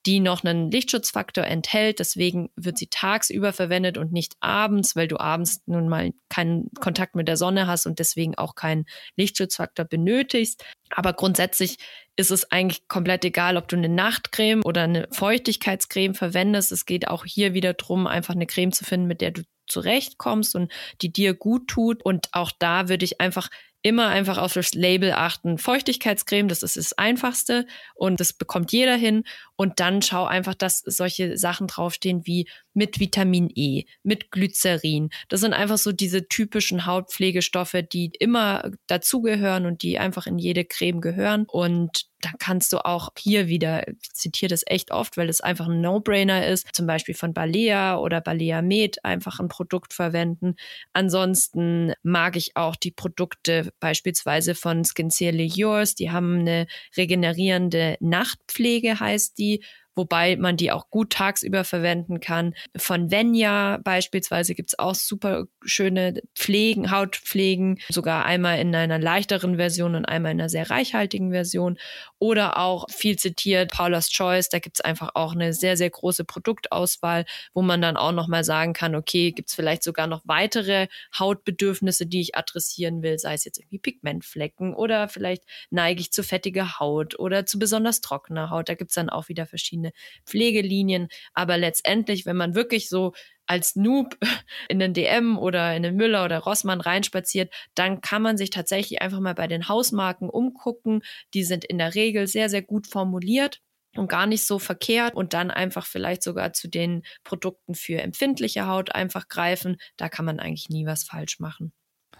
die 0.04 0.18
noch 0.18 0.42
einen 0.42 0.70
Lichtschutzfaktor 0.70 1.44
enthält. 1.44 2.00
Deswegen 2.00 2.50
wird 2.56 2.76
sie 2.76 2.88
tagsüber 2.88 3.52
verwendet 3.52 3.98
und 3.98 4.12
nicht 4.12 4.34
abends, 4.40 4.96
weil 4.96 5.06
du 5.06 5.18
abends 5.18 5.62
nun 5.66 5.88
mal 5.88 6.12
keinen 6.28 6.70
Kontakt 6.80 7.14
mit 7.14 7.28
der 7.28 7.36
Sonne 7.36 7.66
hast 7.66 7.86
und 7.86 7.98
deswegen 7.98 8.36
auch 8.36 8.54
keinen 8.54 8.86
Lichtschutzfaktor 9.16 9.84
benötigst. 9.84 10.64
Aber 10.90 11.12
grundsätzlich 11.12 11.76
ist 12.16 12.30
es 12.30 12.50
eigentlich 12.50 12.88
komplett 12.88 13.24
egal, 13.24 13.56
ob 13.56 13.68
du 13.68 13.76
eine 13.76 13.88
Nachtcreme 13.88 14.62
oder 14.64 14.82
eine 14.82 15.08
Feuchtigkeitscreme 15.12 16.14
verwendest. 16.14 16.72
Es 16.72 16.84
geht 16.84 17.06
auch 17.08 17.24
hier 17.24 17.54
wieder 17.54 17.74
drum, 17.74 18.06
einfach 18.06 18.34
eine 18.34 18.46
Creme 18.46 18.72
zu 18.72 18.84
finden, 18.84 19.06
mit 19.06 19.20
der 19.20 19.30
du 19.30 19.42
zurechtkommst 19.68 20.56
und 20.56 20.72
die 21.00 21.12
dir 21.12 21.34
gut 21.34 21.68
tut. 21.68 22.02
Und 22.04 22.28
auch 22.32 22.50
da 22.58 22.88
würde 22.88 23.04
ich 23.04 23.20
einfach 23.20 23.48
immer 23.82 24.08
einfach 24.08 24.38
auf 24.38 24.52
das 24.54 24.74
Label 24.74 25.12
achten. 25.12 25.58
Feuchtigkeitscreme, 25.58 26.48
das 26.48 26.62
ist 26.62 26.76
das 26.76 26.92
Einfachste 26.92 27.66
und 27.94 28.20
das 28.20 28.32
bekommt 28.32 28.72
jeder 28.72 28.96
hin. 28.96 29.24
Und 29.56 29.80
dann 29.80 30.02
schau 30.02 30.24
einfach, 30.24 30.54
dass 30.54 30.78
solche 30.78 31.36
Sachen 31.36 31.66
draufstehen 31.66 32.26
wie 32.26 32.48
mit 32.74 33.00
Vitamin 33.00 33.50
E, 33.54 33.84
mit 34.02 34.30
Glycerin. 34.30 35.10
Das 35.28 35.40
sind 35.40 35.52
einfach 35.52 35.78
so 35.78 35.92
diese 35.92 36.28
typischen 36.28 36.86
Hautpflegestoffe, 36.86 37.82
die 37.82 38.12
immer 38.18 38.70
dazugehören 38.86 39.66
und 39.66 39.82
die 39.82 39.98
einfach 39.98 40.26
in 40.26 40.38
jede 40.38 40.64
Creme 40.64 41.00
gehören. 41.00 41.44
Und 41.46 42.06
dann 42.24 42.34
kannst 42.38 42.72
du 42.72 42.84
auch 42.84 43.10
hier 43.18 43.48
wieder, 43.48 43.86
ich 43.88 44.12
zitiere 44.12 44.50
das 44.50 44.62
echt 44.66 44.90
oft, 44.90 45.16
weil 45.16 45.28
es 45.28 45.40
einfach 45.40 45.68
ein 45.68 45.80
No-Brainer 45.80 46.46
ist, 46.46 46.68
zum 46.72 46.86
Beispiel 46.86 47.14
von 47.14 47.34
Balea 47.34 47.98
oder 47.98 48.20
Balea 48.20 48.62
Med 48.62 49.04
einfach 49.04 49.40
ein 49.40 49.48
Produkt 49.48 49.92
verwenden. 49.92 50.56
Ansonsten 50.92 51.92
mag 52.02 52.36
ich 52.36 52.56
auch 52.56 52.76
die 52.76 52.90
Produkte 52.90 53.72
beispielsweise 53.80 54.54
von 54.54 54.84
Sincerely 54.84 55.46
Yours. 55.46 55.94
Die 55.94 56.10
haben 56.10 56.40
eine 56.40 56.66
regenerierende 56.96 57.96
Nachtpflege, 58.00 59.00
heißt 59.00 59.38
die 59.38 59.62
wobei 59.94 60.36
man 60.36 60.56
die 60.56 60.70
auch 60.70 60.90
gut 60.90 61.10
tagsüber 61.10 61.64
verwenden 61.64 62.20
kann. 62.20 62.54
Von 62.76 63.10
Venya 63.10 63.78
beispielsweise 63.82 64.54
gibt's 64.54 64.78
auch 64.78 64.94
super 64.94 65.44
schöne 65.64 66.22
Pflegen, 66.34 66.90
Hautpflegen, 66.90 67.78
sogar 67.88 68.24
einmal 68.24 68.58
in 68.58 68.74
einer 68.74 68.98
leichteren 68.98 69.56
Version 69.56 69.94
und 69.94 70.04
einmal 70.06 70.32
in 70.32 70.40
einer 70.40 70.48
sehr 70.48 70.70
reichhaltigen 70.70 71.30
Version. 71.30 71.78
Oder 72.18 72.58
auch 72.58 72.86
viel 72.90 73.16
zitiert 73.16 73.72
Paula's 73.72 74.10
Choice, 74.10 74.48
da 74.48 74.58
gibt's 74.58 74.80
einfach 74.80 75.10
auch 75.14 75.32
eine 75.32 75.52
sehr, 75.52 75.76
sehr 75.76 75.90
große 75.90 76.24
Produktauswahl, 76.24 77.24
wo 77.52 77.62
man 77.62 77.82
dann 77.82 77.96
auch 77.96 78.12
nochmal 78.12 78.44
sagen 78.44 78.72
kann, 78.72 78.94
okay, 78.94 79.32
gibt's 79.32 79.54
vielleicht 79.54 79.82
sogar 79.82 80.06
noch 80.06 80.22
weitere 80.24 80.88
Hautbedürfnisse, 81.18 82.06
die 82.06 82.20
ich 82.20 82.36
adressieren 82.36 83.02
will, 83.02 83.18
sei 83.18 83.34
es 83.34 83.44
jetzt 83.44 83.58
irgendwie 83.58 83.78
Pigmentflecken 83.78 84.74
oder 84.74 85.08
vielleicht 85.08 85.42
neige 85.70 86.00
ich 86.00 86.12
zu 86.12 86.22
fettiger 86.22 86.78
Haut 86.78 87.18
oder 87.18 87.46
zu 87.46 87.58
besonders 87.58 88.00
trockener 88.00 88.50
Haut. 88.50 88.68
Da 88.68 88.74
gibt's 88.74 88.94
dann 88.94 89.10
auch 89.10 89.28
wieder 89.28 89.46
verschiedene 89.46 89.81
verschiedene 89.82 89.92
Pflegelinien. 90.24 91.08
Aber 91.34 91.58
letztendlich, 91.58 92.26
wenn 92.26 92.36
man 92.36 92.54
wirklich 92.54 92.88
so 92.88 93.12
als 93.46 93.76
Noob 93.76 94.16
in 94.68 94.78
den 94.78 94.94
DM 94.94 95.38
oder 95.38 95.74
in 95.76 95.82
den 95.82 95.96
Müller 95.96 96.24
oder 96.24 96.38
Rossmann 96.38 96.80
reinspaziert, 96.80 97.52
dann 97.74 98.00
kann 98.00 98.22
man 98.22 98.38
sich 98.38 98.50
tatsächlich 98.50 99.02
einfach 99.02 99.20
mal 99.20 99.34
bei 99.34 99.46
den 99.48 99.68
Hausmarken 99.68 100.30
umgucken. 100.30 101.02
Die 101.34 101.44
sind 101.44 101.64
in 101.64 101.78
der 101.78 101.94
Regel 101.94 102.26
sehr, 102.26 102.48
sehr 102.48 102.62
gut 102.62 102.86
formuliert 102.86 103.60
und 103.96 104.08
gar 104.08 104.26
nicht 104.26 104.46
so 104.46 104.58
verkehrt 104.58 105.14
und 105.14 105.34
dann 105.34 105.50
einfach 105.50 105.84
vielleicht 105.86 106.22
sogar 106.22 106.52
zu 106.54 106.68
den 106.68 107.02
Produkten 107.24 107.74
für 107.74 108.00
empfindliche 108.00 108.66
Haut 108.66 108.94
einfach 108.94 109.28
greifen. 109.28 109.76
Da 109.98 110.08
kann 110.08 110.24
man 110.24 110.40
eigentlich 110.40 110.70
nie 110.70 110.86
was 110.86 111.04
falsch 111.04 111.40
machen. 111.40 111.72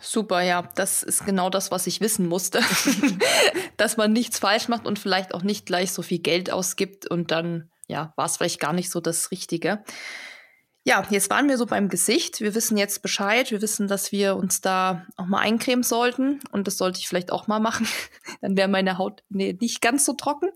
Super, 0.05 0.43
ja, 0.43 0.69
das 0.75 1.05
ist 1.05 1.25
genau 1.25 1.49
das, 1.49 1.71
was 1.71 1.87
ich 1.87 2.01
wissen 2.01 2.27
musste. 2.27 2.61
Dass 3.77 3.97
man 3.97 4.13
nichts 4.13 4.41
falsch 4.41 4.67
macht 4.67 4.85
und 4.85 4.99
vielleicht 4.99 5.33
auch 5.33 5.43
nicht 5.43 5.65
gleich 5.65 5.93
so 5.93 6.03
viel 6.03 6.19
Geld 6.19 6.51
ausgibt 6.51 7.07
und 7.07 7.31
dann, 7.31 7.71
ja, 7.87 8.13
war 8.17 8.27
es 8.27 8.37
vielleicht 8.37 8.59
gar 8.59 8.73
nicht 8.73 8.91
so 8.91 9.01
das 9.01 9.31
Richtige. 9.31 9.85
Ja, 10.85 11.07
jetzt 11.11 11.31
waren 11.31 11.49
wir 11.49 11.57
so 11.57 11.67
beim 11.67 11.89
Gesicht. 11.89 12.41
Wir 12.41 12.57
wissen 12.57 12.77
jetzt 12.77 13.03
Bescheid. 13.03 13.53
Wir 13.53 13.63
wissen, 13.63 13.87
dass 13.87 14.11
wir 14.11 14.35
uns 14.35 14.61
da 14.61 15.07
auch 15.17 15.27
mal 15.27 15.39
eincremen 15.39 15.85
sollten. 15.85 16.41
Und 16.51 16.67
das 16.67 16.79
sollte 16.79 16.99
ich 16.99 17.07
vielleicht 17.07 17.31
auch 17.31 17.47
mal 17.47 17.61
machen. 17.61 17.87
Dann 18.41 18.57
wäre 18.57 18.67
meine 18.67 18.99
Haut 18.99 19.23
nee, 19.29 19.57
nicht 19.61 19.81
ganz 19.81 20.05
so 20.05 20.15
trocken. 20.15 20.51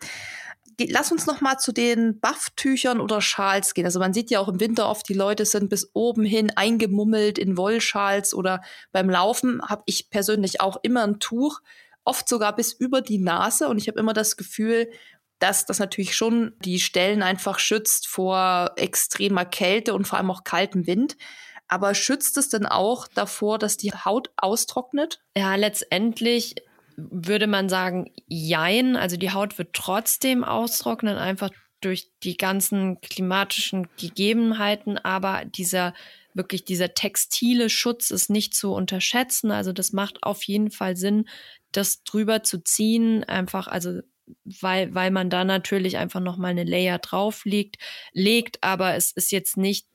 Lass 0.79 1.11
uns 1.11 1.27
noch 1.27 1.41
mal 1.41 1.59
zu 1.59 1.73
den 1.73 2.21
Bufftüchern 2.21 3.01
oder 3.01 3.23
Schals 3.23 3.73
gehen. 3.73 3.87
Also 3.87 3.99
man 3.99 4.13
sieht 4.13 4.31
ja 4.31 4.41
auch 4.41 4.49
im 4.49 4.61
Winter 4.61 4.89
oft, 4.89 5.09
die 5.09 5.15
Leute 5.15 5.47
sind 5.47 5.71
bis 5.71 5.91
oben 5.95 6.25
hin 6.25 6.53
eingemummelt 6.55 7.39
in 7.39 7.57
Wollschals 7.57 8.35
oder 8.35 8.61
beim 8.93 9.09
Laufen 9.09 9.63
habe 9.63 9.83
ich 9.87 10.11
persönlich 10.11 10.61
auch 10.61 10.77
immer 10.83 11.03
ein 11.03 11.19
Tuch, 11.19 11.61
oft 12.05 12.29
sogar 12.29 12.55
bis 12.55 12.73
über 12.73 13.01
die 13.01 13.19
Nase. 13.19 13.69
Und 13.69 13.79
ich 13.79 13.89
habe 13.89 13.99
immer 13.99 14.13
das 14.13 14.37
Gefühl, 14.37 14.91
dass 15.39 15.67
das 15.67 15.79
natürlich 15.79 16.15
schon 16.17 16.55
die 16.61 16.81
Stellen 16.81 17.23
einfach 17.23 17.59
schützt 17.59 18.07
vor 18.07 18.73
extremer 18.77 19.45
Kälte 19.45 19.95
und 19.95 20.07
vor 20.07 20.19
allem 20.19 20.31
auch 20.31 20.45
kaltem 20.45 20.87
Wind. 20.87 21.17
Aber 21.69 21.95
schützt 21.95 22.37
es 22.37 22.49
denn 22.49 22.65
auch 22.65 23.09
davor, 23.09 23.59
dass 23.59 23.77
die 23.77 23.93
Haut 23.93 24.31
austrocknet? 24.37 25.21
Ja, 25.37 25.57
letztendlich 25.57 26.55
würde 26.97 27.47
man 27.47 27.69
sagen, 27.69 28.11
jein. 28.27 28.97
Also 28.97 29.17
die 29.17 29.31
Haut 29.31 29.59
wird 29.59 29.73
trotzdem 29.73 30.45
austrocknen, 30.45 31.17
einfach 31.17 31.51
durch 31.81 32.11
die 32.23 32.37
ganzen 32.37 33.01
klimatischen 33.01 33.89
Gegebenheiten. 33.97 34.99
Aber 34.99 35.45
dieser 35.45 35.95
wirklich 36.35 36.65
dieser 36.65 36.95
textile 36.95 37.71
Schutz 37.71 38.11
ist 38.11 38.29
nicht 38.29 38.55
zu 38.55 38.73
unterschätzen. 38.73 39.51
Also 39.51 39.73
das 39.73 39.93
macht 39.93 40.23
auf 40.23 40.43
jeden 40.45 40.71
Fall 40.71 40.97
Sinn, 40.97 41.29
das 41.73 42.03
drüber 42.05 42.43
zu 42.43 42.63
ziehen. 42.63 43.25
Einfach, 43.25 43.69
also 43.69 44.01
weil, 44.45 44.95
weil 44.95 45.11
man 45.11 45.31
da 45.31 45.45
natürlich 45.45 45.97
einfach 45.97 46.21
nochmal 46.21 46.51
eine 46.51 46.65
Layer 46.65 46.99
drauf 46.99 47.45
legt, 47.45 47.77
legt, 48.13 48.63
aber 48.63 48.95
es 48.95 49.13
ist 49.13 49.33
jetzt 49.33 49.57
nicht 49.57 49.87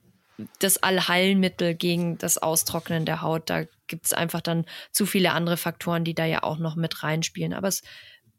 das 0.59 0.81
Allheilmittel 0.81 1.75
gegen 1.75 2.17
das 2.17 2.37
Austrocknen 2.37 3.05
der 3.05 3.21
Haut. 3.21 3.49
Da 3.49 3.65
gibt 3.87 4.05
es 4.05 4.13
einfach 4.13 4.41
dann 4.41 4.65
zu 4.91 5.05
viele 5.05 5.31
andere 5.31 5.57
Faktoren, 5.57 6.03
die 6.03 6.15
da 6.15 6.25
ja 6.25 6.43
auch 6.43 6.57
noch 6.57 6.75
mit 6.75 7.03
reinspielen. 7.03 7.53
Aber 7.53 7.67
es 7.67 7.83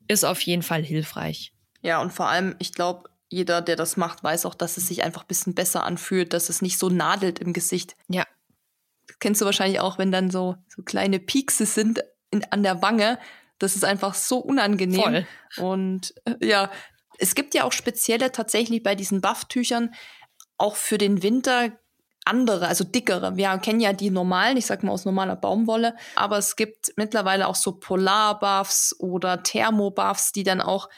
ist 0.09 0.24
auf 0.24 0.40
jeden 0.40 0.62
Fall 0.62 0.82
hilfreich. 0.82 1.53
Ja, 1.82 2.01
und 2.01 2.12
vor 2.12 2.28
allem, 2.28 2.57
ich 2.59 2.72
glaube, 2.72 3.11
jeder, 3.28 3.62
der 3.62 3.76
das 3.76 3.97
macht, 3.97 4.22
weiß 4.22 4.47
auch, 4.47 4.55
dass 4.55 4.76
es 4.76 4.88
sich 4.88 5.03
einfach 5.03 5.22
ein 5.22 5.28
bisschen 5.28 5.55
besser 5.55 5.84
anfühlt, 5.84 6.32
dass 6.32 6.49
es 6.49 6.62
nicht 6.62 6.78
so 6.78 6.88
nadelt 6.88 7.38
im 7.38 7.53
Gesicht. 7.53 7.97
Ja. 8.09 8.24
Das 9.07 9.18
kennst 9.18 9.40
du 9.40 9.45
wahrscheinlich 9.45 9.80
auch, 9.80 9.99
wenn 9.99 10.12
dann 10.12 10.30
so, 10.30 10.57
so 10.68 10.82
kleine 10.82 11.18
Piekse 11.18 11.66
sind 11.66 12.03
in, 12.30 12.45
an 12.51 12.62
der 12.62 12.82
Wange 12.82 13.18
das 13.62 13.76
ist 13.76 13.84
einfach 13.84 14.14
so 14.14 14.38
unangenehm. 14.38 15.01
Voll. 15.01 15.26
Und 15.57 16.14
äh, 16.24 16.47
ja, 16.47 16.70
es 17.18 17.34
gibt 17.34 17.55
ja 17.55 17.62
auch 17.64 17.72
spezielle 17.72 18.32
tatsächlich 18.32 18.82
bei 18.82 18.97
diesen 18.97 19.20
Bufftüchern 19.20 19.95
auch 20.59 20.74
für 20.74 20.99
den 20.99 21.22
Winter 21.22 21.70
andere, 22.25 22.68
also 22.68 22.85
dickere. 22.85 23.37
Wir 23.37 23.57
kennen 23.59 23.81
ja 23.81 23.93
die 23.93 24.11
normalen, 24.11 24.57
ich 24.57 24.66
sag 24.66 24.83
mal 24.83 24.93
aus 24.93 25.05
normaler 25.05 25.37
Baumwolle, 25.37 25.95
aber 26.14 26.39
es 26.39 26.57
gibt 26.57 26.93
mittlerweile 26.97 27.49
auch 27.49 27.55
so 27.55 27.73
Polarbuffs 27.73 28.97
oder 28.99 29.43
Thermobuffs, 29.43 30.33
die 30.33 30.45
dann 30.45 30.61
auch 30.61 30.89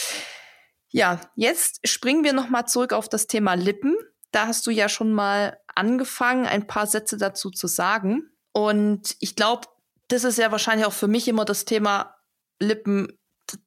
Ja, 0.91 1.21
jetzt 1.35 1.81
springen 1.89 2.25
wir 2.25 2.35
noch 2.35 2.51
mal 2.51 2.67
zurück 2.67 2.93
auf 2.93 3.09
das 3.09 3.27
Thema 3.27 3.55
Lippen. 3.55 3.97
Da 4.33 4.47
hast 4.47 4.67
du 4.67 4.71
ja 4.71 4.89
schon 4.89 5.13
mal 5.13 5.59
angefangen, 5.75 6.47
ein 6.47 6.67
paar 6.67 6.87
Sätze 6.87 7.17
dazu 7.17 7.51
zu 7.51 7.67
sagen. 7.67 8.31
Und 8.53 9.17
ich 9.21 9.35
glaube, 9.35 9.67
das 10.09 10.25
ist 10.25 10.39
ja 10.39 10.53
wahrscheinlich 10.53 10.87
auch 10.87 10.93
für 10.93 11.09
mich 11.09 11.27
immer 11.27 11.45
das 11.45 11.65
Thema 11.65 12.15
Lippen. 12.61 13.19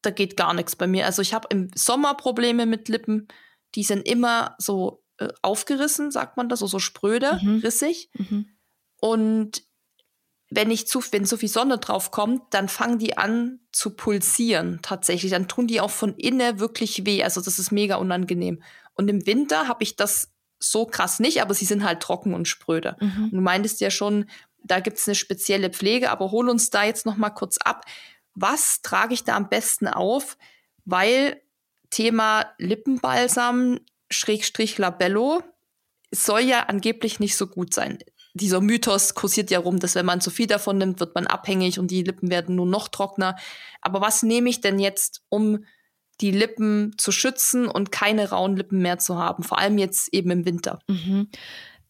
Da 0.01 0.11
geht 0.11 0.37
gar 0.37 0.53
nichts 0.53 0.75
bei 0.75 0.87
mir. 0.87 1.05
Also 1.05 1.21
ich 1.21 1.33
habe 1.33 1.47
im 1.51 1.69
Sommer 1.75 2.13
Probleme 2.13 2.65
mit 2.65 2.87
Lippen. 2.87 3.27
Die 3.75 3.83
sind 3.83 4.07
immer 4.07 4.55
so 4.59 5.03
äh, 5.17 5.29
aufgerissen, 5.41 6.11
sagt 6.11 6.37
man 6.37 6.49
das, 6.49 6.59
so, 6.59 6.67
so 6.67 6.79
spröde, 6.79 7.39
mhm. 7.41 7.59
rissig. 7.59 8.09
Mhm. 8.13 8.47
Und 8.99 9.63
wenn 10.49 10.71
ich 10.71 10.87
zu, 10.87 11.01
wenn 11.11 11.25
so 11.25 11.37
viel 11.37 11.49
Sonne 11.49 11.77
drauf 11.77 12.11
kommt, 12.11 12.53
dann 12.53 12.69
fangen 12.69 12.99
die 12.99 13.17
an 13.17 13.59
zu 13.71 13.95
pulsieren 13.95 14.79
tatsächlich. 14.81 15.31
Dann 15.31 15.47
tun 15.47 15.67
die 15.67 15.81
auch 15.81 15.91
von 15.91 16.15
innen 16.15 16.59
wirklich 16.59 17.05
weh. 17.05 17.23
Also 17.23 17.41
das 17.41 17.59
ist 17.59 17.71
mega 17.71 17.95
unangenehm. 17.95 18.61
Und 18.93 19.09
im 19.09 19.25
Winter 19.25 19.67
habe 19.67 19.83
ich 19.83 19.95
das 19.95 20.31
so 20.59 20.85
krass 20.85 21.19
nicht, 21.19 21.41
aber 21.41 21.53
sie 21.53 21.65
sind 21.65 21.83
halt 21.83 22.01
trocken 22.01 22.33
und 22.33 22.47
spröde. 22.47 22.95
Mhm. 22.99 23.25
Und 23.25 23.33
du 23.33 23.41
meintest 23.41 23.81
ja 23.81 23.91
schon, 23.91 24.29
da 24.63 24.79
gibt 24.79 24.97
es 24.97 25.07
eine 25.07 25.15
spezielle 25.15 25.69
Pflege, 25.69 26.09
aber 26.09 26.31
hol 26.31 26.49
uns 26.49 26.69
da 26.69 26.83
jetzt 26.83 27.05
noch 27.05 27.17
mal 27.17 27.29
kurz 27.29 27.57
ab. 27.57 27.85
Was 28.33 28.81
trage 28.81 29.13
ich 29.13 29.23
da 29.23 29.35
am 29.35 29.49
besten 29.49 29.87
auf? 29.87 30.37
Weil 30.85 31.41
Thema 31.89 32.45
Lippenbalsam 32.57 33.79
Schrägstrich 34.09 34.77
Labello 34.77 35.41
soll 36.11 36.41
ja 36.41 36.63
angeblich 36.63 37.19
nicht 37.19 37.35
so 37.35 37.47
gut 37.47 37.73
sein. 37.73 37.99
Dieser 38.33 38.61
Mythos 38.61 39.15
kursiert 39.15 39.49
ja 39.51 39.59
rum, 39.59 39.79
dass 39.79 39.95
wenn 39.95 40.05
man 40.05 40.21
zu 40.21 40.29
viel 40.29 40.47
davon 40.47 40.77
nimmt, 40.77 40.99
wird 40.99 41.15
man 41.15 41.27
abhängig 41.27 41.79
und 41.79 41.89
die 41.89 42.03
Lippen 42.03 42.29
werden 42.29 42.55
nur 42.55 42.67
noch 42.67 42.87
trockener. 42.87 43.35
Aber 43.81 43.99
was 43.99 44.23
nehme 44.23 44.49
ich 44.49 44.61
denn 44.61 44.79
jetzt, 44.79 45.23
um 45.29 45.65
die 46.21 46.31
Lippen 46.31 46.93
zu 46.97 47.11
schützen 47.11 47.67
und 47.67 47.91
keine 47.91 48.29
rauen 48.29 48.55
Lippen 48.55 48.79
mehr 48.79 48.99
zu 48.99 49.17
haben? 49.17 49.43
Vor 49.43 49.57
allem 49.57 49.77
jetzt 49.77 50.13
eben 50.13 50.29
im 50.31 50.45
Winter. 50.45 50.79
Mhm. 50.87 51.29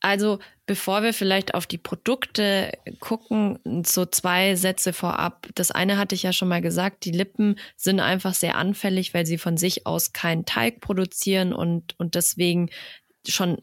Also 0.08 0.40
bevor 0.68 1.04
wir 1.04 1.14
vielleicht 1.14 1.54
auf 1.54 1.68
die 1.68 1.78
Produkte 1.78 2.72
gucken, 3.02 3.60
so 3.86 4.06
zwei 4.06 4.56
Sätze 4.56 4.94
vorab. 4.94 5.50
Das 5.56 5.70
eine 5.70 5.98
hatte 5.98 6.16
ich 6.16 6.24
ja 6.24 6.32
schon 6.32 6.48
mal 6.48 6.62
gesagt, 6.62 7.04
die 7.04 7.12
Lippen 7.12 7.60
sind 7.76 8.00
einfach 8.00 8.34
sehr 8.34 8.56
anfällig, 8.56 9.14
weil 9.14 9.26
sie 9.26 9.38
von 9.38 9.58
sich 9.58 9.86
aus 9.86 10.14
keinen 10.14 10.46
Teig 10.46 10.80
produzieren 10.80 11.52
und, 11.52 12.00
und 12.00 12.16
deswegen 12.16 12.70
schon 13.28 13.58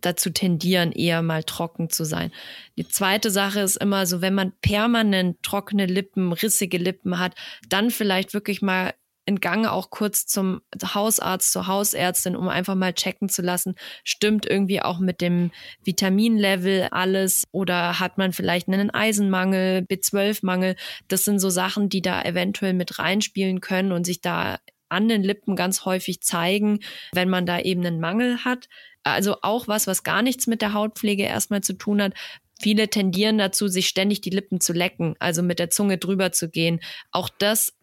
dazu 0.00 0.30
tendieren, 0.30 0.90
eher 0.90 1.20
mal 1.20 1.44
trocken 1.44 1.90
zu 1.90 2.04
sein. 2.04 2.32
Die 2.78 2.88
zweite 2.88 3.30
Sache 3.30 3.60
ist 3.60 3.76
immer 3.76 4.06
so, 4.06 4.22
wenn 4.22 4.34
man 4.34 4.52
permanent 4.62 5.42
trockene 5.42 5.84
Lippen, 5.84 6.32
rissige 6.32 6.78
Lippen 6.78 7.18
hat, 7.18 7.34
dann 7.68 7.90
vielleicht 7.90 8.32
wirklich 8.32 8.62
mal 8.62 8.94
in 9.26 9.40
Gang 9.40 9.66
auch 9.66 9.90
kurz 9.90 10.26
zum 10.26 10.60
Hausarzt, 10.82 11.52
zur 11.52 11.66
Hausärztin, 11.66 12.36
um 12.36 12.48
einfach 12.48 12.74
mal 12.74 12.92
checken 12.92 13.28
zu 13.28 13.42
lassen, 13.42 13.74
stimmt 14.04 14.46
irgendwie 14.46 14.82
auch 14.82 14.98
mit 14.98 15.20
dem 15.20 15.50
Vitaminlevel 15.84 16.88
alles 16.90 17.44
oder 17.52 18.00
hat 18.00 18.18
man 18.18 18.32
vielleicht 18.32 18.68
einen 18.68 18.90
Eisenmangel, 18.90 19.86
B12-Mangel. 19.88 20.76
Das 21.08 21.24
sind 21.24 21.38
so 21.38 21.50
Sachen, 21.50 21.88
die 21.88 22.02
da 22.02 22.22
eventuell 22.22 22.74
mit 22.74 22.98
reinspielen 22.98 23.60
können 23.60 23.92
und 23.92 24.04
sich 24.04 24.20
da 24.20 24.58
an 24.88 25.08
den 25.08 25.22
Lippen 25.22 25.56
ganz 25.56 25.84
häufig 25.84 26.20
zeigen, 26.20 26.80
wenn 27.12 27.28
man 27.28 27.46
da 27.46 27.58
eben 27.58 27.84
einen 27.84 28.00
Mangel 28.00 28.44
hat. 28.44 28.68
Also 29.02 29.36
auch 29.42 29.68
was, 29.68 29.86
was 29.86 30.02
gar 30.02 30.22
nichts 30.22 30.46
mit 30.46 30.62
der 30.62 30.72
Hautpflege 30.72 31.24
erstmal 31.24 31.62
zu 31.62 31.74
tun 31.74 32.00
hat. 32.00 32.14
Viele 32.60 32.88
tendieren 32.88 33.38
dazu, 33.38 33.68
sich 33.68 33.88
ständig 33.88 34.20
die 34.20 34.30
Lippen 34.30 34.60
zu 34.60 34.72
lecken, 34.72 35.16
also 35.18 35.42
mit 35.42 35.58
der 35.58 35.70
Zunge 35.70 35.98
drüber 35.98 36.32
zu 36.32 36.48
gehen. 36.48 36.80
Auch 37.10 37.28
das 37.28 37.74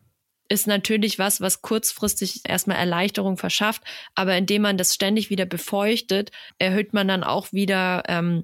ist 0.51 0.67
natürlich 0.67 1.17
was, 1.17 1.41
was 1.41 1.61
kurzfristig 1.61 2.41
erstmal 2.43 2.77
Erleichterung 2.77 3.37
verschafft, 3.37 3.83
aber 4.15 4.35
indem 4.35 4.63
man 4.63 4.77
das 4.77 4.93
ständig 4.93 5.29
wieder 5.29 5.45
befeuchtet, 5.45 6.31
erhöht 6.59 6.93
man 6.93 7.07
dann 7.07 7.23
auch 7.23 7.53
wieder 7.53 8.03
ähm, 8.07 8.43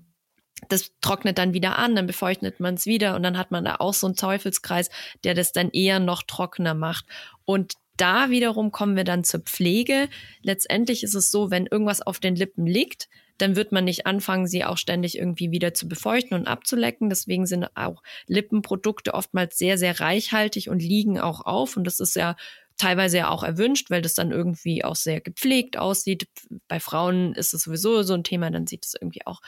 das 0.70 0.92
trocknet 1.02 1.38
dann 1.38 1.54
wieder 1.54 1.78
an, 1.78 1.96
dann 1.96 2.08
befeuchtet 2.08 2.60
man 2.60 2.74
es 2.76 2.86
wieder 2.86 3.16
und 3.16 3.24
dann 3.24 3.38
hat 3.38 3.52
man 3.52 3.64
da 3.64 3.76
auch 3.76 3.94
so 3.94 4.08
einen 4.08 4.16
Teufelskreis, 4.16 4.90
der 5.24 5.36
das 5.36 5.52
dann 5.52 5.70
eher 5.70 6.00
noch 6.00 6.24
trockener 6.24 6.74
macht. 6.74 7.06
Und 7.46 7.74
da 7.98 8.30
wiederum 8.30 8.72
kommen 8.72 8.96
wir 8.96 9.04
dann 9.04 9.24
zur 9.24 9.42
Pflege. 9.42 10.10
Letztendlich 10.42 11.04
ist 11.04 11.16
es 11.16 11.32
so, 11.32 11.52
wenn 11.52 11.66
irgendwas 11.66 12.02
auf 12.02 12.20
den 12.20 12.36
Lippen 12.36 12.66
liegt, 12.66 13.10
dann 13.38 13.56
wird 13.56 13.72
man 13.72 13.86
nicht 13.86 14.06
anfangen, 14.08 14.48
sie 14.48 14.64
auch 14.64 14.78
ständig 14.78 15.18
irgendwie 15.18 15.52
wieder 15.52 15.74
zu 15.74 15.88
befeuchten 15.88 16.38
und 16.38 16.48
abzulecken. 16.48 17.10
Deswegen 17.10 17.46
sind 17.46 17.68
auch 17.76 18.02
Lippenprodukte 18.28 19.14
oftmals 19.14 19.58
sehr, 19.58 19.78
sehr 19.78 20.00
reichhaltig 20.00 20.70
und 20.70 20.82
liegen 20.82 21.20
auch 21.20 21.42
auf. 21.42 21.78
Und 21.78 21.84
das 21.86 22.00
ist 22.00 22.16
ja 22.16 22.36
teilweise 22.78 23.18
ja 23.18 23.30
auch 23.30 23.44
erwünscht, 23.44 23.90
weil 23.90 24.02
das 24.02 24.14
dann 24.14 24.32
irgendwie 24.32 24.84
auch 24.84 24.96
sehr 24.96 25.22
gepflegt 25.22 25.78
aussieht. 25.78 26.28
Bei 26.68 26.80
Frauen 26.80 27.34
ist 27.34 27.54
es 27.54 27.64
sowieso 27.64 28.04
so 28.04 28.14
ein 28.14 28.24
Thema, 28.24 28.50
dann 28.52 28.68
sieht 28.68 28.86
es 28.86 28.96
irgendwie 29.00 29.26
auch 29.26 29.42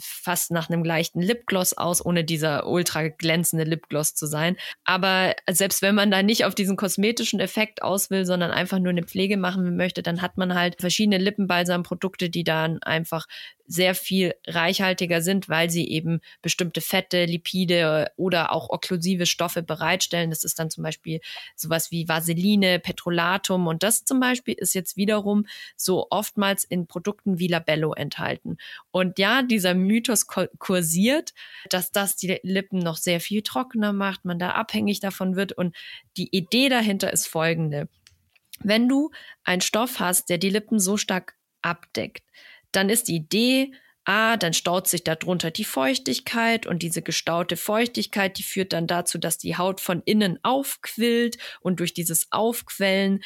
fast 0.00 0.50
nach 0.50 0.70
einem 0.70 0.84
leichten 0.84 1.20
Lipgloss 1.20 1.76
aus, 1.76 2.04
ohne 2.04 2.24
dieser 2.24 2.66
ultra 2.66 3.08
glänzende 3.08 3.64
Lipgloss 3.64 4.14
zu 4.14 4.26
sein. 4.26 4.56
Aber 4.84 5.34
selbst 5.50 5.82
wenn 5.82 5.94
man 5.94 6.10
da 6.10 6.22
nicht 6.22 6.44
auf 6.44 6.54
diesen 6.54 6.76
kosmetischen 6.76 7.40
Effekt 7.40 7.82
aus 7.82 8.10
will, 8.10 8.24
sondern 8.24 8.50
einfach 8.50 8.78
nur 8.78 8.90
eine 8.90 9.04
Pflege 9.04 9.36
machen 9.36 9.76
möchte, 9.76 10.02
dann 10.02 10.22
hat 10.22 10.36
man 10.36 10.54
halt 10.54 10.80
verschiedene 10.80 11.18
Lippenbalsamprodukte, 11.18 12.30
die 12.30 12.44
dann 12.44 12.82
einfach 12.82 13.26
sehr 13.66 13.94
viel 13.94 14.34
reichhaltiger 14.46 15.22
sind, 15.22 15.48
weil 15.48 15.70
sie 15.70 15.88
eben 15.88 16.20
bestimmte 16.42 16.80
Fette, 16.80 17.24
Lipide 17.24 18.10
oder 18.16 18.52
auch 18.52 18.70
okklusive 18.70 19.26
Stoffe 19.26 19.62
bereitstellen. 19.62 20.30
Das 20.30 20.44
ist 20.44 20.58
dann 20.58 20.70
zum 20.70 20.84
Beispiel 20.84 21.20
sowas 21.56 21.90
wie 21.90 22.08
Vaseline, 22.08 22.78
Petrolatum 22.78 23.66
und 23.66 23.82
das 23.82 24.04
zum 24.04 24.20
Beispiel 24.20 24.54
ist 24.54 24.74
jetzt 24.74 24.96
wiederum 24.96 25.46
so 25.76 26.06
oftmals 26.10 26.64
in 26.64 26.86
Produkten 26.86 27.38
wie 27.38 27.48
Labello 27.48 27.92
enthalten. 27.94 28.56
Und 28.90 29.18
ja, 29.18 29.42
dieser 29.42 29.74
Mythos 29.74 30.26
kursiert, 30.26 31.32
dass 31.70 31.92
das 31.92 32.16
die 32.16 32.38
Lippen 32.42 32.78
noch 32.78 32.96
sehr 32.96 33.20
viel 33.20 33.42
trockener 33.42 33.92
macht, 33.92 34.24
man 34.24 34.38
da 34.38 34.50
abhängig 34.50 35.00
davon 35.00 35.36
wird 35.36 35.52
und 35.52 35.74
die 36.16 36.34
Idee 36.36 36.68
dahinter 36.68 37.12
ist 37.12 37.26
folgende. 37.26 37.88
Wenn 38.60 38.88
du 38.88 39.10
einen 39.44 39.62
Stoff 39.62 39.98
hast, 39.98 40.28
der 40.28 40.38
die 40.38 40.50
Lippen 40.50 40.78
so 40.78 40.96
stark 40.96 41.34
abdeckt, 41.62 42.24
dann 42.72 42.88
ist 42.88 43.08
die 43.08 43.16
Idee, 43.16 43.72
ah, 44.04 44.36
dann 44.36 44.52
staut 44.52 44.88
sich 44.88 45.04
darunter 45.04 45.50
die 45.50 45.64
Feuchtigkeit 45.64 46.66
und 46.66 46.82
diese 46.82 47.02
gestaute 47.02 47.56
Feuchtigkeit, 47.56 48.38
die 48.38 48.42
führt 48.42 48.72
dann 48.72 48.86
dazu, 48.86 49.18
dass 49.18 49.38
die 49.38 49.56
Haut 49.56 49.80
von 49.80 50.02
innen 50.04 50.38
aufquillt 50.42 51.38
und 51.60 51.80
durch 51.80 51.94
dieses 51.94 52.32
Aufquellen 52.32 53.22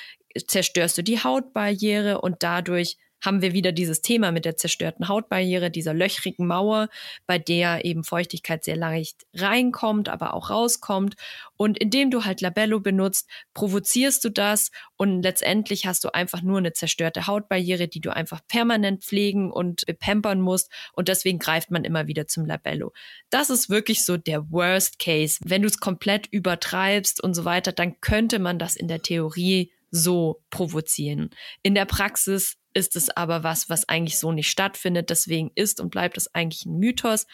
zerstörst 0.46 0.98
du 0.98 1.02
die 1.02 1.22
Hautbarriere 1.22 2.20
und 2.20 2.42
dadurch 2.42 2.98
haben 3.26 3.42
wir 3.42 3.52
wieder 3.52 3.72
dieses 3.72 4.00
Thema 4.00 4.32
mit 4.32 4.44
der 4.44 4.56
zerstörten 4.56 5.08
Hautbarriere, 5.08 5.70
dieser 5.70 5.92
löchrigen 5.92 6.46
Mauer, 6.46 6.88
bei 7.26 7.38
der 7.38 7.84
eben 7.84 8.04
Feuchtigkeit 8.04 8.64
sehr 8.64 8.76
leicht 8.76 9.26
reinkommt, 9.34 10.08
aber 10.08 10.34
auch 10.34 10.50
rauskommt. 10.50 11.16
Und 11.56 11.78
indem 11.78 12.10
du 12.10 12.24
halt 12.24 12.40
Labello 12.40 12.80
benutzt, 12.80 13.28
provozierst 13.52 14.24
du 14.24 14.30
das 14.30 14.70
und 14.96 15.22
letztendlich 15.22 15.86
hast 15.86 16.04
du 16.04 16.14
einfach 16.14 16.42
nur 16.42 16.58
eine 16.58 16.72
zerstörte 16.72 17.26
Hautbarriere, 17.26 17.88
die 17.88 18.00
du 18.00 18.14
einfach 18.14 18.40
permanent 18.46 19.04
pflegen 19.04 19.50
und 19.50 19.84
pampern 19.98 20.40
musst. 20.40 20.70
Und 20.92 21.08
deswegen 21.08 21.38
greift 21.38 21.70
man 21.70 21.84
immer 21.84 22.06
wieder 22.06 22.26
zum 22.26 22.46
Labello. 22.46 22.92
Das 23.30 23.50
ist 23.50 23.68
wirklich 23.68 24.04
so 24.04 24.16
der 24.16 24.50
Worst 24.50 24.98
Case. 24.98 25.38
Wenn 25.44 25.62
du 25.62 25.68
es 25.68 25.78
komplett 25.78 26.28
übertreibst 26.30 27.22
und 27.22 27.34
so 27.34 27.44
weiter, 27.44 27.72
dann 27.72 28.00
könnte 28.00 28.38
man 28.38 28.58
das 28.58 28.76
in 28.76 28.88
der 28.88 29.02
Theorie 29.02 29.72
so 29.90 30.42
provozieren. 30.50 31.30
In 31.62 31.74
der 31.74 31.84
Praxis 31.84 32.56
ist 32.76 32.94
es 32.94 33.08
aber 33.08 33.42
was, 33.42 33.70
was 33.70 33.88
eigentlich 33.88 34.18
so 34.18 34.32
nicht 34.32 34.50
stattfindet. 34.50 35.08
Deswegen 35.08 35.50
ist 35.54 35.80
und 35.80 35.90
bleibt 35.90 36.18
es 36.18 36.34
eigentlich 36.34 36.66
ein 36.66 36.78
Mythos. 36.78 37.26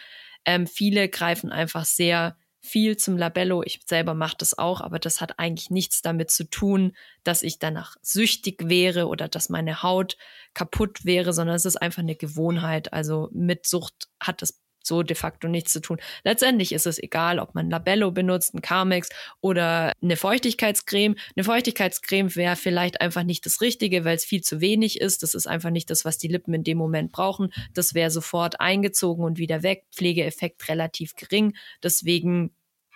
Ähm, 0.45 0.67
viele 0.67 1.09
greifen 1.09 1.51
einfach 1.51 1.83
sehr 1.83 2.37
viel 2.61 2.95
zum 2.95 3.17
Labello. 3.17 3.61
Ich 3.61 3.81
selber 3.85 4.13
mache 4.13 4.37
das 4.37 4.57
auch, 4.57 4.79
aber 4.79 4.99
das 4.99 5.19
hat 5.19 5.39
eigentlich 5.39 5.69
nichts 5.69 6.01
damit 6.01 6.31
zu 6.31 6.49
tun, 6.49 6.95
dass 7.25 7.43
ich 7.43 7.59
danach 7.59 7.97
süchtig 8.01 8.69
wäre 8.69 9.07
oder 9.07 9.27
dass 9.27 9.49
meine 9.49 9.83
Haut 9.83 10.15
kaputt 10.53 11.03
wäre, 11.03 11.33
sondern 11.33 11.57
es 11.57 11.65
ist 11.65 11.75
einfach 11.75 12.03
eine 12.03 12.15
Gewohnheit. 12.15 12.93
Also 12.93 13.29
mit 13.33 13.67
Sucht 13.67 14.07
hat 14.21 14.41
es 14.41 14.62
so 14.83 15.01
de 15.01 15.15
facto 15.15 15.47
nichts 15.47 15.73
zu 15.73 15.81
tun. 15.81 15.97
Letztendlich 16.23 16.73
ist 16.73 16.85
es 16.85 17.01
egal, 17.01 17.39
ob 17.39 17.55
man 17.55 17.69
Labello 17.69 18.11
benutzt, 18.11 18.53
ein 18.53 18.61
Carmex 18.61 19.09
oder 19.41 19.93
eine 20.01 20.17
Feuchtigkeitscreme. 20.17 21.15
Eine 21.35 21.43
Feuchtigkeitscreme 21.43 22.35
wäre 22.35 22.55
vielleicht 22.55 23.01
einfach 23.01 23.23
nicht 23.23 23.45
das 23.45 23.61
Richtige, 23.61 24.05
weil 24.05 24.15
es 24.15 24.25
viel 24.25 24.41
zu 24.41 24.61
wenig 24.61 25.01
ist. 25.01 25.23
Das 25.23 25.33
ist 25.33 25.47
einfach 25.47 25.69
nicht 25.69 25.89
das, 25.89 26.05
was 26.05 26.17
die 26.17 26.27
Lippen 26.27 26.53
in 26.53 26.63
dem 26.63 26.77
Moment 26.77 27.11
brauchen. 27.11 27.51
Das 27.73 27.93
wäre 27.93 28.11
sofort 28.11 28.59
eingezogen 28.59 29.23
und 29.23 29.37
wieder 29.37 29.63
weg. 29.63 29.85
Pflegeeffekt 29.91 30.67
relativ 30.69 31.15
gering. 31.15 31.55
Deswegen, 31.81 32.51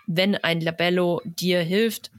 wenn 0.05 0.35
ein 0.35 0.61
Labello 0.61 1.21
dir 1.25 1.61
hilft, 1.61 2.11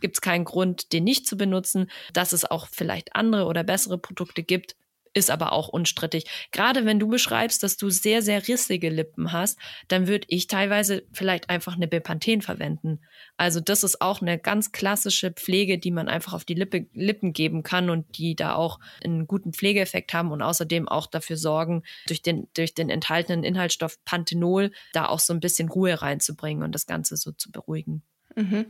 gibt 0.00 0.16
es 0.16 0.20
keinen 0.20 0.44
Grund, 0.44 0.92
den 0.92 1.04
nicht 1.04 1.26
zu 1.26 1.36
benutzen. 1.36 1.90
Dass 2.12 2.32
es 2.32 2.44
auch 2.44 2.68
vielleicht 2.70 3.14
andere 3.14 3.46
oder 3.46 3.64
bessere 3.64 3.96
Produkte 3.96 4.42
gibt, 4.42 4.76
ist 5.14 5.30
aber 5.30 5.52
auch 5.52 5.68
unstrittig. 5.68 6.24
Gerade 6.52 6.84
wenn 6.84 6.98
du 6.98 7.08
beschreibst, 7.08 7.62
dass 7.62 7.76
du 7.76 7.88
sehr, 7.88 8.20
sehr 8.20 8.46
rissige 8.46 8.90
Lippen 8.90 9.32
hast, 9.32 9.58
dann 9.88 10.08
würde 10.08 10.26
ich 10.28 10.48
teilweise 10.48 11.04
vielleicht 11.12 11.48
einfach 11.48 11.76
eine 11.76 11.88
Bepanthen 11.88 12.42
verwenden. 12.42 13.00
Also 13.36 13.60
das 13.60 13.84
ist 13.84 14.00
auch 14.00 14.20
eine 14.20 14.38
ganz 14.38 14.72
klassische 14.72 15.30
Pflege, 15.30 15.78
die 15.78 15.92
man 15.92 16.08
einfach 16.08 16.34
auf 16.34 16.44
die 16.44 16.54
Lippe, 16.54 16.86
Lippen 16.92 17.32
geben 17.32 17.62
kann 17.62 17.90
und 17.90 18.18
die 18.18 18.34
da 18.34 18.54
auch 18.54 18.80
einen 19.02 19.26
guten 19.26 19.52
Pflegeeffekt 19.52 20.12
haben 20.12 20.32
und 20.32 20.42
außerdem 20.42 20.88
auch 20.88 21.06
dafür 21.06 21.36
sorgen, 21.36 21.84
durch 22.06 22.22
den, 22.22 22.48
durch 22.54 22.74
den 22.74 22.90
enthaltenen 22.90 23.44
Inhaltsstoff 23.44 24.04
Panthenol 24.04 24.72
da 24.92 25.06
auch 25.06 25.20
so 25.20 25.32
ein 25.32 25.40
bisschen 25.40 25.68
Ruhe 25.68 26.02
reinzubringen 26.02 26.64
und 26.64 26.74
das 26.74 26.86
Ganze 26.86 27.16
so 27.16 27.32
zu 27.32 27.50
beruhigen. 27.52 28.02
Mhm. 28.36 28.66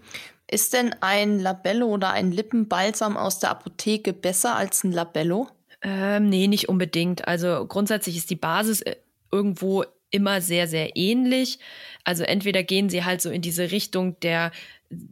Ist 0.47 0.74
denn 0.74 0.95
ein 1.01 1.38
Labello 1.40 1.86
oder 1.86 2.11
ein 2.11 2.30
Lippenbalsam 2.30 3.16
aus 3.16 3.38
der 3.38 3.51
Apotheke 3.51 4.12
besser 4.12 4.57
als 4.57 4.84
ein 4.84 4.92
Labello? 4.92 5.49
Ähm, 5.85 6.30
nee, 6.30 6.49
nicht 6.49 6.68
unbedingt. 6.68 7.28
Also 7.28 7.66
grundsätzlich 7.66 8.16
ist 8.16 8.30
die 8.30 8.37
Basis 8.37 8.80
äh, 8.80 8.97
irgendwo 9.30 9.85
immer 10.11 10.41
sehr, 10.41 10.66
sehr 10.66 10.97
ähnlich. 10.97 11.59
Also 12.05 12.24
entweder 12.24 12.62
gehen 12.62 12.89
sie 12.89 13.05
halt 13.05 13.20
so 13.20 13.30
in 13.30 13.43
diese 13.43 13.70
Richtung 13.70 14.18
der 14.20 14.51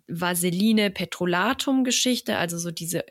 Vaseline 0.07 0.91
Petrolatum 0.91 1.85
Geschichte, 1.85 2.39
also 2.39 2.57
so 2.57 2.71
diese 2.71 3.05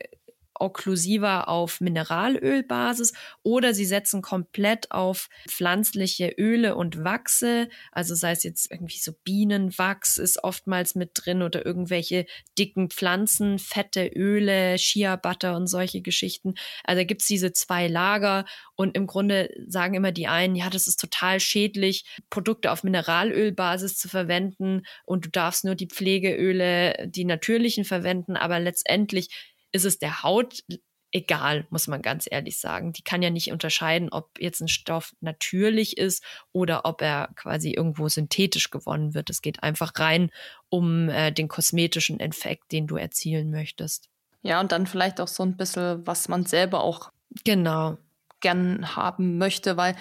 okklusiver 0.62 1.48
auf 1.48 1.82
Mineralölbasis 1.82 3.14
oder 3.44 3.74
sie 3.74 3.86
setzen 3.86 4.22
komplett 4.22 4.92
auf 4.92 5.28
pflanzliche 5.48 6.30
Öle 6.38 6.76
und 6.76 7.04
Wachse. 7.04 7.68
Also 7.92 8.16
sei 8.16 8.32
es 8.32 8.44
jetzt 8.44 8.72
irgendwie 8.72 9.00
so 9.00 9.12
Bienenwachs 9.24 10.18
ist 10.18 10.44
oftmals 10.44 10.96
mit 10.96 11.12
drin 11.16 11.42
oder 11.42 11.66
irgendwelche 11.66 12.26
dicken 12.58 12.90
Pflanzen, 12.90 13.60
fette 13.60 14.08
Öle, 14.08 14.78
Shea 14.78 15.16
Butter 15.16 15.56
und 15.56 15.68
solche 15.68 16.02
Geschichten. 16.02 16.54
Also 16.84 17.02
da 17.02 17.04
gibt's 17.06 17.28
diese 17.28 17.52
zwei 17.54 17.88
Lager 17.88 18.46
und 18.76 18.96
im 18.96 19.08
Grunde 19.08 19.50
sagen 19.68 19.96
immer 19.96 20.12
die 20.12 20.28
einen, 20.28 20.56
ja, 20.56 20.70
das 20.70 20.88
ist 20.88 21.00
total 21.00 21.40
schädlich, 21.40 22.06
Produkte 22.30 22.72
auf 22.72 22.84
Mineralölbasis 22.84 23.98
zu 23.98 24.10
verwenden 24.10 24.84
und 25.06 25.26
du 25.26 25.30
darfst 25.30 25.66
nur 25.66 25.76
die 25.76 25.88
Pflegeöle, 25.88 27.08
die 27.08 27.26
natürlichen 27.26 27.86
verwenden, 27.86 28.36
aber 28.36 28.60
letztendlich 28.60 29.51
ist 29.72 29.86
es 29.86 30.00
der 30.00 30.24
Haut 30.24 30.64
egal, 31.12 31.68
muss 31.70 31.88
man 31.88 32.02
ganz 32.02 32.28
ehrlich 32.30 32.60
sagen. 32.60 32.94
Die 32.94 33.04
kann 33.04 33.22
ja 33.22 33.30
nicht 33.30 33.52
unterscheiden, 33.52 34.10
ob 34.12 34.40
jetzt 34.40 34.62
ein 34.62 34.68
Stoff 34.68 35.14
natürlich 35.20 35.98
ist 35.98 36.24
oder 36.52 36.86
ob 36.86 37.02
er 37.02 37.30
quasi 37.36 37.72
irgendwo 37.72 38.08
synthetisch 38.08 38.70
gewonnen 38.70 39.14
wird. 39.14 39.30
Es 39.30 39.42
geht 39.42 39.62
einfach 39.64 39.92
rein 39.98 40.32
um 40.70 41.10
äh, 41.10 41.32
den 41.32 41.48
kosmetischen 41.48 42.20
Effekt, 42.20 42.72
den 42.72 42.88
du 42.88 42.96
erzielen 42.96 43.52
möchtest. 43.52 44.10
Ja, 44.42 44.60
und 44.60 44.72
dann 44.72 44.88
vielleicht 44.88 45.22
auch 45.22 45.28
so 45.28 45.44
ein 45.44 45.58
bisschen, 45.58 46.06
was 46.08 46.28
man 46.28 46.46
selber 46.46 46.82
auch 46.82 47.12
genau 47.44 47.98
gern 48.40 48.96
haben 48.96 49.38
möchte, 49.38 49.78
weil 49.78 49.96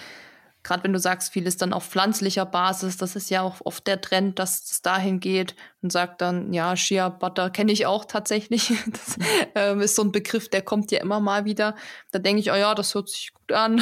gerade 0.63 0.83
wenn 0.83 0.93
du 0.93 0.99
sagst, 0.99 1.31
vieles 1.33 1.57
dann 1.57 1.73
auf 1.73 1.87
pflanzlicher 1.87 2.45
Basis, 2.45 2.97
das 2.97 3.15
ist 3.15 3.29
ja 3.29 3.41
auch 3.41 3.57
oft 3.63 3.87
der 3.87 4.01
Trend, 4.01 4.37
dass 4.39 4.63
es 4.71 4.81
dahin 4.81 5.19
geht 5.19 5.55
und 5.81 5.91
sagt 5.91 6.21
dann, 6.21 6.53
ja, 6.53 6.75
Shea 6.75 7.09
Butter 7.09 7.49
kenne 7.49 7.71
ich 7.71 7.85
auch 7.85 8.05
tatsächlich. 8.05 8.71
Das 8.91 9.17
ähm, 9.55 9.81
ist 9.81 9.95
so 9.95 10.03
ein 10.03 10.11
Begriff, 10.11 10.49
der 10.49 10.61
kommt 10.61 10.91
ja 10.91 10.99
immer 10.99 11.19
mal 11.19 11.45
wieder. 11.45 11.75
Da 12.11 12.19
denke 12.19 12.41
ich, 12.41 12.51
oh 12.51 12.55
ja, 12.55 12.75
das 12.75 12.93
hört 12.93 13.09
sich 13.09 13.33
gut 13.33 13.51
an. 13.51 13.81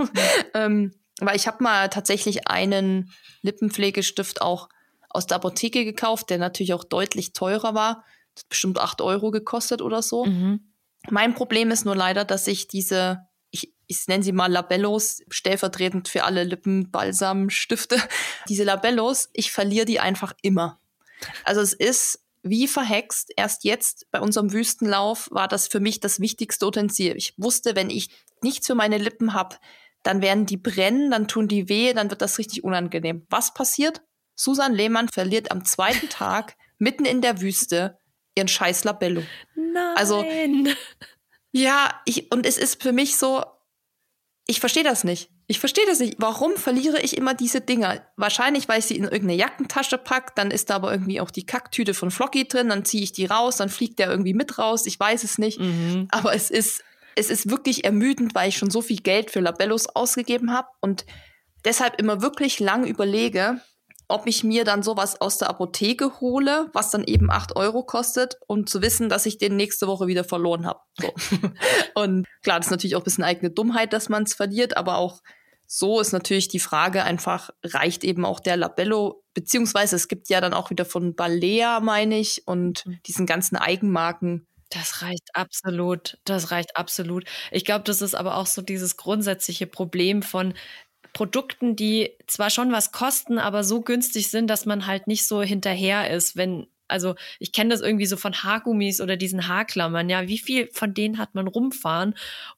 ähm, 0.54 0.94
weil 1.20 1.36
ich 1.36 1.46
habe 1.46 1.62
mal 1.62 1.88
tatsächlich 1.88 2.48
einen 2.48 3.10
Lippenpflegestift 3.42 4.40
auch 4.42 4.68
aus 5.10 5.26
der 5.26 5.36
Apotheke 5.36 5.84
gekauft, 5.84 6.30
der 6.30 6.38
natürlich 6.38 6.74
auch 6.74 6.84
deutlich 6.84 7.32
teurer 7.32 7.74
war. 7.74 8.04
Das 8.34 8.44
hat 8.44 8.48
bestimmt 8.48 8.78
acht 8.78 9.00
Euro 9.00 9.30
gekostet 9.30 9.82
oder 9.82 10.02
so. 10.02 10.24
Mhm. 10.24 10.72
Mein 11.10 11.34
Problem 11.34 11.70
ist 11.70 11.84
nur 11.84 11.96
leider, 11.96 12.24
dass 12.24 12.46
ich 12.46 12.66
diese 12.68 13.26
ich 13.86 14.06
nenne 14.06 14.22
sie 14.22 14.32
mal 14.32 14.50
Labellos, 14.50 15.22
stellvertretend 15.28 16.08
für 16.08 16.24
alle 16.24 16.44
Lippenbalsamstifte. 16.44 17.96
Diese 18.48 18.64
Labellos, 18.64 19.30
ich 19.32 19.52
verliere 19.52 19.86
die 19.86 20.00
einfach 20.00 20.34
immer. 20.42 20.80
Also 21.44 21.60
es 21.60 21.72
ist 21.72 22.20
wie 22.42 22.68
verhext. 22.68 23.32
Erst 23.36 23.64
jetzt 23.64 24.06
bei 24.10 24.20
unserem 24.20 24.52
Wüstenlauf 24.52 25.28
war 25.30 25.48
das 25.48 25.68
für 25.68 25.80
mich 25.80 26.00
das 26.00 26.20
wichtigste 26.20 26.66
Utensil. 26.66 27.16
Ich 27.16 27.34
wusste, 27.36 27.74
wenn 27.74 27.90
ich 27.90 28.10
nichts 28.42 28.66
für 28.66 28.74
meine 28.74 28.98
Lippen 28.98 29.32
habe, 29.32 29.56
dann 30.02 30.20
werden 30.20 30.46
die 30.46 30.58
brennen, 30.58 31.10
dann 31.10 31.26
tun 31.26 31.48
die 31.48 31.68
weh, 31.68 31.94
dann 31.94 32.10
wird 32.10 32.22
das 32.22 32.38
richtig 32.38 32.62
unangenehm. 32.62 33.26
Was 33.30 33.54
passiert? 33.54 34.02
Susan 34.36 34.74
Lehmann 34.74 35.08
verliert 35.08 35.50
am 35.50 35.64
zweiten 35.64 36.08
Tag 36.10 36.56
mitten 36.78 37.06
in 37.06 37.22
der 37.22 37.40
Wüste 37.40 37.98
ihren 38.36 38.48
scheiß 38.48 38.84
Labello. 38.84 39.22
Nein. 39.54 39.96
Also, 39.96 40.24
ja, 41.52 42.00
ich, 42.04 42.30
und 42.32 42.46
es 42.46 42.58
ist 42.58 42.82
für 42.82 42.92
mich 42.92 43.16
so, 43.16 43.44
ich 44.46 44.60
verstehe 44.60 44.84
das 44.84 45.04
nicht. 45.04 45.30
Ich 45.46 45.58
verstehe 45.58 45.86
das 45.86 46.00
nicht. 46.00 46.16
Warum 46.18 46.56
verliere 46.56 47.00
ich 47.00 47.16
immer 47.16 47.34
diese 47.34 47.60
Dinger? 47.60 48.02
Wahrscheinlich, 48.16 48.68
weil 48.68 48.78
ich 48.78 48.86
sie 48.86 48.96
in 48.96 49.04
irgendeine 49.04 49.34
Jackentasche 49.34 49.96
packe, 49.96 50.32
dann 50.36 50.50
ist 50.50 50.68
da 50.68 50.76
aber 50.76 50.92
irgendwie 50.92 51.20
auch 51.20 51.30
die 51.30 51.46
Kacktüte 51.46 51.94
von 51.94 52.10
Flocky 52.10 52.46
drin, 52.46 52.68
dann 52.68 52.84
ziehe 52.84 53.02
ich 53.02 53.12
die 53.12 53.26
raus, 53.26 53.56
dann 53.56 53.70
fliegt 53.70 53.98
der 53.98 54.10
irgendwie 54.10 54.34
mit 54.34 54.58
raus. 54.58 54.86
Ich 54.86 55.00
weiß 55.00 55.24
es 55.24 55.38
nicht. 55.38 55.60
Mhm. 55.60 56.08
Aber 56.10 56.34
es 56.34 56.50
ist, 56.50 56.84
es 57.16 57.30
ist 57.30 57.48
wirklich 57.48 57.84
ermüdend, 57.84 58.34
weil 58.34 58.50
ich 58.50 58.56
schon 58.56 58.70
so 58.70 58.82
viel 58.82 59.00
Geld 59.00 59.30
für 59.30 59.40
Labellos 59.40 59.86
ausgegeben 59.86 60.52
habe 60.52 60.68
und 60.80 61.06
deshalb 61.64 61.98
immer 61.98 62.20
wirklich 62.20 62.60
lang 62.60 62.86
überlege, 62.86 63.60
ob 64.08 64.26
ich 64.26 64.44
mir 64.44 64.64
dann 64.64 64.82
sowas 64.82 65.20
aus 65.20 65.38
der 65.38 65.48
Apotheke 65.48 66.20
hole, 66.20 66.68
was 66.72 66.90
dann 66.90 67.04
eben 67.04 67.30
acht 67.30 67.56
Euro 67.56 67.84
kostet, 67.84 68.38
um 68.46 68.66
zu 68.66 68.82
wissen, 68.82 69.08
dass 69.08 69.26
ich 69.26 69.38
den 69.38 69.56
nächste 69.56 69.86
Woche 69.86 70.06
wieder 70.06 70.24
verloren 70.24 70.66
habe. 70.66 70.80
So. 71.00 71.12
und 71.94 72.26
klar, 72.42 72.58
das 72.58 72.66
ist 72.66 72.70
natürlich 72.70 72.96
auch 72.96 73.00
ein 73.00 73.04
bisschen 73.04 73.24
eigene 73.24 73.50
Dummheit, 73.50 73.92
dass 73.92 74.08
man 74.08 74.24
es 74.24 74.34
verliert, 74.34 74.76
aber 74.76 74.98
auch 74.98 75.22
so 75.66 76.00
ist 76.00 76.12
natürlich 76.12 76.48
die 76.48 76.60
Frage 76.60 77.04
einfach, 77.04 77.50
reicht 77.64 78.04
eben 78.04 78.24
auch 78.24 78.40
der 78.40 78.56
Labello, 78.56 79.24
beziehungsweise 79.32 79.96
es 79.96 80.08
gibt 80.08 80.28
ja 80.28 80.40
dann 80.40 80.54
auch 80.54 80.70
wieder 80.70 80.84
von 80.84 81.14
Balea, 81.14 81.80
meine 81.80 82.18
ich, 82.18 82.46
und 82.46 82.86
mhm. 82.86 82.98
diesen 83.06 83.26
ganzen 83.26 83.56
Eigenmarken. 83.56 84.46
Das 84.70 85.02
reicht 85.02 85.30
absolut. 85.34 86.18
Das 86.24 86.50
reicht 86.50 86.76
absolut. 86.76 87.24
Ich 87.50 87.64
glaube, 87.64 87.84
das 87.84 88.02
ist 88.02 88.14
aber 88.14 88.36
auch 88.36 88.46
so 88.46 88.60
dieses 88.60 88.96
grundsätzliche 88.96 89.66
Problem 89.66 90.22
von, 90.22 90.54
Produkten, 91.14 91.76
die 91.76 92.10
zwar 92.26 92.50
schon 92.50 92.72
was 92.72 92.92
kosten, 92.92 93.38
aber 93.38 93.64
so 93.64 93.80
günstig 93.80 94.28
sind, 94.28 94.48
dass 94.48 94.66
man 94.66 94.86
halt 94.86 95.06
nicht 95.06 95.26
so 95.26 95.42
hinterher 95.42 96.10
ist, 96.10 96.36
wenn 96.36 96.66
also 96.86 97.14
ich 97.38 97.52
kenne 97.52 97.70
das 97.70 97.80
irgendwie 97.80 98.04
so 98.04 98.18
von 98.18 98.34
Haargummis 98.34 99.00
oder 99.00 99.16
diesen 99.16 99.48
Haarklammern. 99.48 100.10
Ja, 100.10 100.28
wie 100.28 100.38
viel 100.38 100.68
von 100.72 100.92
denen 100.92 101.16
hat 101.16 101.34
man 101.34 101.48
rumfahren 101.48 102.14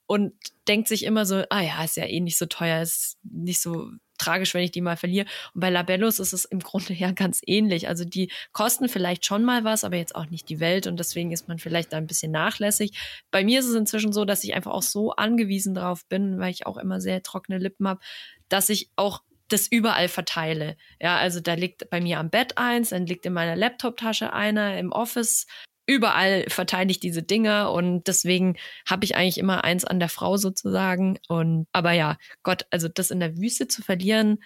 und 0.06 0.32
denkt 0.66 0.88
sich 0.88 1.04
immer 1.04 1.24
so, 1.24 1.44
ah 1.48 1.60
ja, 1.60 1.84
ist 1.84 1.96
ja 1.96 2.06
eh 2.06 2.18
nicht 2.18 2.36
so 2.36 2.46
teuer, 2.46 2.82
ist 2.82 3.18
nicht 3.22 3.60
so 3.60 3.88
tragisch, 4.18 4.54
wenn 4.54 4.62
ich 4.62 4.70
die 4.70 4.80
mal 4.80 4.96
verliere. 4.96 5.26
Und 5.54 5.60
bei 5.60 5.70
Labellos 5.70 6.18
ist 6.18 6.32
es 6.32 6.44
im 6.44 6.60
Grunde 6.60 6.94
ja 6.94 7.12
ganz 7.12 7.40
ähnlich. 7.46 7.88
Also 7.88 8.04
die 8.04 8.30
kosten 8.52 8.88
vielleicht 8.88 9.24
schon 9.24 9.44
mal 9.44 9.64
was, 9.64 9.84
aber 9.84 9.96
jetzt 9.96 10.14
auch 10.14 10.26
nicht 10.26 10.48
die 10.48 10.60
Welt 10.60 10.86
und 10.86 10.98
deswegen 10.98 11.32
ist 11.32 11.48
man 11.48 11.58
vielleicht 11.58 11.92
da 11.92 11.98
ein 11.98 12.06
bisschen 12.06 12.32
nachlässig. 12.32 12.92
Bei 13.30 13.44
mir 13.44 13.60
ist 13.60 13.66
es 13.66 13.74
inzwischen 13.74 14.12
so, 14.12 14.24
dass 14.24 14.44
ich 14.44 14.54
einfach 14.54 14.72
auch 14.72 14.82
so 14.82 15.12
angewiesen 15.12 15.74
drauf 15.74 16.06
bin, 16.06 16.38
weil 16.38 16.50
ich 16.50 16.66
auch 16.66 16.76
immer 16.76 17.00
sehr 17.00 17.22
trockene 17.22 17.58
Lippen 17.58 17.88
habe, 17.88 18.00
dass 18.48 18.68
ich 18.68 18.90
auch 18.96 19.22
das 19.48 19.68
überall 19.68 20.08
verteile. 20.08 20.76
Ja, 21.00 21.18
also 21.18 21.40
da 21.40 21.54
liegt 21.54 21.88
bei 21.90 22.00
mir 22.00 22.18
am 22.18 22.30
Bett 22.30 22.58
eins, 22.58 22.90
dann 22.90 23.06
liegt 23.06 23.26
in 23.26 23.32
meiner 23.32 23.54
Laptoptasche 23.54 24.32
einer, 24.32 24.78
im 24.78 24.92
Office 24.92 25.46
überall 25.86 26.44
verteile 26.48 26.90
ich 26.90 27.00
diese 27.00 27.22
Dinge 27.22 27.70
und 27.70 28.06
deswegen 28.08 28.56
habe 28.88 29.04
ich 29.04 29.16
eigentlich 29.16 29.38
immer 29.38 29.64
eins 29.64 29.84
an 29.84 30.00
der 30.00 30.08
Frau 30.08 30.36
sozusagen. 30.36 31.18
Und 31.28 31.66
aber 31.72 31.92
ja, 31.92 32.18
Gott, 32.42 32.66
also 32.70 32.88
das 32.88 33.10
in 33.10 33.20
der 33.20 33.38
Wüste 33.38 33.68
zu 33.68 33.82
verlieren, 33.82 34.42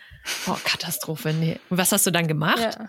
oh, 0.46 0.56
Katastrophe. 0.64 1.32
Nee. 1.32 1.58
Und 1.70 1.78
was 1.78 1.92
hast 1.92 2.06
du 2.06 2.10
dann 2.10 2.28
gemacht? 2.28 2.60
Ja, 2.60 2.88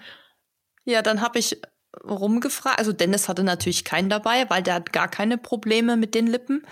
ja 0.84 1.02
dann 1.02 1.22
habe 1.22 1.40
ich 1.40 1.62
rumgefragt. 2.04 2.78
Also 2.78 2.92
Dennis 2.92 3.30
hatte 3.30 3.44
natürlich 3.44 3.86
keinen 3.86 4.10
dabei, 4.10 4.50
weil 4.50 4.64
der 4.64 4.76
hat 4.76 4.94
gar 4.94 5.08
keine 5.08 5.38
Probleme 5.38 5.96
mit 5.96 6.14
den 6.14 6.28
Lippen. 6.28 6.66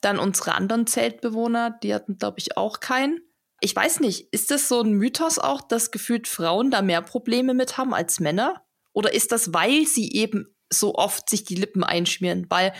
Dann 0.00 0.18
unsere 0.18 0.54
anderen 0.54 0.86
Zeltbewohner, 0.86 1.78
die 1.82 1.92
hatten, 1.92 2.18
glaube 2.18 2.38
ich, 2.38 2.56
auch 2.56 2.80
keinen. 2.80 3.20
Ich 3.60 3.76
weiß 3.76 4.00
nicht, 4.00 4.28
ist 4.32 4.50
das 4.50 4.68
so 4.68 4.80
ein 4.80 4.92
Mythos 4.92 5.38
auch, 5.38 5.60
dass 5.60 5.90
gefühlt 5.90 6.26
Frauen 6.26 6.70
da 6.70 6.82
mehr 6.82 7.02
Probleme 7.02 7.54
mit 7.54 7.76
haben 7.76 7.94
als 7.94 8.20
Männer? 8.20 8.64
Oder 8.92 9.12
ist 9.12 9.32
das, 9.32 9.52
weil 9.52 9.86
sie 9.86 10.12
eben 10.12 10.54
so 10.72 10.94
oft 10.94 11.28
sich 11.28 11.44
die 11.44 11.56
Lippen 11.56 11.84
einschmieren, 11.84 12.46
weil 12.48 12.72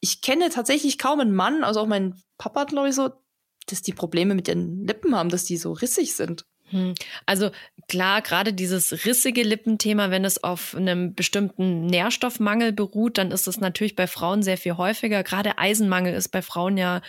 ich 0.00 0.20
kenne 0.20 0.50
tatsächlich 0.50 0.98
kaum 0.98 1.20
einen 1.20 1.34
Mann, 1.34 1.64
also 1.64 1.80
auch 1.80 1.86
mein 1.86 2.20
Papa 2.36 2.62
hat, 2.62 2.70
glaube 2.70 2.88
ich, 2.88 2.94
so, 2.94 3.10
dass 3.66 3.82
die 3.82 3.92
Probleme 3.92 4.34
mit 4.34 4.48
den 4.48 4.84
Lippen 4.86 5.14
haben, 5.14 5.28
dass 5.28 5.44
die 5.44 5.56
so 5.56 5.72
rissig 5.72 6.14
sind. 6.14 6.44
Hm. 6.70 6.94
Also 7.26 7.50
klar, 7.88 8.22
gerade 8.22 8.52
dieses 8.52 9.04
rissige 9.04 9.42
Lippenthema, 9.42 10.10
wenn 10.10 10.24
es 10.24 10.42
auf 10.42 10.74
einem 10.74 11.14
bestimmten 11.14 11.86
Nährstoffmangel 11.86 12.72
beruht, 12.72 13.18
dann 13.18 13.30
ist 13.30 13.46
es 13.46 13.60
natürlich 13.60 13.94
bei 13.94 14.06
Frauen 14.06 14.42
sehr 14.42 14.58
viel 14.58 14.76
häufiger. 14.76 15.22
Gerade 15.22 15.58
Eisenmangel 15.58 16.14
ist 16.14 16.30
bei 16.30 16.42
Frauen 16.42 16.76
ja 16.76 17.02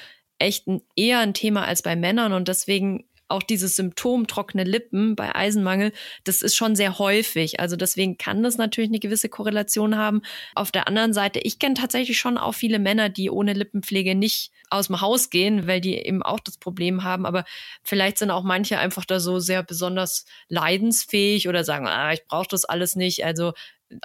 echt 0.44 0.68
ein, 0.68 0.82
eher 0.96 1.20
ein 1.20 1.34
Thema 1.34 1.66
als 1.66 1.82
bei 1.82 1.96
Männern 1.96 2.34
und 2.34 2.48
deswegen 2.48 3.06
auch 3.30 3.41
dieses 3.41 3.76
Symptom 3.76 4.28
trockene 4.28 4.64
Lippen 4.64 5.16
bei 5.16 5.34
Eisenmangel, 5.34 5.91
das 6.24 6.41
ist 6.41 6.56
schon 6.56 6.76
sehr 6.76 7.00
häufig. 7.00 7.60
Also 7.60 7.76
deswegen 7.76 8.18
kann 8.18 8.44
das 8.44 8.58
natürlich 8.58 8.91
eine 8.91 9.00
gewisse 9.00 9.28
Korrelation 9.28 9.98
haben. 9.98 10.22
Auf 10.56 10.72
der 10.72 10.88
anderen 10.88 11.14
Seite, 11.14 11.39
ich 11.39 11.58
kenne 11.58 11.74
tatsächlich 11.74 12.20
schon 12.20 12.38
auch 12.38 12.54
viele 12.54 12.80
Männer, 12.80 13.10
die 13.10 13.30
ohne 13.30 13.54
Lippenpflege 13.54 14.14
nicht 14.14 14.52
aus 14.70 14.88
dem 14.88 15.02
Haus 15.02 15.30
gehen, 15.30 15.68
weil 15.68 15.82
die 15.82 15.96
eben 15.96 16.22
auch 16.22 16.39
das 16.39 16.58
Problem 16.58 17.04
haben. 17.04 17.26
Aber 17.26 17.44
vielleicht 17.82 18.20
sind 18.20 18.30
auch 18.30 18.44
manche 18.44 18.78
einfach 18.78 19.06
da 19.06 19.20
so 19.20 19.39
sehr 19.39 19.64
besonders 19.64 20.26
leidensfähig 20.50 21.48
oder 21.48 21.64
sagen, 21.64 21.88
ah, 21.88 22.14
ich 22.14 22.26
brauche 22.26 22.48
das 22.50 22.66
alles 22.66 22.96
nicht. 22.96 23.26
Also 23.26 23.54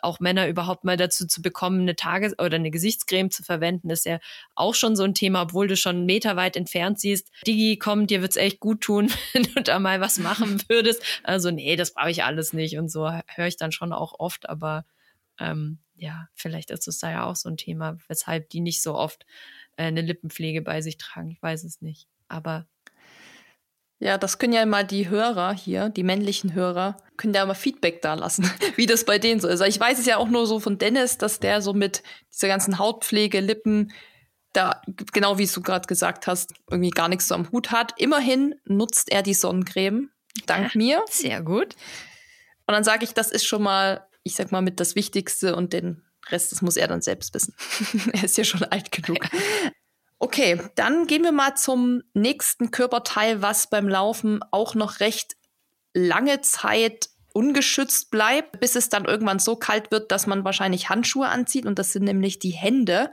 auch 0.02 0.20
Männer 0.20 0.48
überhaupt 0.48 0.84
mal 0.84 0.96
dazu 0.96 1.26
zu 1.26 1.42
bekommen, 1.42 1.80
eine 1.80 1.96
Tages- 1.96 2.38
oder 2.38 2.56
eine 2.56 2.70
Gesichtscreme 2.70 3.30
zu 3.30 3.42
verwenden, 3.42 3.90
ist 3.90 4.06
ja 4.06 4.18
auch 4.54 4.74
schon 4.74 4.96
so 4.96 5.04
ein 5.04 5.14
Thema, 5.14 5.42
obwohl 5.42 5.68
du 5.68 5.76
schon 5.76 6.06
meterweit 6.06 6.56
entfernt 6.56 7.00
siehst. 7.00 7.30
Digi, 7.46 7.78
komm, 7.78 8.06
dir 8.06 8.22
wird's 8.22 8.36
echt 8.36 8.60
gut 8.60 8.80
tun, 8.80 9.10
wenn 9.32 9.44
du 9.44 9.62
da 9.62 9.78
mal 9.78 10.00
was 10.00 10.18
machen 10.18 10.62
würdest. 10.68 11.02
Also, 11.22 11.50
nee, 11.50 11.76
das 11.76 11.94
brauche 11.94 12.10
ich 12.10 12.24
alles 12.24 12.52
nicht. 12.52 12.78
Und 12.78 12.90
so 12.90 13.08
höre 13.08 13.46
ich 13.46 13.56
dann 13.56 13.72
schon 13.72 13.92
auch 13.92 14.14
oft, 14.18 14.48
aber 14.48 14.84
ähm, 15.38 15.78
ja, 15.96 16.28
vielleicht 16.34 16.70
ist 16.70 16.88
es 16.88 16.98
da 16.98 17.10
ja 17.10 17.24
auch 17.24 17.36
so 17.36 17.48
ein 17.48 17.56
Thema, 17.56 17.98
weshalb 18.08 18.50
die 18.50 18.60
nicht 18.60 18.82
so 18.82 18.94
oft 18.94 19.26
äh, 19.76 19.84
eine 19.84 20.02
Lippenpflege 20.02 20.62
bei 20.62 20.80
sich 20.80 20.96
tragen. 20.98 21.30
Ich 21.30 21.42
weiß 21.42 21.64
es 21.64 21.80
nicht. 21.80 22.08
Aber 22.28 22.66
ja, 24.00 24.16
das 24.16 24.38
können 24.38 24.52
ja 24.52 24.64
mal 24.64 24.86
die 24.86 25.08
Hörer 25.08 25.52
hier, 25.52 25.88
die 25.88 26.04
männlichen 26.04 26.54
Hörer, 26.54 26.96
können 27.16 27.34
ja 27.34 27.44
mal 27.44 27.54
Feedback 27.54 28.00
da 28.00 28.14
lassen, 28.14 28.48
wie 28.76 28.86
das 28.86 29.04
bei 29.04 29.18
denen 29.18 29.40
so 29.40 29.48
ist. 29.48 29.60
Also 29.60 29.64
ich 29.64 29.80
weiß 29.80 29.98
es 29.98 30.06
ja 30.06 30.18
auch 30.18 30.28
nur 30.28 30.46
so 30.46 30.60
von 30.60 30.78
Dennis, 30.78 31.18
dass 31.18 31.40
der 31.40 31.62
so 31.62 31.72
mit 31.72 32.02
dieser 32.32 32.48
ganzen 32.48 32.78
Hautpflege, 32.78 33.40
Lippen, 33.40 33.92
da, 34.52 34.80
genau 35.12 35.38
wie 35.38 35.46
du 35.46 35.62
gerade 35.62 35.86
gesagt 35.86 36.26
hast, 36.26 36.52
irgendwie 36.70 36.90
gar 36.90 37.08
nichts 37.08 37.28
so 37.28 37.34
am 37.34 37.50
Hut 37.50 37.70
hat. 37.70 37.92
Immerhin 37.98 38.54
nutzt 38.64 39.10
er 39.10 39.22
die 39.22 39.34
Sonnencreme, 39.34 40.10
dank 40.46 40.74
ja, 40.74 40.78
mir. 40.78 41.04
Sehr 41.10 41.42
gut. 41.42 41.74
Und 42.66 42.74
dann 42.74 42.84
sage 42.84 43.04
ich, 43.04 43.14
das 43.14 43.30
ist 43.30 43.46
schon 43.46 43.62
mal, 43.62 44.06
ich 44.22 44.36
sag 44.36 44.52
mal, 44.52 44.62
mit 44.62 44.80
das 44.80 44.94
Wichtigste 44.94 45.56
und 45.56 45.72
den 45.72 46.02
Rest, 46.28 46.52
das 46.52 46.62
muss 46.62 46.76
er 46.76 46.86
dann 46.86 47.02
selbst 47.02 47.34
wissen. 47.34 47.54
er 48.12 48.24
ist 48.24 48.36
ja 48.36 48.44
schon 48.44 48.62
alt 48.64 48.92
genug. 48.92 49.18
Okay, 50.18 50.60
dann 50.74 51.06
gehen 51.06 51.22
wir 51.22 51.32
mal 51.32 51.54
zum 51.54 52.02
nächsten 52.12 52.70
Körperteil, 52.70 53.40
was 53.40 53.70
beim 53.70 53.88
Laufen 53.88 54.40
auch 54.50 54.74
noch 54.74 55.00
recht 55.00 55.36
lange 55.94 56.40
Zeit 56.40 57.08
ungeschützt 57.32 58.10
bleibt, 58.10 58.58
bis 58.58 58.74
es 58.74 58.88
dann 58.88 59.04
irgendwann 59.04 59.38
so 59.38 59.54
kalt 59.54 59.90
wird, 59.92 60.10
dass 60.10 60.26
man 60.26 60.44
wahrscheinlich 60.44 60.88
Handschuhe 60.88 61.28
anzieht 61.28 61.66
und 61.66 61.78
das 61.78 61.92
sind 61.92 62.04
nämlich 62.04 62.40
die 62.40 62.50
Hände. 62.50 63.12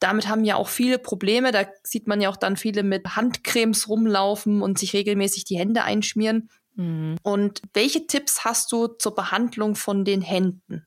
Damit 0.00 0.28
haben 0.28 0.44
ja 0.44 0.56
auch 0.56 0.68
viele 0.68 0.98
Probleme. 0.98 1.52
Da 1.52 1.64
sieht 1.84 2.08
man 2.08 2.20
ja 2.20 2.28
auch 2.28 2.36
dann 2.36 2.56
viele 2.56 2.82
mit 2.82 3.14
Handcremes 3.14 3.88
rumlaufen 3.88 4.60
und 4.62 4.80
sich 4.80 4.94
regelmäßig 4.94 5.44
die 5.44 5.58
Hände 5.58 5.84
einschmieren. 5.84 6.48
Mhm. 6.74 7.18
Und 7.22 7.62
welche 7.72 8.08
Tipps 8.08 8.44
hast 8.44 8.72
du 8.72 8.88
zur 8.88 9.14
Behandlung 9.14 9.76
von 9.76 10.04
den 10.04 10.22
Händen? 10.22 10.86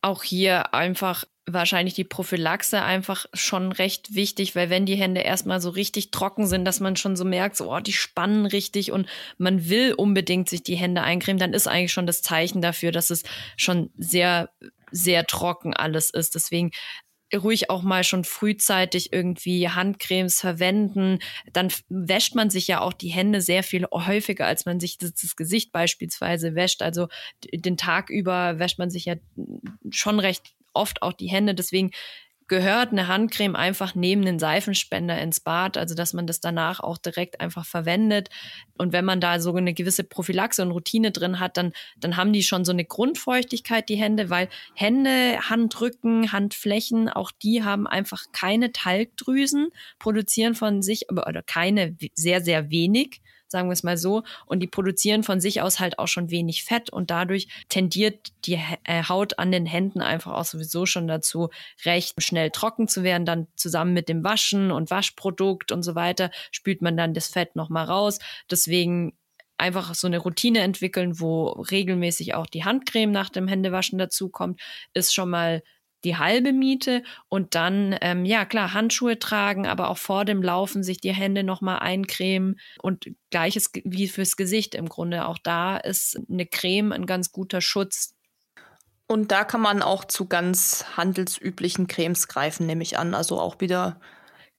Auch 0.00 0.22
hier 0.22 0.74
einfach 0.74 1.24
wahrscheinlich 1.46 1.94
die 1.94 2.04
Prophylaxe 2.04 2.82
einfach 2.82 3.26
schon 3.32 3.72
recht 3.72 4.14
wichtig, 4.14 4.54
weil 4.54 4.70
wenn 4.70 4.86
die 4.86 4.94
Hände 4.94 5.22
erstmal 5.22 5.60
so 5.60 5.70
richtig 5.70 6.10
trocken 6.10 6.46
sind, 6.46 6.64
dass 6.64 6.80
man 6.80 6.96
schon 6.96 7.16
so 7.16 7.24
merkt, 7.24 7.56
so, 7.56 7.72
oh, 7.72 7.80
die 7.80 7.92
spannen 7.92 8.46
richtig 8.46 8.92
und 8.92 9.08
man 9.38 9.68
will 9.68 9.94
unbedingt 9.94 10.48
sich 10.48 10.62
die 10.62 10.76
Hände 10.76 11.02
eincremen, 11.02 11.40
dann 11.40 11.52
ist 11.52 11.66
eigentlich 11.66 11.92
schon 11.92 12.06
das 12.06 12.22
Zeichen 12.22 12.62
dafür, 12.62 12.92
dass 12.92 13.10
es 13.10 13.24
schon 13.56 13.90
sehr, 13.96 14.50
sehr 14.92 15.26
trocken 15.26 15.74
alles 15.74 16.10
ist. 16.10 16.34
Deswegen 16.36 16.70
ruhig 17.34 17.70
auch 17.70 17.82
mal 17.82 18.04
schon 18.04 18.24
frühzeitig 18.24 19.12
irgendwie 19.12 19.68
Handcremes 19.68 20.40
verwenden. 20.40 21.18
Dann 21.52 21.72
wäscht 21.88 22.34
man 22.34 22.50
sich 22.50 22.68
ja 22.68 22.80
auch 22.80 22.92
die 22.92 23.08
Hände 23.08 23.40
sehr 23.40 23.62
viel 23.62 23.86
häufiger, 23.90 24.46
als 24.46 24.66
man 24.66 24.80
sich 24.80 24.98
das, 24.98 25.14
das, 25.14 25.34
Gesicht 25.34 25.72
beispielsweise 25.72 26.54
wäscht. 26.54 26.82
Also 26.82 27.08
den 27.52 27.76
Tag 27.76 28.10
über 28.10 28.58
wäscht 28.58 28.78
man 28.78 28.90
sich 28.90 29.06
ja 29.06 29.14
schon 29.90 30.20
recht 30.20 30.54
oft 30.74 31.02
auch 31.02 31.12
die 31.12 31.28
Hände. 31.28 31.54
Deswegen 31.54 31.90
gehört 32.52 32.92
eine 32.92 33.08
Handcreme 33.08 33.56
einfach 33.56 33.94
neben 33.94 34.26
den 34.26 34.38
Seifenspender 34.38 35.18
ins 35.18 35.40
Bad, 35.40 35.78
also 35.78 35.94
dass 35.94 36.12
man 36.12 36.26
das 36.26 36.38
danach 36.38 36.80
auch 36.80 36.98
direkt 36.98 37.40
einfach 37.40 37.64
verwendet. 37.64 38.28
Und 38.76 38.92
wenn 38.92 39.06
man 39.06 39.22
da 39.22 39.40
so 39.40 39.54
eine 39.54 39.72
gewisse 39.72 40.04
Prophylaxe 40.04 40.60
und 40.60 40.70
Routine 40.70 41.12
drin 41.12 41.40
hat, 41.40 41.56
dann, 41.56 41.72
dann 41.96 42.18
haben 42.18 42.34
die 42.34 42.42
schon 42.42 42.66
so 42.66 42.72
eine 42.72 42.84
Grundfeuchtigkeit, 42.84 43.88
die 43.88 43.96
Hände, 43.96 44.28
weil 44.28 44.50
Hände, 44.74 45.38
Handrücken, 45.48 46.30
Handflächen, 46.30 47.08
auch 47.08 47.30
die 47.30 47.64
haben 47.64 47.86
einfach 47.86 48.24
keine 48.32 48.70
Talgdrüsen, 48.70 49.68
produzieren 49.98 50.54
von 50.54 50.82
sich, 50.82 51.10
oder 51.10 51.42
keine, 51.42 51.96
sehr, 52.14 52.42
sehr 52.42 52.70
wenig 52.70 53.22
sagen 53.52 53.68
wir 53.68 53.74
es 53.74 53.84
mal 53.84 53.96
so. 53.96 54.24
Und 54.46 54.60
die 54.60 54.66
produzieren 54.66 55.22
von 55.22 55.40
sich 55.40 55.62
aus 55.62 55.78
halt 55.78 56.00
auch 56.00 56.08
schon 56.08 56.30
wenig 56.30 56.64
Fett 56.64 56.90
und 56.90 57.12
dadurch 57.12 57.46
tendiert 57.68 58.32
die 58.44 58.58
äh, 58.84 59.04
Haut 59.08 59.38
an 59.38 59.52
den 59.52 59.66
Händen 59.66 60.00
einfach 60.00 60.32
auch 60.32 60.44
sowieso 60.44 60.86
schon 60.86 61.06
dazu, 61.06 61.50
recht 61.84 62.20
schnell 62.20 62.50
trocken 62.50 62.88
zu 62.88 63.04
werden. 63.04 63.24
Dann 63.24 63.46
zusammen 63.54 63.92
mit 63.92 64.08
dem 64.08 64.24
Waschen 64.24 64.72
und 64.72 64.90
Waschprodukt 64.90 65.70
und 65.70 65.84
so 65.84 65.94
weiter 65.94 66.32
spült 66.50 66.82
man 66.82 66.96
dann 66.96 67.14
das 67.14 67.28
Fett 67.28 67.54
nochmal 67.54 67.84
raus. 67.84 68.18
Deswegen 68.50 69.16
einfach 69.58 69.94
so 69.94 70.08
eine 70.08 70.18
Routine 70.18 70.58
entwickeln, 70.58 71.20
wo 71.20 71.50
regelmäßig 71.50 72.34
auch 72.34 72.46
die 72.46 72.64
Handcreme 72.64 73.12
nach 73.12 73.28
dem 73.28 73.46
Händewaschen 73.46 73.96
dazukommt, 73.98 74.60
ist 74.92 75.14
schon 75.14 75.30
mal 75.30 75.62
die 76.04 76.16
halbe 76.16 76.52
Miete 76.52 77.02
und 77.28 77.54
dann, 77.54 77.96
ähm, 78.00 78.24
ja 78.24 78.44
klar, 78.44 78.72
Handschuhe 78.72 79.18
tragen, 79.18 79.66
aber 79.66 79.88
auch 79.88 79.98
vor 79.98 80.24
dem 80.24 80.42
Laufen 80.42 80.82
sich 80.82 81.00
die 81.00 81.12
Hände 81.12 81.44
nochmal 81.44 81.78
eincremen 81.78 82.58
und 82.80 83.10
gleiches 83.30 83.70
wie 83.84 84.08
fürs 84.08 84.36
Gesicht 84.36 84.74
im 84.74 84.88
Grunde. 84.88 85.26
Auch 85.26 85.38
da 85.38 85.76
ist 85.76 86.20
eine 86.30 86.46
Creme 86.46 86.92
ein 86.92 87.06
ganz 87.06 87.32
guter 87.32 87.60
Schutz. 87.60 88.14
Und 89.06 89.30
da 89.30 89.44
kann 89.44 89.60
man 89.60 89.82
auch 89.82 90.04
zu 90.04 90.26
ganz 90.26 90.84
handelsüblichen 90.96 91.86
Cremes 91.86 92.28
greifen, 92.28 92.66
nehme 92.66 92.82
ich 92.82 92.98
an. 92.98 93.14
Also 93.14 93.38
auch 93.38 93.60
wieder 93.60 94.00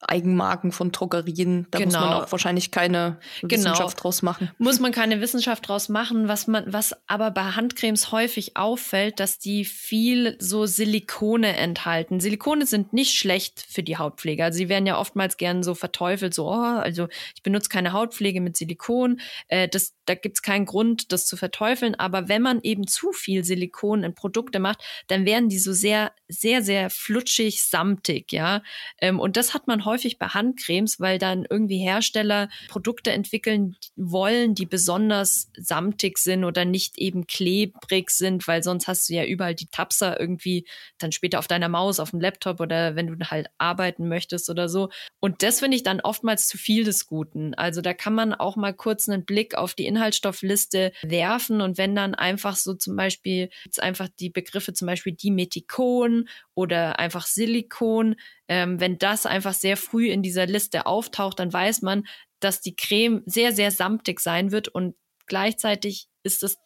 Eigenmarken 0.10 0.72
von 0.72 0.92
Drogerien. 0.92 1.68
Da 1.72 1.80
genau. 1.80 1.86
muss 1.86 1.94
man 1.94 2.04
genau. 2.04 2.24
auch 2.24 2.32
wahrscheinlich 2.32 2.72
keine 2.72 3.20
genau. 3.42 3.54
Wissenschaft 3.54 4.04
draus 4.04 4.22
machen. 4.22 4.52
Muss 4.58 4.80
man 4.80 4.92
keine 4.92 5.22
Wissenschaft 5.22 5.68
draus 5.68 5.90
machen. 5.90 6.28
Was 6.28 6.48
man, 6.48 6.72
was 6.72 6.96
aber 7.08 7.32
bei 7.32 7.42
Handcremes 7.42 8.12
häufig 8.12 8.56
auffällt, 8.56 9.20
dass 9.20 9.40
die 9.40 9.66
viel 9.66 10.36
so 10.40 10.66
Silikone 10.66 11.56
enthalten. 11.56 12.20
Silikone 12.20 12.66
sind 12.66 12.94
nicht 12.94 13.18
schlecht 13.18 13.66
für 13.68 13.84
die 13.84 13.98
Hautpflege. 13.98 14.44
Also 14.44 14.58
sie 14.58 14.70
werden 14.70 14.86
ja 14.86 15.00
oftmals 15.00 15.38
gern 15.38 15.64
so 15.64 15.76
verteufelt, 15.76 16.34
so, 16.34 16.48
oh, 16.48 16.54
also 16.54 17.08
ich 17.36 17.44
benutze 17.44 17.70
keine 17.70 17.94
Hautpflege 17.94 18.42
mit 18.42 18.58
Silikon. 18.58 19.20
Äh, 19.48 19.68
das, 19.68 19.96
da 20.06 20.16
gibt's 20.16 20.42
keinen 20.42 20.66
Grund, 20.66 21.12
das 21.12 21.26
zu 21.26 21.38
verteufeln. 21.38 21.96
Aber 21.96 22.28
wenn 22.28 22.42
man 22.42 22.62
eben 22.62 22.88
zu 22.88 23.12
viel 23.12 23.44
Silikon 23.44 24.04
in 24.04 24.14
Produkte 24.14 24.60
macht, 24.60 24.84
dann 25.08 25.26
werden 25.26 25.50
die 25.50 25.60
so 25.60 25.74
sehr, 25.74 26.12
sehr, 26.28 26.62
sehr 26.62 26.90
flutschig, 26.90 27.64
samtig, 27.64 28.32
ja. 28.32 28.62
Ähm, 29.00 29.20
und 29.20 29.38
das 29.38 29.54
hat 29.54 29.68
man 29.68 29.86
häufig 29.86 29.93
häufig 29.94 30.18
bei 30.18 30.28
Handcremes, 30.28 31.00
weil 31.00 31.20
dann 31.20 31.46
irgendwie 31.48 31.78
Hersteller 31.78 32.50
Produkte 32.68 33.12
entwickeln 33.12 33.76
wollen, 33.96 34.56
die 34.56 34.66
besonders 34.66 35.50
samtig 35.56 36.18
sind 36.18 36.44
oder 36.44 36.66
nicht 36.66 36.98
eben 36.98 37.28
klebrig 37.28 38.10
sind, 38.10 38.48
weil 38.48 38.64
sonst 38.64 38.88
hast 38.88 39.08
du 39.08 39.14
ja 39.14 39.24
überall 39.24 39.54
die 39.54 39.68
Tapser 39.68 40.20
irgendwie 40.20 40.66
dann 40.98 41.12
später 41.12 41.38
auf 41.38 41.48
deiner 41.48 41.70
Maus, 41.70 42.00
auf 42.00 42.10
dem 42.10 42.20
Laptop 42.20 42.60
oder 42.60 42.96
wenn 42.96 43.08
du 43.08 43.30
halt 43.30 43.48
arbeiten 43.60 44.08
möchtest 44.08 44.50
oder 44.50 44.68
so. 44.68 44.90
Und 45.20 45.44
das 45.44 45.60
finde 45.60 45.78
ich 45.78 45.84
dann 45.84 46.02
oftmals 46.02 46.48
zu 46.48 46.58
viel 46.58 46.84
des 46.84 47.06
Guten. 47.06 47.54
Also 47.54 47.82
da 47.82 47.94
kann 47.94 48.16
man 48.16 48.34
auch 48.34 48.56
mal 48.56 48.74
kurz 48.74 49.08
einen 49.08 49.26
Blick 49.26 49.56
auf 49.56 49.76
die 49.76 49.86
Inhaltsstoffliste 49.86 50.92
werfen 51.04 51.62
und 51.62 51.78
wenn 51.78 51.94
dann 51.94 52.16
einfach 52.16 52.56
so 52.56 52.74
zum 52.74 52.96
Beispiel 52.96 53.50
einfach 53.78 54.10
die 54.20 54.32
Begriffe 54.32 54.74
zum 54.74 54.88
Beispiel 54.88 55.14
Dimethikon 55.14 56.28
oder 56.56 57.00
einfach 57.00 57.26
Silikon, 57.26 58.16
ähm, 58.48 58.80
wenn 58.80 58.98
das 58.98 59.26
einfach 59.26 59.54
sehr 59.54 59.78
früh 59.84 60.10
in 60.10 60.24
dieser 60.24 60.46
Liste 60.46 60.86
auftaucht, 60.86 61.40
dann 61.40 61.54
weiß 61.54 61.82
man, 61.82 62.06
dass 62.40 62.62
die 62.62 62.76
Creme 62.76 63.22
sehr, 63.26 63.54
sehr 63.54 63.72
samtig 63.72 64.20
sein 64.20 64.52
wird 64.52 64.68
und 64.68 64.96
gleichzeitig 65.28 66.08
ist 66.24 66.44
es 66.44 66.58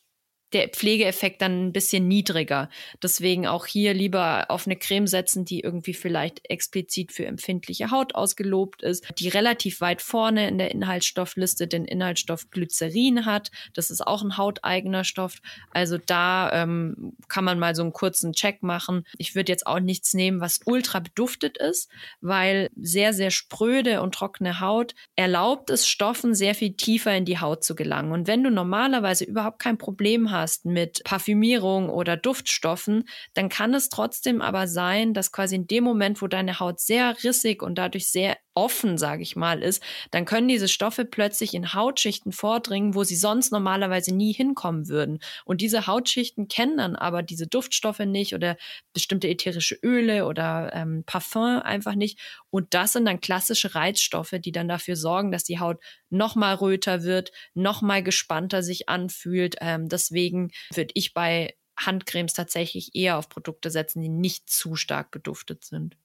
der 0.54 0.70
Pflegeeffekt 0.70 1.42
dann 1.42 1.68
ein 1.68 1.74
bisschen 1.74 2.08
niedriger. 2.08 2.70
Deswegen 3.04 3.48
auch 3.48 3.66
hier 3.66 3.94
lieber 3.94 4.46
auf 4.50 4.66
eine 4.66 4.78
Creme 4.78 5.08
setzen, 5.08 5.44
die 5.44 5.60
irgendwie 5.60 5.94
vielleicht 5.94 6.50
explizit 6.50 7.12
für 7.12 7.26
empfindliche 7.26 7.92
Haut 7.92 8.16
ausgelobt 8.16 8.82
ist, 8.82 9.06
die 9.20 9.28
relativ 9.28 9.82
weit 9.82 10.02
vorne 10.02 10.48
in 10.48 10.58
der 10.58 10.72
Inhaltsstoffliste 10.72 11.68
den 11.68 11.86
Inhaltsstoff 11.86 12.50
Glycerin 12.50 13.26
hat. 13.26 13.52
Das 13.74 13.92
ist 13.92 14.06
auch 14.06 14.24
ein 14.24 14.38
hauteigener 14.38 15.04
Stoff. 15.04 15.42
Also 15.72 15.98
da 15.98 16.52
ähm, 16.54 17.14
kann 17.28 17.44
man 17.44 17.60
mal 17.60 17.76
so 17.76 17.82
einen 17.82 17.94
kurzen 17.94 18.34
Check 18.34 18.64
machen. 18.64 19.06
Ich 19.18 19.36
würde 19.36 19.52
jetzt 19.52 19.68
auch 19.68 19.80
nichts 19.80 20.14
nehmen, 20.14 20.40
was 20.40 20.62
ultra 20.66 21.00
beduftet 21.00 21.58
ist, 21.58 21.90
weil 22.22 22.70
sehr, 22.76 23.14
sehr 23.14 23.32
spröde 23.32 24.02
und 24.02 24.16
trockene 24.16 24.62
Haut 24.62 24.96
erlaubt 25.16 25.70
es 25.70 25.88
Stoffen 25.88 26.36
sehr 26.36 26.56
viel 26.56 26.74
tiefer 26.74 27.16
in 27.16 27.26
die 27.26 27.40
Haut 27.40 27.64
zu 27.64 27.76
gelangen. 27.76 28.12
Und 28.12 28.28
wenn 28.28 28.44
du 28.44 28.50
normalerweise 28.50 29.26
überhaupt 29.26 29.60
kein 29.60 29.78
Problem 29.78 30.32
hast, 30.32 30.37
hast 30.38 30.66
mit 30.66 31.04
Parfümierung 31.04 31.90
oder 31.90 32.18
Duftstoffen, 32.18 33.08
dann 33.34 33.50
kann 33.50 33.74
es 33.74 33.90
trotzdem 33.90 34.42
aber 34.42 34.68
sein, 34.68 35.14
dass 35.14 35.32
quasi 35.32 35.56
in 35.56 35.68
dem 35.68 35.84
Moment, 35.84 36.22
wo 36.22 36.28
deine 36.28 36.60
Haut 36.60 36.80
sehr 36.80 37.16
rissig 37.24 37.62
und 37.62 37.78
dadurch 37.78 38.10
sehr 38.10 38.38
offen, 38.58 38.98
sage 38.98 39.22
ich 39.22 39.36
mal, 39.36 39.62
ist, 39.62 39.84
dann 40.10 40.26
können 40.26 40.48
diese 40.48 40.68
Stoffe 40.68 41.06
plötzlich 41.06 41.54
in 41.54 41.76
Hautschichten 41.76 42.32
vordringen, 42.32 42.96
wo 42.96 43.04
sie 43.04 43.16
sonst 43.16 43.52
normalerweise 43.52 44.16
nie 44.16 44.34
hinkommen 44.34 44.88
würden. 44.88 45.20
Und 45.46 45.62
diese 45.62 45.86
Hautschichten 45.86 46.48
kennen 46.48 46.78
dann 46.78 46.96
aber 46.96 47.22
diese 47.22 47.46
Duftstoffe 47.46 48.00
nicht 48.00 48.34
oder 48.34 48.58
bestimmte 48.94 49.30
ätherische 49.30 49.76
Öle 49.84 50.26
oder 50.26 50.72
ähm, 50.74 51.04
Parfum 51.06 51.62
einfach 51.62 51.94
nicht. 51.94 52.20
Und 52.50 52.74
das 52.74 52.94
sind 52.94 53.06
dann 53.06 53.22
klassische 53.22 53.76
Reizstoffe, 53.76 54.34
die 54.40 54.52
dann 54.52 54.68
dafür 54.68 54.96
sorgen, 54.96 55.32
dass 55.32 55.44
die 55.44 55.60
Haut 55.60 55.78
noch 56.10 56.36
mal 56.36 56.56
röter 56.56 57.04
wird, 57.04 57.32
noch 57.54 57.84
mal 57.84 58.02
gespannter 58.02 58.64
sich 58.64 58.90
anfühlt. 58.90 59.56
Ähm, 59.62 59.88
deswegen 59.88 60.50
würde 60.74 60.94
ich 60.96 61.14
bei 61.14 61.56
Handcremes 61.78 62.34
tatsächlich 62.34 62.96
eher 62.96 63.20
auf 63.20 63.30
Produkte 63.30 63.70
setzen, 63.70 64.02
die 64.02 64.10
nicht 64.10 64.50
zu 64.50 64.76
stark 64.76 65.12
beduftet 65.12 65.64
sind. 65.64 65.96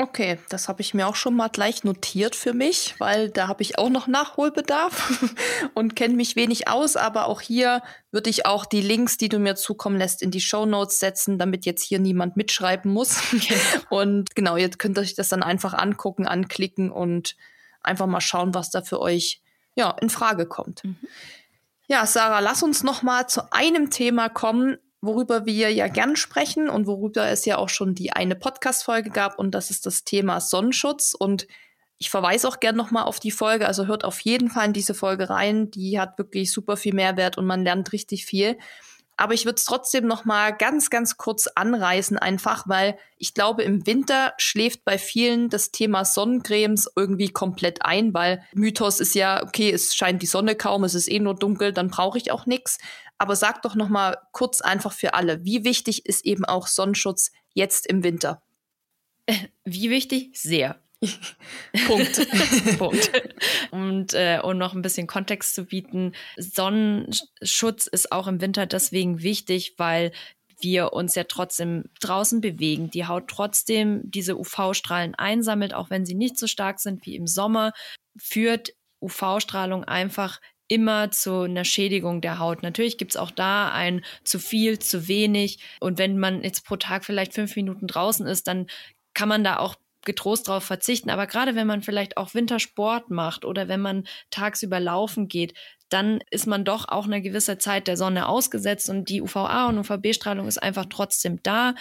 Okay, 0.00 0.38
das 0.48 0.68
habe 0.68 0.80
ich 0.80 0.94
mir 0.94 1.08
auch 1.08 1.16
schon 1.16 1.34
mal 1.34 1.48
gleich 1.48 1.82
notiert 1.82 2.36
für 2.36 2.52
mich, 2.52 2.94
weil 2.98 3.30
da 3.30 3.48
habe 3.48 3.62
ich 3.62 3.78
auch 3.78 3.88
noch 3.88 4.06
Nachholbedarf 4.06 5.34
und 5.74 5.96
kenne 5.96 6.14
mich 6.14 6.36
wenig 6.36 6.68
aus. 6.68 6.96
Aber 6.96 7.26
auch 7.26 7.40
hier 7.40 7.82
würde 8.12 8.30
ich 8.30 8.46
auch 8.46 8.64
die 8.64 8.80
Links, 8.80 9.16
die 9.16 9.28
du 9.28 9.40
mir 9.40 9.56
zukommen 9.56 9.98
lässt, 9.98 10.22
in 10.22 10.30
die 10.30 10.40
Show 10.40 10.66
Notes 10.66 11.00
setzen, 11.00 11.36
damit 11.36 11.66
jetzt 11.66 11.82
hier 11.82 11.98
niemand 11.98 12.36
mitschreiben 12.36 12.92
muss. 12.92 13.20
und 13.90 14.36
genau, 14.36 14.56
jetzt 14.56 14.78
könnt 14.78 14.96
ihr 14.98 15.02
euch 15.02 15.16
das 15.16 15.30
dann 15.30 15.42
einfach 15.42 15.74
angucken, 15.74 16.28
anklicken 16.28 16.92
und 16.92 17.34
einfach 17.80 18.06
mal 18.06 18.20
schauen, 18.20 18.54
was 18.54 18.70
da 18.70 18.82
für 18.82 19.00
euch 19.00 19.42
ja 19.74 19.90
in 20.00 20.10
Frage 20.10 20.46
kommt. 20.46 20.84
Mhm. 20.84 20.96
Ja, 21.88 22.06
Sarah, 22.06 22.40
lass 22.40 22.62
uns 22.62 22.84
noch 22.84 23.02
mal 23.02 23.26
zu 23.26 23.52
einem 23.52 23.90
Thema 23.90 24.28
kommen, 24.28 24.78
worüber 25.00 25.46
wir 25.46 25.72
ja 25.72 25.88
gern 25.88 26.16
sprechen 26.16 26.68
und 26.68 26.86
worüber 26.86 27.26
es 27.28 27.44
ja 27.44 27.58
auch 27.58 27.68
schon 27.68 27.94
die 27.94 28.12
eine 28.12 28.34
Podcast-Folge 28.34 29.10
gab 29.10 29.38
und 29.38 29.52
das 29.52 29.70
ist 29.70 29.86
das 29.86 30.04
Thema 30.04 30.40
Sonnenschutz. 30.40 31.14
Und 31.14 31.46
ich 31.98 32.10
verweise 32.10 32.48
auch 32.48 32.60
gern 32.60 32.76
nochmal 32.76 33.04
auf 33.04 33.20
die 33.20 33.30
Folge, 33.30 33.66
also 33.66 33.86
hört 33.86 34.04
auf 34.04 34.20
jeden 34.20 34.50
Fall 34.50 34.66
in 34.66 34.72
diese 34.72 34.94
Folge 34.94 35.30
rein, 35.30 35.70
die 35.70 36.00
hat 36.00 36.18
wirklich 36.18 36.52
super 36.52 36.76
viel 36.76 36.94
Mehrwert 36.94 37.38
und 37.38 37.46
man 37.46 37.64
lernt 37.64 37.92
richtig 37.92 38.24
viel. 38.24 38.58
Aber 39.18 39.34
ich 39.34 39.44
würde 39.44 39.56
es 39.56 39.64
trotzdem 39.64 40.06
noch 40.06 40.24
mal 40.24 40.52
ganz, 40.52 40.90
ganz 40.90 41.16
kurz 41.16 41.48
anreißen, 41.48 42.16
einfach 42.18 42.68
weil 42.68 42.96
ich 43.16 43.34
glaube, 43.34 43.64
im 43.64 43.84
Winter 43.84 44.32
schläft 44.38 44.84
bei 44.84 44.96
vielen 44.96 45.50
das 45.50 45.72
Thema 45.72 46.04
Sonnencremes 46.04 46.88
irgendwie 46.94 47.28
komplett 47.28 47.84
ein, 47.84 48.14
weil 48.14 48.44
Mythos 48.54 49.00
ist 49.00 49.16
ja, 49.16 49.42
okay, 49.42 49.72
es 49.72 49.96
scheint 49.96 50.22
die 50.22 50.26
Sonne 50.26 50.54
kaum, 50.54 50.84
es 50.84 50.94
ist 50.94 51.10
eh 51.10 51.18
nur 51.18 51.34
dunkel, 51.34 51.72
dann 51.72 51.90
brauche 51.90 52.16
ich 52.16 52.30
auch 52.30 52.46
nichts. 52.46 52.78
Aber 53.18 53.34
sag 53.34 53.62
doch 53.62 53.74
noch 53.74 53.88
mal 53.88 54.18
kurz 54.30 54.60
einfach 54.60 54.92
für 54.92 55.14
alle, 55.14 55.44
wie 55.44 55.64
wichtig 55.64 56.06
ist 56.06 56.24
eben 56.24 56.44
auch 56.44 56.68
Sonnenschutz 56.68 57.32
jetzt 57.54 57.88
im 57.88 58.04
Winter? 58.04 58.40
Wie 59.64 59.90
wichtig? 59.90 60.30
Sehr. 60.34 60.80
Punkt. 61.86 62.28
Punkt. 62.78 63.10
Und 63.70 64.14
äh, 64.14 64.40
um 64.42 64.58
noch 64.58 64.74
ein 64.74 64.82
bisschen 64.82 65.06
Kontext 65.06 65.54
zu 65.54 65.64
bieten, 65.64 66.12
Sonnenschutz 66.36 67.86
ist 67.86 68.12
auch 68.12 68.26
im 68.26 68.40
Winter 68.40 68.66
deswegen 68.66 69.22
wichtig, 69.22 69.74
weil 69.76 70.12
wir 70.60 70.92
uns 70.92 71.14
ja 71.14 71.24
trotzdem 71.24 71.84
draußen 72.00 72.40
bewegen, 72.40 72.90
die 72.90 73.06
Haut 73.06 73.28
trotzdem 73.28 74.02
diese 74.10 74.36
UV-Strahlen 74.36 75.14
einsammelt, 75.14 75.72
auch 75.72 75.90
wenn 75.90 76.04
sie 76.04 76.14
nicht 76.14 76.36
so 76.36 76.48
stark 76.48 76.80
sind 76.80 77.06
wie 77.06 77.14
im 77.14 77.28
Sommer, 77.28 77.72
führt 78.18 78.72
UV-Strahlung 79.00 79.84
einfach 79.84 80.40
immer 80.66 81.10
zu 81.10 81.42
einer 81.42 81.64
Schädigung 81.64 82.20
der 82.20 82.38
Haut. 82.38 82.62
Natürlich 82.62 82.98
gibt's 82.98 83.16
auch 83.16 83.30
da 83.30 83.70
ein 83.70 84.04
zu 84.24 84.38
viel, 84.38 84.78
zu 84.78 85.08
wenig. 85.08 85.60
Und 85.80 85.98
wenn 85.98 86.18
man 86.18 86.42
jetzt 86.42 86.66
pro 86.66 86.76
Tag 86.76 87.04
vielleicht 87.04 87.34
fünf 87.34 87.56
Minuten 87.56 87.86
draußen 87.86 88.26
ist, 88.26 88.48
dann 88.48 88.66
kann 89.14 89.28
man 89.28 89.44
da 89.44 89.58
auch 89.58 89.76
getrost 90.08 90.48
darauf 90.48 90.64
verzichten. 90.64 91.10
Aber 91.10 91.28
gerade 91.28 91.54
wenn 91.54 91.68
man 91.68 91.82
vielleicht 91.82 92.16
auch 92.16 92.34
Wintersport 92.34 93.10
macht 93.10 93.44
oder 93.44 93.68
wenn 93.68 93.80
man 93.80 94.04
tagsüber 94.30 94.80
laufen 94.80 95.28
geht, 95.28 95.54
dann 95.88 96.18
ist 96.30 96.46
man 96.46 96.64
doch 96.64 96.88
auch 96.88 97.06
eine 97.06 97.22
gewisse 97.22 97.58
Zeit 97.58 97.86
der 97.88 97.96
Sonne 97.96 98.28
ausgesetzt 98.28 98.90
und 98.90 99.08
die 99.08 99.22
UVA 99.22 99.68
und 99.68 99.78
UVB-Strahlung 99.78 100.46
ist 100.46 100.62
einfach 100.62 100.86
trotzdem 100.90 101.40
da. 101.42 101.74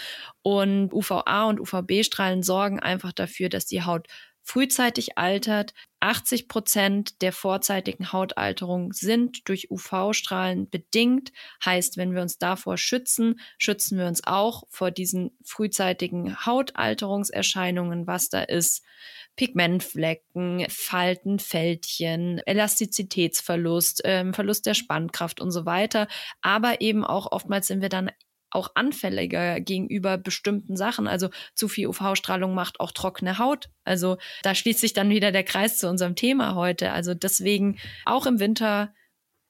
Und 0.43 0.93
UVA 0.93 1.45
und 1.45 1.59
UVB-Strahlen 1.59 2.43
sorgen 2.43 2.79
einfach 2.79 3.11
dafür, 3.11 3.49
dass 3.49 3.65
die 3.65 3.83
Haut 3.83 4.07
frühzeitig 4.47 5.17
altert. 5.17 5.73
80 5.99 6.47
Prozent 6.47 7.21
der 7.21 7.33
vorzeitigen 7.33 8.13
Hautalterung 8.13 8.93
sind 8.93 9.49
durch 9.49 9.69
UV-Strahlen 9.69 10.69
bedingt. 10.69 11.33
Heißt, 11.65 11.97
wenn 11.97 12.15
wir 12.15 12.21
uns 12.21 12.37
davor 12.37 12.77
schützen, 12.77 13.41
schützen 13.57 13.97
wir 13.97 14.05
uns 14.05 14.23
auch 14.23 14.63
vor 14.69 14.89
diesen 14.91 15.37
frühzeitigen 15.43 16.45
Hautalterungserscheinungen, 16.45 18.07
was 18.07 18.29
da 18.29 18.41
ist. 18.41 18.85
Pigmentflecken, 19.35 20.65
Falten, 20.69 21.39
Fältchen, 21.39 22.39
Elastizitätsverlust, 22.45 24.01
ähm, 24.05 24.33
Verlust 24.33 24.65
der 24.65 24.75
Spannkraft 24.75 25.41
und 25.41 25.51
so 25.51 25.65
weiter. 25.65 26.07
Aber 26.41 26.79
eben 26.79 27.03
auch 27.03 27.31
oftmals 27.31 27.67
sind 27.67 27.81
wir 27.81 27.89
dann 27.89 28.11
auch 28.49 28.71
anfälliger 28.75 29.59
gegenüber 29.59 30.17
bestimmten 30.17 30.75
Sachen. 30.75 31.07
Also 31.07 31.29
zu 31.53 31.67
viel 31.67 31.87
UV-Strahlung 31.87 32.53
macht 32.53 32.79
auch 32.79 32.91
trockene 32.91 33.37
Haut. 33.37 33.69
Also 33.83 34.17
da 34.43 34.55
schließt 34.55 34.79
sich 34.79 34.93
dann 34.93 35.09
wieder 35.09 35.31
der 35.31 35.43
Kreis 35.43 35.77
zu 35.77 35.89
unserem 35.89 36.15
Thema 36.15 36.55
heute. 36.55 36.91
Also 36.91 37.13
deswegen 37.13 37.77
auch 38.05 38.25
im 38.25 38.39
Winter 38.39 38.93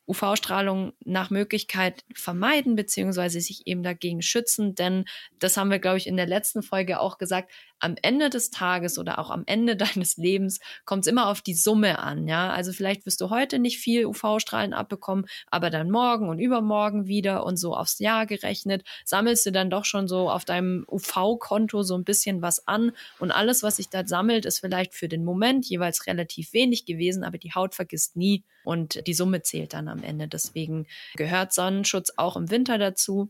UV-Strahlung 0.07 0.93
nach 1.03 1.29
Möglichkeit 1.29 2.03
vermeiden, 2.15 2.75
beziehungsweise 2.75 3.41
sich 3.41 3.67
eben 3.67 3.83
dagegen 3.83 4.21
schützen. 4.21 4.73
Denn 4.73 5.05
das 5.37 5.57
haben 5.57 5.69
wir, 5.69 5.79
glaube 5.79 5.97
ich, 5.97 6.07
in 6.07 6.15
der 6.15 6.27
letzten 6.27 6.63
Folge 6.63 6.99
auch 6.99 7.17
gesagt, 7.17 7.51
am 7.79 7.95
Ende 8.01 8.29
des 8.29 8.49
Tages 8.49 8.97
oder 8.97 9.19
auch 9.19 9.29
am 9.29 9.43
Ende 9.45 9.75
deines 9.77 10.17
Lebens 10.17 10.59
kommt 10.85 11.05
es 11.05 11.11
immer 11.11 11.27
auf 11.27 11.41
die 11.41 11.53
Summe 11.53 11.99
an. 11.99 12.27
Ja, 12.27 12.49
also 12.51 12.71
vielleicht 12.71 13.05
wirst 13.05 13.21
du 13.21 13.29
heute 13.29 13.59
nicht 13.59 13.79
viel 13.79 14.05
UV-Strahlen 14.05 14.73
abbekommen, 14.73 15.25
aber 15.47 15.69
dann 15.69 15.89
morgen 15.89 16.29
und 16.29 16.39
übermorgen 16.39 17.07
wieder 17.07 17.45
und 17.45 17.57
so 17.57 17.75
aufs 17.75 17.99
Jahr 17.99 18.25
gerechnet 18.25 18.83
sammelst 19.05 19.45
du 19.45 19.51
dann 19.51 19.69
doch 19.69 19.85
schon 19.85 20.07
so 20.07 20.29
auf 20.29 20.45
deinem 20.45 20.85
UV-Konto 20.87 21.83
so 21.83 21.95
ein 21.95 22.03
bisschen 22.03 22.41
was 22.41 22.67
an 22.67 22.91
und 23.19 23.31
alles, 23.31 23.63
was 23.63 23.77
sich 23.77 23.89
da 23.89 24.05
sammelt, 24.05 24.45
ist 24.45 24.59
vielleicht 24.59 24.93
für 24.93 25.07
den 25.07 25.23
Moment 25.23 25.65
jeweils 25.65 26.07
relativ 26.07 26.53
wenig 26.53 26.85
gewesen, 26.85 27.23
aber 27.23 27.37
die 27.37 27.53
Haut 27.53 27.75
vergisst 27.75 28.15
nie 28.15 28.43
und 28.63 29.05
die 29.07 29.13
Summe 29.13 29.41
zählt 29.41 29.73
dann 29.73 29.87
am 29.87 30.03
Ende. 30.03 30.27
Deswegen 30.27 30.87
gehört 31.15 31.53
Sonnenschutz 31.53 32.13
auch 32.17 32.35
im 32.35 32.49
Winter 32.49 32.77
dazu 32.77 33.29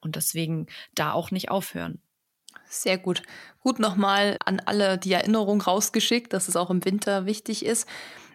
und 0.00 0.16
deswegen 0.16 0.66
da 0.94 1.12
auch 1.12 1.30
nicht 1.30 1.50
aufhören. 1.50 2.00
Sehr 2.68 2.98
gut. 2.98 3.22
Gut 3.60 3.78
nochmal 3.78 4.38
an 4.44 4.60
alle 4.60 4.98
die 4.98 5.12
Erinnerung 5.12 5.60
rausgeschickt, 5.60 6.32
dass 6.32 6.48
es 6.48 6.56
auch 6.56 6.70
im 6.70 6.84
Winter 6.84 7.26
wichtig 7.26 7.64
ist. 7.64 7.86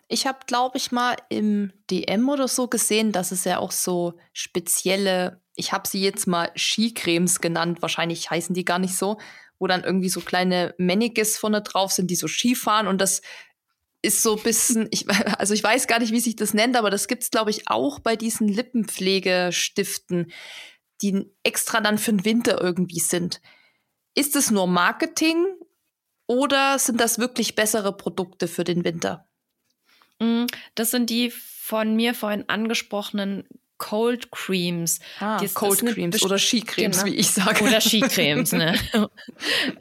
Ich 0.08 0.26
habe, 0.26 0.40
glaube 0.48 0.78
ich, 0.78 0.92
mal 0.92 1.18
im 1.30 1.74
DM 1.92 2.30
oder 2.30 2.48
so 2.48 2.68
gesehen, 2.68 3.12
dass 3.12 3.32
es 3.32 3.44
ja 3.44 3.60
auch 3.60 3.72
so 3.72 4.14
spezielle, 4.32 5.42
ich 5.56 5.74
habe 5.74 5.88
sie 5.88 6.02
jetzt 6.02 6.28
mal 6.28 6.50
Skicremes 6.56 7.42
genannt, 7.42 7.82
wahrscheinlich 7.82 8.30
heißen 8.30 8.56
die 8.56 8.64
gar 8.64 8.80
nicht 8.80 8.96
so, 8.96 9.18
wo 9.60 9.68
dann 9.68 9.84
irgendwie 9.84 10.10
so 10.10 10.22
kleine 10.22 10.74
Mannequins 10.78 11.38
vorne 11.38 11.62
drauf 11.62 11.92
sind, 11.92 12.10
die 12.10 12.16
so 12.16 12.28
Skifahren 12.28 12.88
und 12.88 13.02
das 13.02 13.22
ist 14.02 14.24
so 14.24 14.38
ein 14.38 14.44
bisschen, 14.44 14.88
ich, 14.92 15.10
also 15.38 15.54
ich 15.54 15.64
weiß 15.64 15.88
gar 15.88 16.00
nicht, 16.00 16.14
wie 16.14 16.20
sich 16.20 16.36
das 16.36 16.54
nennt, 16.54 16.78
aber 16.78 16.90
das 16.90 17.08
gibt 17.08 17.24
es, 17.24 17.32
glaube 17.32 17.50
ich, 17.50 17.68
auch 17.68 18.00
bei 18.00 18.16
diesen 18.16 18.48
Lippenpflegestiften, 18.48 20.32
die 21.02 21.26
extra 21.44 21.82
dann 21.82 21.98
für 21.98 22.12
den 22.12 22.26
Winter 22.26 22.62
irgendwie 22.62 23.00
sind. 23.00 23.42
Ist 24.18 24.36
es 24.36 24.50
nur 24.50 24.66
Marketing 24.66 25.46
oder 26.26 26.80
sind 26.80 27.00
das 27.00 27.20
wirklich 27.20 27.54
bessere 27.54 27.96
Produkte 27.96 28.48
für 28.48 28.64
den 28.64 28.84
Winter? 28.84 29.30
Mm, 30.18 30.46
das 30.74 30.90
sind 30.90 31.12
die 31.12 31.30
von 31.30 31.96
mir 31.96 32.16
vorhin 32.16 32.46
angesprochenen 32.48 33.48
Cold 33.78 34.32
Creams. 34.32 35.02
Ah, 35.20 35.38
die, 35.38 35.48
Cold 35.50 35.86
Creams 35.86 36.24
oder 36.24 36.40
Skicremes, 36.40 37.04
genau. 37.04 37.12
wie 37.12 37.16
ich 37.16 37.30
sage. 37.30 37.64
Oder 37.64 37.80
Skicremes, 37.80 38.52
ne? 38.54 38.76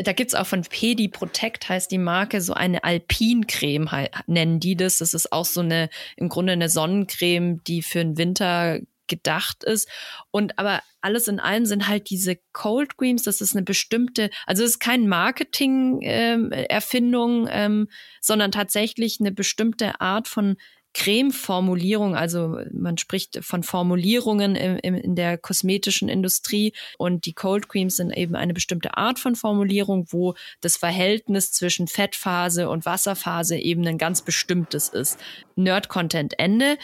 da 0.00 0.12
gibt's 0.12 0.34
auch 0.34 0.46
von 0.46 0.60
Pedi 0.60 1.08
Protect, 1.08 1.70
heißt 1.70 1.90
die 1.90 1.96
Marke, 1.96 2.42
so 2.42 2.52
eine 2.52 2.84
Alpincreme 2.84 3.88
nennen 4.26 4.60
die 4.60 4.76
das. 4.76 4.98
Das 4.98 5.14
ist 5.14 5.32
auch 5.32 5.46
so 5.46 5.62
eine, 5.62 5.88
im 6.16 6.28
Grunde 6.28 6.52
eine 6.52 6.68
Sonnencreme, 6.68 7.64
die 7.64 7.80
für 7.80 8.00
den 8.00 8.18
Winter 8.18 8.80
gedacht 9.06 9.64
ist. 9.64 9.88
Und 10.30 10.58
aber 10.58 10.82
alles 11.00 11.28
in 11.28 11.40
allem 11.40 11.64
sind 11.66 11.88
halt 11.88 12.10
diese 12.10 12.38
Cold 12.52 12.98
Creams, 12.98 13.22
das 13.22 13.40
ist 13.40 13.54
eine 13.54 13.64
bestimmte, 13.64 14.30
also 14.46 14.64
es 14.64 14.70
ist 14.70 14.80
kein 14.80 15.06
Marketing-Erfindung, 15.08 17.46
ähm, 17.48 17.52
ähm, 17.52 17.88
sondern 18.20 18.52
tatsächlich 18.52 19.20
eine 19.20 19.32
bestimmte 19.32 20.00
Art 20.00 20.28
von 20.28 20.56
Creme-Formulierung, 20.96 22.16
also 22.16 22.58
man 22.72 22.96
spricht 22.96 23.44
von 23.44 23.62
Formulierungen 23.62 24.56
in, 24.56 24.78
in, 24.78 25.14
der 25.14 25.36
kosmetischen 25.36 26.08
Industrie 26.08 26.72
und 26.96 27.26
die 27.26 27.34
Cold 27.34 27.68
Creams 27.68 27.96
sind 27.96 28.16
eben 28.16 28.34
eine 28.34 28.54
bestimmte 28.54 28.96
Art 28.96 29.18
von 29.18 29.34
Formulierung, 29.34 30.06
wo 30.08 30.36
das 30.62 30.78
Verhältnis 30.78 31.52
zwischen 31.52 31.86
Fettphase 31.86 32.70
und 32.70 32.86
Wasserphase 32.86 33.58
eben 33.58 33.86
ein 33.86 33.98
ganz 33.98 34.22
bestimmtes 34.22 34.88
ist. 34.88 35.18
Nerd-Content 35.54 36.38
Ende. 36.38 36.78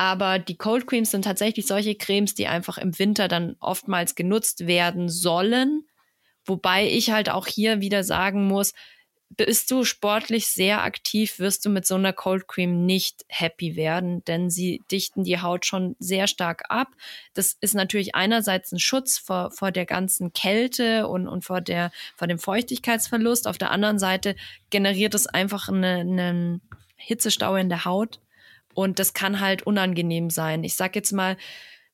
Aber 0.00 0.38
die 0.38 0.56
Cold 0.56 0.86
Creams 0.86 1.10
sind 1.10 1.26
tatsächlich 1.26 1.66
solche 1.66 1.94
Cremes, 1.94 2.34
die 2.34 2.46
einfach 2.46 2.78
im 2.78 2.98
Winter 2.98 3.28
dann 3.28 3.56
oftmals 3.60 4.14
genutzt 4.14 4.66
werden 4.66 5.10
sollen. 5.10 5.84
Wobei 6.46 6.88
ich 6.88 7.10
halt 7.10 7.28
auch 7.28 7.46
hier 7.46 7.82
wieder 7.82 8.02
sagen 8.02 8.46
muss, 8.46 8.72
bist 9.28 9.70
du 9.70 9.84
sportlich 9.84 10.46
sehr 10.46 10.84
aktiv, 10.84 11.38
wirst 11.38 11.66
du 11.66 11.68
mit 11.68 11.86
so 11.86 11.96
einer 11.96 12.14
Cold 12.14 12.48
Cream 12.48 12.86
nicht 12.86 13.26
happy 13.28 13.76
werden, 13.76 14.24
denn 14.24 14.48
sie 14.48 14.80
dichten 14.90 15.22
die 15.22 15.42
Haut 15.42 15.66
schon 15.66 15.96
sehr 15.98 16.28
stark 16.28 16.62
ab. 16.70 16.88
Das 17.34 17.58
ist 17.60 17.74
natürlich 17.74 18.14
einerseits 18.14 18.72
ein 18.72 18.78
Schutz 18.78 19.18
vor, 19.18 19.50
vor 19.50 19.70
der 19.70 19.84
ganzen 19.84 20.32
Kälte 20.32 21.08
und, 21.08 21.28
und 21.28 21.44
vor, 21.44 21.60
der, 21.60 21.92
vor 22.16 22.26
dem 22.26 22.38
Feuchtigkeitsverlust. 22.38 23.46
Auf 23.46 23.58
der 23.58 23.70
anderen 23.70 23.98
Seite 23.98 24.34
generiert 24.70 25.14
es 25.14 25.26
einfach 25.26 25.68
einen 25.68 26.18
eine 26.18 26.60
Hitzestau 26.96 27.56
in 27.56 27.68
der 27.68 27.84
Haut 27.84 28.18
und 28.74 28.98
das 28.98 29.14
kann 29.14 29.40
halt 29.40 29.62
unangenehm 29.62 30.30
sein. 30.30 30.64
Ich 30.64 30.76
sag 30.76 30.94
jetzt 30.96 31.12
mal, 31.12 31.36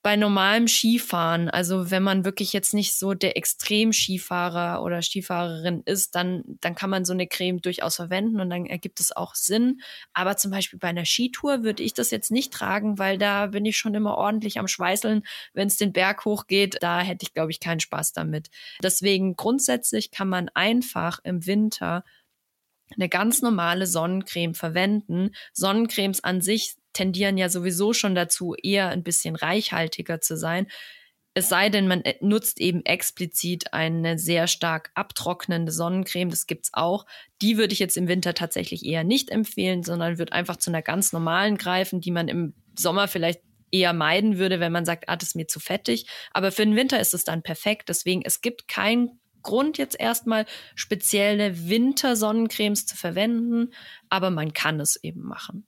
bei 0.06 0.14
normalem 0.14 0.68
Skifahren, 0.68 1.50
also 1.50 1.90
wenn 1.90 2.04
man 2.04 2.24
wirklich 2.24 2.52
jetzt 2.52 2.74
nicht 2.74 2.96
so 2.96 3.12
der 3.12 3.36
Extrem-Skifahrer 3.36 4.80
oder 4.84 5.02
Skifahrerin 5.02 5.82
ist, 5.84 6.14
dann, 6.14 6.44
dann 6.60 6.76
kann 6.76 6.90
man 6.90 7.04
so 7.04 7.12
eine 7.12 7.26
Creme 7.26 7.60
durchaus 7.60 7.96
verwenden 7.96 8.40
und 8.40 8.48
dann 8.48 8.66
ergibt 8.66 9.00
es 9.00 9.10
auch 9.10 9.34
Sinn. 9.34 9.80
Aber 10.12 10.36
zum 10.36 10.52
Beispiel 10.52 10.78
bei 10.78 10.86
einer 10.86 11.04
Skitour 11.04 11.64
würde 11.64 11.82
ich 11.82 11.92
das 11.92 12.12
jetzt 12.12 12.30
nicht 12.30 12.52
tragen, 12.52 13.00
weil 13.00 13.18
da 13.18 13.48
bin 13.48 13.64
ich 13.64 13.78
schon 13.78 13.94
immer 13.94 14.16
ordentlich 14.16 14.60
am 14.60 14.68
Schweißeln, 14.68 15.24
wenn 15.54 15.66
es 15.66 15.76
den 15.76 15.92
Berg 15.92 16.24
hochgeht. 16.24 16.76
Da 16.82 17.00
hätte 17.00 17.24
ich, 17.24 17.34
glaube 17.34 17.50
ich, 17.50 17.58
keinen 17.58 17.80
Spaß 17.80 18.12
damit. 18.12 18.48
Deswegen 18.80 19.34
grundsätzlich 19.34 20.12
kann 20.12 20.28
man 20.28 20.48
einfach 20.50 21.18
im 21.24 21.46
Winter 21.46 22.04
eine 22.95 23.09
ganz 23.09 23.43
normale 23.43 23.87
Sonnencreme 23.87 24.55
verwenden. 24.55 25.30
Sonnencremes 25.53 26.22
an 26.22 26.41
sich 26.41 26.74
tendieren 26.93 27.37
ja 27.37 27.49
sowieso 27.49 27.93
schon 27.93 28.14
dazu, 28.14 28.55
eher 28.55 28.89
ein 28.89 29.03
bisschen 29.03 29.37
reichhaltiger 29.37 30.20
zu 30.20 30.37
sein. 30.37 30.66
Es 31.34 31.51
sei 31.51 31.68
denn, 31.68 31.87
man 31.87 32.01
äh, 32.01 32.14
nutzt 32.22 32.61
eben 32.61 32.82
explizit 32.87 33.74
eine 33.74 34.18
sehr 34.18 34.47
stark 34.47 34.91
abtrocknende 34.95 35.70
Sonnencreme. 35.70 36.30
Das 36.30 36.47
gibt's 36.47 36.70
auch. 36.72 37.05
Die 37.43 37.59
würde 37.59 37.74
ich 37.74 37.78
jetzt 37.78 37.99
im 37.99 38.09
Winter 38.09 38.32
tatsächlich 38.32 38.87
eher 38.87 39.05
nicht 39.05 39.30
empfehlen, 39.30 39.82
sondern 39.82 40.16
würde 40.16 40.32
einfach 40.32 40.57
zu 40.57 40.70
einer 40.70 40.80
ganz 40.80 41.12
normalen 41.12 41.59
greifen, 41.59 42.01
die 42.01 42.11
man 42.11 42.28
im 42.28 42.55
Sommer 42.78 43.07
vielleicht 43.07 43.43
eher 43.70 43.93
meiden 43.93 44.39
würde, 44.39 44.61
wenn 44.61 44.72
man 44.72 44.87
sagt, 44.87 45.11
ah, 45.11 45.16
das 45.16 45.30
ist 45.30 45.34
mir 45.34 45.47
zu 45.47 45.61
fettig. 45.61 46.07
Aber 46.30 46.53
für 46.53 46.64
den 46.64 46.76
Winter 46.76 47.01
ist 47.01 47.12
es 47.12 47.24
dann 47.24 47.43
perfekt. 47.43 47.91
Deswegen, 47.91 48.22
es 48.24 48.41
gibt 48.41 48.66
kein 48.66 49.20
Grund, 49.47 49.78
jetzt 49.78 49.99
erstmal 49.99 50.44
spezielle 50.74 51.68
Wintersonnencremes 51.68 52.86
zu 52.86 52.97
verwenden, 52.97 53.72
aber 54.11 54.30
man 54.30 54.53
kann 54.53 54.80
es 54.80 54.97
eben 55.03 55.22
machen. 55.22 55.66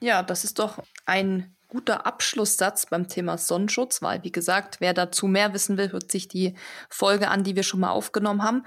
Ja, 0.00 0.22
das 0.22 0.44
ist 0.44 0.58
doch 0.58 0.82
ein 1.04 1.54
guter 1.68 2.04
Abschlusssatz 2.04 2.86
beim 2.86 3.08
Thema 3.08 3.38
Sonnenschutz, 3.38 4.02
weil, 4.02 4.22
wie 4.24 4.32
gesagt, 4.32 4.80
wer 4.80 4.92
dazu 4.92 5.26
mehr 5.26 5.54
wissen 5.54 5.76
will, 5.76 5.92
hört 5.92 6.10
sich 6.10 6.26
die 6.26 6.56
Folge 6.88 7.28
an, 7.28 7.44
die 7.44 7.54
wir 7.54 7.62
schon 7.62 7.80
mal 7.80 7.90
aufgenommen 7.90 8.42
haben. 8.42 8.64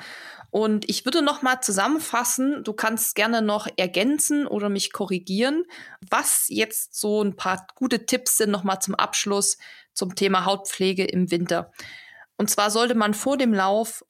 Und 0.52 0.90
ich 0.90 1.04
würde 1.04 1.22
noch 1.22 1.42
mal 1.42 1.60
zusammenfassen, 1.62 2.64
du 2.64 2.74
kannst 2.74 3.16
gerne 3.16 3.42
noch 3.42 3.68
ergänzen 3.76 4.48
oder 4.48 4.70
mich 4.70 4.94
korrigieren, 4.94 5.66
was 6.10 6.46
jetzt 6.48 7.00
so 7.00 7.22
ein 7.22 7.36
paar 7.36 7.68
gute 7.76 8.06
Tipps 8.06 8.38
sind 8.38 8.52
noch 8.52 8.64
mal 8.64 8.80
zum 8.80 8.96
Abschluss 8.96 9.58
zum 9.94 10.16
Thema 10.16 10.46
Hautpflege 10.46 11.04
im 11.04 11.30
Winter. 11.30 11.72
Und 12.38 12.50
zwar 12.50 12.72
sollte 12.72 12.96
man 12.96 13.14
vor 13.14 13.38
dem 13.38 13.54
Lauf 13.54 14.04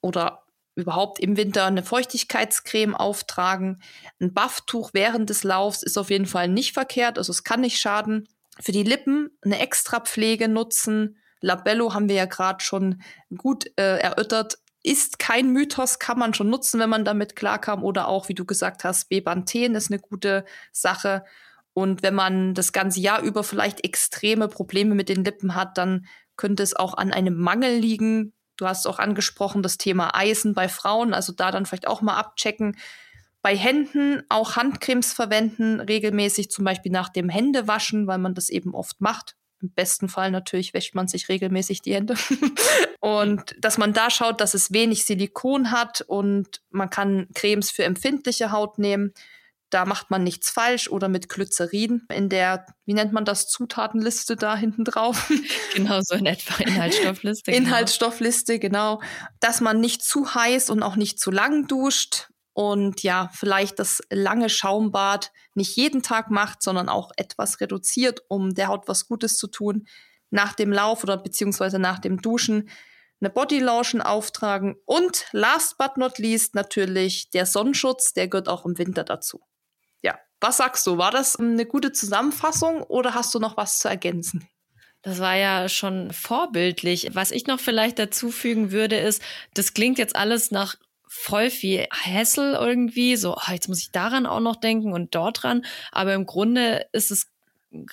oder 0.00 0.44
überhaupt 0.74 1.18
im 1.18 1.36
Winter 1.36 1.66
eine 1.66 1.82
Feuchtigkeitscreme 1.82 2.94
auftragen. 2.94 3.82
Ein 4.20 4.32
Bufftuch 4.32 4.90
während 4.92 5.30
des 5.30 5.44
Laufs 5.44 5.82
ist 5.82 5.98
auf 5.98 6.10
jeden 6.10 6.26
Fall 6.26 6.48
nicht 6.48 6.72
verkehrt, 6.72 7.18
also 7.18 7.30
es 7.30 7.44
kann 7.44 7.60
nicht 7.60 7.78
schaden. 7.78 8.28
Für 8.60 8.72
die 8.72 8.82
Lippen 8.82 9.30
eine 9.42 9.58
Extrapflege 9.60 10.48
nutzen. 10.48 11.16
Labello 11.40 11.94
haben 11.94 12.08
wir 12.08 12.16
ja 12.16 12.26
gerade 12.26 12.62
schon 12.62 13.02
gut 13.36 13.66
äh, 13.76 13.98
erörtert. 13.98 14.58
Ist 14.82 15.18
kein 15.18 15.50
Mythos, 15.52 15.98
kann 15.98 16.18
man 16.18 16.34
schon 16.34 16.50
nutzen, 16.50 16.80
wenn 16.80 16.90
man 16.90 17.04
damit 17.04 17.36
klarkam. 17.36 17.84
Oder 17.84 18.08
auch, 18.08 18.28
wie 18.28 18.34
du 18.34 18.44
gesagt 18.44 18.84
hast, 18.84 19.08
Bepanthen 19.08 19.74
ist 19.74 19.90
eine 19.90 20.00
gute 20.00 20.44
Sache. 20.72 21.24
Und 21.72 22.02
wenn 22.02 22.14
man 22.14 22.54
das 22.54 22.72
ganze 22.72 23.00
Jahr 23.00 23.22
über 23.22 23.44
vielleicht 23.44 23.84
extreme 23.84 24.48
Probleme 24.48 24.94
mit 24.94 25.08
den 25.08 25.24
Lippen 25.24 25.54
hat, 25.54 25.78
dann 25.78 26.06
könnte 26.36 26.62
es 26.62 26.74
auch 26.74 26.94
an 26.94 27.12
einem 27.12 27.38
Mangel 27.38 27.78
liegen. 27.78 28.32
Du 28.60 28.66
hast 28.66 28.86
auch 28.86 28.98
angesprochen 28.98 29.62
das 29.62 29.78
Thema 29.78 30.14
Eisen 30.14 30.52
bei 30.52 30.68
Frauen, 30.68 31.14
also 31.14 31.32
da 31.32 31.50
dann 31.50 31.64
vielleicht 31.64 31.88
auch 31.88 32.02
mal 32.02 32.16
abchecken. 32.16 32.76
Bei 33.40 33.56
Händen 33.56 34.22
auch 34.28 34.56
Handcremes 34.56 35.14
verwenden, 35.14 35.80
regelmäßig 35.80 36.50
zum 36.50 36.66
Beispiel 36.66 36.92
nach 36.92 37.08
dem 37.08 37.30
Händewaschen, 37.30 38.06
weil 38.06 38.18
man 38.18 38.34
das 38.34 38.50
eben 38.50 38.74
oft 38.74 39.00
macht. 39.00 39.36
Im 39.62 39.70
besten 39.72 40.10
Fall 40.10 40.30
natürlich 40.30 40.74
wäscht 40.74 40.94
man 40.94 41.08
sich 41.08 41.30
regelmäßig 41.30 41.80
die 41.80 41.94
Hände. 41.94 42.16
und 43.00 43.54
dass 43.58 43.78
man 43.78 43.94
da 43.94 44.10
schaut, 44.10 44.42
dass 44.42 44.52
es 44.52 44.72
wenig 44.72 45.06
Silikon 45.06 45.70
hat 45.70 46.02
und 46.02 46.60
man 46.68 46.90
kann 46.90 47.28
Cremes 47.34 47.70
für 47.70 47.84
empfindliche 47.84 48.52
Haut 48.52 48.78
nehmen. 48.78 49.14
Da 49.70 49.84
macht 49.84 50.10
man 50.10 50.24
nichts 50.24 50.50
falsch 50.50 50.88
oder 50.88 51.08
mit 51.08 51.28
Glycerin 51.28 52.06
in 52.12 52.28
der, 52.28 52.66
wie 52.84 52.94
nennt 52.94 53.12
man 53.12 53.24
das, 53.24 53.48
Zutatenliste 53.48 54.36
da 54.36 54.56
hinten 54.56 54.84
drauf. 54.84 55.30
Genau, 55.74 56.00
so 56.02 56.16
in 56.16 56.26
etwa 56.26 56.62
Inhaltsstoffliste. 56.64 57.52
Genau. 57.52 57.68
Inhaltsstoffliste, 57.68 58.58
genau. 58.58 59.00
Dass 59.38 59.60
man 59.60 59.80
nicht 59.80 60.02
zu 60.02 60.34
heiß 60.34 60.68
und 60.68 60.82
auch 60.82 60.96
nicht 60.96 61.20
zu 61.20 61.30
lang 61.30 61.68
duscht 61.68 62.28
und 62.52 63.02
ja, 63.04 63.30
vielleicht 63.32 63.78
das 63.78 64.02
lange 64.10 64.48
Schaumbad 64.48 65.32
nicht 65.54 65.76
jeden 65.76 66.02
Tag 66.02 66.30
macht, 66.30 66.62
sondern 66.62 66.88
auch 66.88 67.12
etwas 67.16 67.60
reduziert, 67.60 68.22
um 68.28 68.52
der 68.52 68.68
Haut 68.68 68.88
was 68.88 69.06
Gutes 69.06 69.36
zu 69.38 69.46
tun. 69.46 69.86
Nach 70.30 70.52
dem 70.54 70.72
Lauf 70.72 71.04
oder 71.04 71.16
beziehungsweise 71.16 71.78
nach 71.78 72.00
dem 72.00 72.20
Duschen 72.20 72.68
eine 73.20 73.30
Bodylotion 73.30 74.00
auftragen 74.00 74.76
und 74.86 75.26
last 75.32 75.76
but 75.78 75.96
not 75.96 76.18
least 76.18 76.54
natürlich 76.54 77.30
der 77.30 77.46
Sonnenschutz, 77.46 78.12
der 78.14 78.28
gehört 78.28 78.48
auch 78.48 78.64
im 78.64 78.78
Winter 78.78 79.04
dazu. 79.04 79.40
Ja, 80.02 80.18
was 80.40 80.56
sagst 80.56 80.86
du? 80.86 80.98
War 80.98 81.10
das 81.10 81.36
eine 81.36 81.66
gute 81.66 81.92
Zusammenfassung 81.92 82.82
oder 82.82 83.14
hast 83.14 83.34
du 83.34 83.38
noch 83.38 83.56
was 83.56 83.78
zu 83.78 83.88
ergänzen? 83.88 84.48
Das 85.02 85.18
war 85.18 85.34
ja 85.36 85.68
schon 85.68 86.12
vorbildlich. 86.12 87.10
Was 87.14 87.30
ich 87.30 87.46
noch 87.46 87.58
vielleicht 87.58 87.98
dazu 87.98 88.30
fügen 88.30 88.70
würde, 88.70 88.96
ist, 88.96 89.22
das 89.54 89.72
klingt 89.72 89.98
jetzt 89.98 90.14
alles 90.14 90.50
nach 90.50 90.76
voll 91.08 91.50
viel 91.50 91.86
Hassel 91.90 92.54
irgendwie, 92.54 93.16
so, 93.16 93.34
oh, 93.34 93.50
jetzt 93.52 93.68
muss 93.68 93.80
ich 93.80 93.90
daran 93.90 94.26
auch 94.26 94.40
noch 94.40 94.56
denken 94.56 94.92
und 94.92 95.14
dort 95.14 95.42
dran. 95.42 95.64
Aber 95.90 96.14
im 96.14 96.26
Grunde 96.26 96.86
ist 96.92 97.10
es 97.10 97.28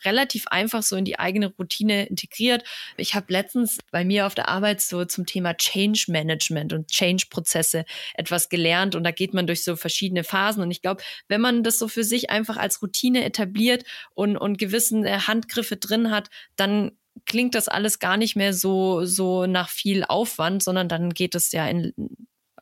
relativ 0.03 0.47
einfach 0.47 0.83
so 0.83 0.95
in 0.95 1.05
die 1.05 1.19
eigene 1.19 1.47
Routine 1.47 2.07
integriert. 2.07 2.63
Ich 2.97 3.15
habe 3.15 3.31
letztens 3.31 3.77
bei 3.91 4.03
mir 4.03 4.25
auf 4.25 4.35
der 4.35 4.49
Arbeit 4.49 4.81
so 4.81 5.05
zum 5.05 5.25
Thema 5.25 5.55
Change 5.55 6.05
Management 6.07 6.73
und 6.73 6.89
Change-Prozesse 6.89 7.85
etwas 8.15 8.49
gelernt 8.49 8.95
und 8.95 9.03
da 9.03 9.11
geht 9.11 9.33
man 9.33 9.47
durch 9.47 9.63
so 9.63 9.75
verschiedene 9.75 10.23
Phasen 10.23 10.63
und 10.63 10.71
ich 10.71 10.81
glaube, 10.81 11.03
wenn 11.27 11.41
man 11.41 11.63
das 11.63 11.79
so 11.79 11.87
für 11.87 12.03
sich 12.03 12.29
einfach 12.29 12.57
als 12.57 12.81
Routine 12.81 13.23
etabliert 13.23 13.83
und, 14.13 14.37
und 14.37 14.57
gewissen 14.57 15.05
äh, 15.05 15.19
Handgriffe 15.19 15.77
drin 15.77 16.11
hat, 16.11 16.29
dann 16.55 16.91
klingt 17.25 17.55
das 17.55 17.67
alles 17.67 17.99
gar 17.99 18.17
nicht 18.17 18.35
mehr 18.35 18.53
so, 18.53 19.05
so 19.05 19.45
nach 19.45 19.69
viel 19.69 20.03
Aufwand, 20.03 20.63
sondern 20.63 20.87
dann 20.87 21.13
geht 21.13 21.35
es 21.35 21.51
ja 21.51 21.67
in 21.67 21.93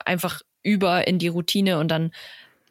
einfach 0.06 0.42
über 0.64 1.08
in 1.08 1.20
die 1.20 1.28
Routine 1.28 1.80
und 1.80 1.90
dann 1.90 2.12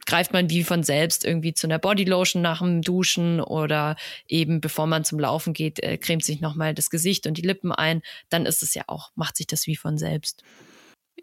greift 0.07 0.33
man 0.33 0.51
wie 0.51 0.65
von 0.65 0.83
selbst 0.83 1.25
irgendwie 1.25 1.55
zu 1.55 1.67
einer 1.67 1.79
Bodylotion 1.79 2.43
nach 2.43 2.59
dem 2.61 2.83
Duschen 2.83 3.41
oder 3.41 3.97
eben 4.29 4.61
bevor 4.61 4.87
man 4.87 5.05
zum 5.05 5.19
Laufen 5.19 5.53
geht, 5.53 5.81
äh, 5.83 5.99
cremt 5.99 6.25
sich 6.25 6.41
nochmal 6.41 6.75
das 6.75 6.91
Gesicht 6.91 7.27
und 7.27 7.39
die 7.39 7.43
Lippen 7.43 7.73
ein, 7.73 8.03
dann 8.29 8.47
ist 8.47 8.63
es 8.63 8.75
ja 8.75 8.85
auch, 8.87 9.11
macht 9.15 9.37
sich 9.37 9.47
das 9.47 9.67
wie 9.67 9.77
von 9.77 9.99
selbst. 9.99 10.43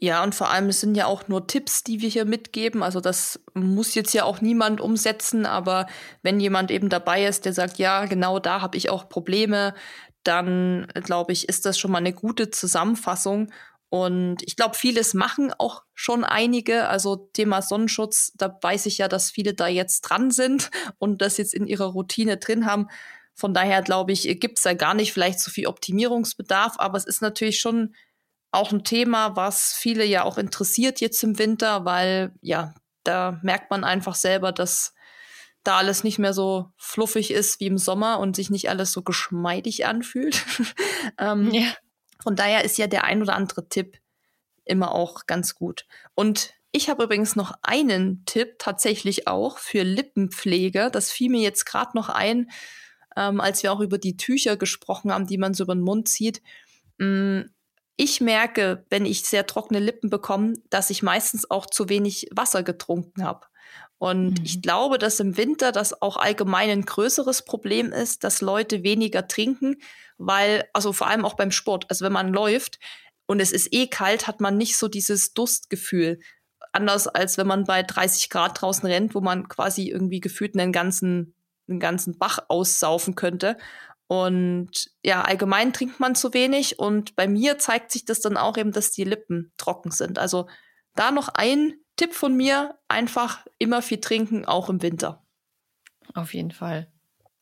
Ja, 0.04 0.24
und 0.24 0.34
vor 0.34 0.50
allem, 0.50 0.70
es 0.70 0.80
sind 0.80 0.96
ja 0.96 1.06
auch 1.06 1.28
nur 1.28 1.46
Tipps, 1.46 1.84
die 1.84 2.02
wir 2.02 2.10
hier 2.10 2.26
mitgeben. 2.26 2.82
Also 2.82 3.02
das 3.02 3.40
muss 3.54 3.94
jetzt 3.94 4.14
ja 4.14 4.24
auch 4.24 4.42
niemand 4.42 4.82
umsetzen, 4.82 5.46
aber 5.46 5.86
wenn 6.24 6.40
jemand 6.40 6.72
eben 6.72 6.90
dabei 6.90 7.26
ist, 7.26 7.46
der 7.46 7.54
sagt, 7.54 7.78
ja, 7.78 8.06
genau 8.06 8.40
da 8.40 8.62
habe 8.62 8.78
ich 8.78 8.90
auch 8.90 9.10
Probleme, 9.10 9.76
dann 10.24 10.88
glaube 10.96 11.34
ich, 11.34 11.50
ist 11.50 11.68
das 11.68 11.78
schon 11.78 11.92
mal 11.92 12.00
eine 12.00 12.14
gute 12.14 12.50
Zusammenfassung. 12.50 13.52
Und 13.92 14.38
ich 14.44 14.56
glaube, 14.56 14.76
vieles 14.76 15.14
machen 15.14 15.54
auch 15.58 15.84
schon 15.94 16.24
einige. 16.24 16.88
Also 16.88 17.30
Thema 17.34 17.62
Sonnenschutz, 17.62 18.32
da 18.36 18.58
weiß 18.62 18.86
ich 18.86 19.00
ja, 19.00 19.10
dass 19.10 19.32
viele 19.32 19.54
da 19.54 19.68
jetzt 19.68 20.04
dran 20.04 20.32
sind 20.32 20.72
und 20.98 21.22
das 21.22 21.38
jetzt 21.38 21.54
in 21.54 21.68
ihrer 21.68 21.88
Routine 21.88 22.38
drin 22.38 22.66
haben. 22.66 22.88
Von 23.36 23.54
daher 23.54 23.82
glaube 23.82 24.14
ich, 24.14 24.24
gibt 24.40 24.60
es 24.60 24.64
da 24.64 24.76
gar 24.76 24.94
nicht 24.94 25.12
vielleicht 25.12 25.42
so 25.42 25.52
viel 25.52 25.68
Optimierungsbedarf, 25.68 26.76
aber 26.78 26.98
es 26.98 27.06
ist 27.06 27.22
natürlich 27.22 27.60
schon 27.60 27.94
auch 28.52 28.72
ein 28.72 28.86
Thema, 28.86 29.36
was 29.36 29.74
viele 29.74 30.06
ja 30.06 30.24
auch 30.24 30.38
interessiert 30.38 31.02
jetzt 31.02 31.22
im 31.24 31.38
Winter, 31.38 31.84
weil 31.84 32.32
ja, 32.40 32.74
da 33.04 33.42
merkt 33.42 33.72
man 33.72 33.84
einfach 33.84 34.16
selber, 34.16 34.54
dass 34.54 34.94
da 35.66 35.80
alles 35.80 36.06
nicht 36.06 36.18
mehr 36.18 36.34
so 36.34 36.72
fluffig 36.78 37.32
ist 37.32 37.60
wie 37.60 37.68
im 37.68 37.78
Sommer 37.78 38.20
und 38.20 38.38
sich 38.38 38.50
nicht 38.50 38.70
alles 38.70 38.94
so 38.94 39.02
geschmeidig 39.02 39.86
anfühlt. 39.86 40.46
ähm, 41.18 41.52
ja. 41.52 41.74
Von 42.24 42.36
daher 42.36 42.64
ist 42.64 42.78
ja 42.78 42.88
der 42.88 43.04
ein 43.04 43.22
oder 43.22 43.36
andere 43.36 43.68
Tipp 43.70 43.98
immer 44.66 44.94
auch 44.94 45.26
ganz 45.26 45.56
gut. 45.56 45.86
Und 46.16 46.54
ich 46.72 46.90
habe 46.90 47.04
übrigens 47.04 47.36
noch 47.36 47.54
einen 47.62 48.24
Tipp 48.26 48.56
tatsächlich 48.60 49.28
auch 49.28 49.58
für 49.58 49.84
Lippenpflege. 49.84 50.90
Das 50.92 51.12
fiel 51.12 51.30
mir 51.30 51.42
jetzt 51.42 51.66
gerade 51.66 51.92
noch 51.96 52.10
ein, 52.10 52.50
ähm, 53.18 53.42
als 53.42 53.64
wir 53.64 53.74
auch 53.74 53.82
über 53.82 53.98
die 53.98 54.16
Tücher 54.18 54.56
gesprochen 54.56 55.12
haben, 55.12 55.28
die 55.28 55.38
man 55.38 55.54
so 55.54 55.64
über 55.64 55.76
den 55.76 55.84
Mund 55.84 56.08
zieht. 56.08 56.42
Mm, 56.98 57.42
ich 57.98 58.22
merke, 58.22 58.86
wenn 58.90 59.06
ich 59.06 59.26
sehr 59.26 59.46
trockene 59.46 59.80
Lippen 59.80 60.10
bekomme, 60.10 60.54
dass 60.70 60.90
ich 60.90 61.04
meistens 61.04 61.50
auch 61.52 61.66
zu 61.66 61.90
wenig 61.90 62.30
Wasser 62.32 62.64
getrunken 62.64 63.24
habe. 63.24 63.48
Und 63.98 64.40
mhm. 64.40 64.46
ich 64.46 64.62
glaube, 64.62 64.98
dass 64.98 65.20
im 65.20 65.38
Winter 65.38 65.72
das 65.72 66.02
auch 66.02 66.18
allgemein 66.18 66.70
ein 66.70 66.86
größeres 66.86 67.44
Problem 67.44 67.92
ist, 67.92 68.24
dass 68.24 68.42
Leute 68.42 68.82
weniger 68.84 69.28
trinken, 69.28 69.78
weil, 70.22 70.70
also 70.74 70.94
vor 70.94 71.08
allem 71.08 71.26
auch 71.26 71.36
beim 71.36 71.52
Sport, 71.52 71.86
also 71.90 72.06
wenn 72.06 72.14
man 72.14 72.34
läuft 72.34 72.80
und 73.26 73.40
es 73.40 73.52
ist 73.52 73.74
eh 73.74 73.88
kalt, 73.88 74.28
hat 74.28 74.40
man 74.40 74.58
nicht 74.58 74.78
so 74.78 74.88
dieses 74.88 75.34
Durstgefühl. 75.34 76.20
Anders 76.74 77.08
als 77.08 77.38
wenn 77.38 77.48
man 77.48 77.66
bei 77.66 77.84
30 77.84 78.30
Grad 78.30 78.62
draußen 78.62 78.88
rennt, 78.88 79.16
wo 79.16 79.22
man 79.22 79.48
quasi 79.48 79.90
irgendwie 79.90 80.20
gefühlt 80.20 80.58
einen 80.58 80.72
ganzen, 80.72 81.36
einen 81.68 81.80
ganzen 81.80 82.18
Bach 82.18 82.40
aussaufen 82.48 83.16
könnte. 83.16 83.58
Und 84.08 84.92
ja, 85.04 85.22
allgemein 85.22 85.74
trinkt 85.74 86.00
man 86.00 86.16
zu 86.16 86.34
wenig 86.34 86.80
und 86.80 87.16
bei 87.16 87.28
mir 87.28 87.58
zeigt 87.58 87.92
sich 87.92 88.06
das 88.06 88.20
dann 88.20 88.38
auch 88.38 88.58
eben, 88.58 88.72
dass 88.72 88.92
die 88.92 89.06
Lippen 89.06 89.52
trocken 89.58 89.92
sind. 89.92 90.20
Also 90.20 90.48
da 90.96 91.12
noch 91.12 91.30
ein 91.30 91.74
Tipp 91.96 92.14
von 92.14 92.36
mir, 92.36 92.78
einfach 92.88 93.46
immer 93.58 93.82
viel 93.82 94.02
trinken, 94.02 94.46
auch 94.46 94.70
im 94.70 94.82
Winter. 94.82 95.26
Auf 96.14 96.34
jeden 96.34 96.52
Fall. 96.52 96.92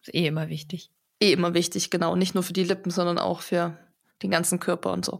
Ist 0.02 0.14
eh 0.14 0.28
immer 0.28 0.50
wichtig 0.50 0.92
eh 1.20 1.32
immer 1.32 1.54
wichtig, 1.54 1.90
genau. 1.90 2.16
Nicht 2.16 2.34
nur 2.34 2.44
für 2.44 2.54
die 2.54 2.64
Lippen, 2.64 2.92
sondern 2.92 3.18
auch 3.18 3.42
für 3.42 3.78
den 4.22 4.32
ganzen 4.32 4.60
Körper 4.60 4.92
und 4.92 5.06
so. 5.06 5.20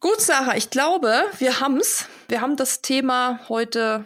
Gut, 0.00 0.20
Sarah, 0.20 0.56
ich 0.56 0.70
glaube, 0.70 1.24
wir 1.38 1.60
haben's. 1.60 2.06
Wir 2.28 2.40
haben 2.40 2.56
das 2.56 2.80
Thema 2.80 3.40
heute, 3.48 4.04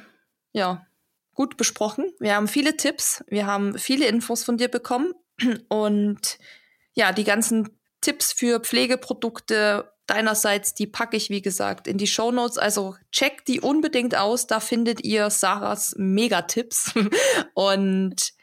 ja, 0.53 0.87
gut 1.35 1.57
besprochen. 1.57 2.13
Wir 2.19 2.35
haben 2.35 2.49
viele 2.49 2.77
Tipps, 2.77 3.25
wir 3.29 3.47
haben 3.47 3.79
viele 3.79 4.07
Infos 4.07 4.45
von 4.45 4.57
dir 4.57 4.69
bekommen 4.69 5.15
und 5.69 6.39
ja, 6.95 7.13
die 7.13 7.25
ganzen 7.25 7.69
Tipps 8.01 8.33
für 8.33 8.61
Pflegeprodukte 8.61 9.91
deinerseits, 10.07 10.75
die 10.75 10.87
packe 10.87 11.17
ich, 11.17 11.31
wie 11.31 11.43
gesagt, 11.43 11.89
in 11.89 11.99
die 11.99 12.07
Show 12.07 12.31
Notes. 12.31 12.59
Also 12.59 12.97
checkt 13.11 13.49
die 13.49 13.61
unbedingt 13.61 14.17
aus. 14.17 14.47
Da 14.47 14.61
findet 14.61 15.03
ihr 15.05 15.31
Sarahs 15.31 15.95
Megatipps. 15.97 16.93
und 17.55 18.35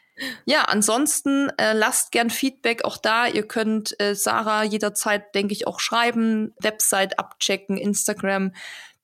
ja, 0.44 0.64
ansonsten 0.64 1.50
äh, 1.58 1.72
lasst 1.72 2.12
gern 2.12 2.30
Feedback 2.30 2.84
auch 2.84 2.96
da. 2.96 3.26
Ihr 3.26 3.46
könnt 3.46 3.98
äh, 4.00 4.14
Sarah 4.14 4.64
jederzeit, 4.64 5.34
denke 5.34 5.52
ich, 5.52 5.66
auch 5.66 5.80
schreiben, 5.80 6.54
Website 6.60 7.18
abchecken, 7.18 7.76
Instagram. 7.76 8.52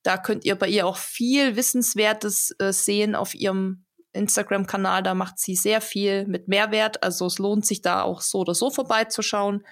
Da 0.02 0.16
könnt 0.16 0.44
ihr 0.44 0.56
bei 0.56 0.68
ihr 0.68 0.86
auch 0.86 0.96
viel 0.96 1.56
Wissenswertes 1.56 2.54
äh, 2.58 2.72
sehen 2.72 3.14
auf 3.14 3.34
ihrem 3.34 3.84
Instagram-Kanal. 4.12 5.02
Da 5.02 5.14
macht 5.14 5.38
sie 5.38 5.56
sehr 5.56 5.80
viel 5.80 6.26
mit 6.26 6.48
Mehrwert. 6.48 7.02
Also 7.02 7.26
es 7.26 7.38
lohnt 7.38 7.66
sich 7.66 7.82
da 7.82 8.02
auch 8.02 8.20
so 8.20 8.38
oder 8.38 8.54
so 8.54 8.70
vorbeizuschauen 8.70 9.64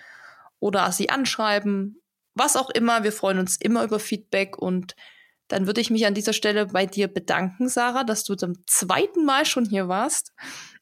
oder 0.59 0.91
sie 0.93 1.11
anschreiben. 1.11 2.03
Was 2.35 2.57
auch 2.57 2.71
immer. 2.71 3.03
Wir 3.03 3.13
freuen 3.13 3.39
uns 3.39 3.57
immer 3.57 3.85
über 3.85 3.99
Feedback 3.99 4.59
und 4.59 4.95
dann 5.49 5.67
würde 5.67 5.81
ich 5.81 5.91
mich 5.91 6.07
an 6.07 6.15
dieser 6.15 6.33
Stelle 6.33 6.67
bei 6.67 6.87
dir 6.87 7.09
bedanken, 7.09 7.69
Sarah, 7.69 8.05
dass 8.05 8.25
du 8.25 8.35
zum 8.35 8.55
zweiten 8.67 9.25
Mal 9.25 9.47
schon 9.47 9.65
hier 9.65 9.89
warst. 9.89 10.33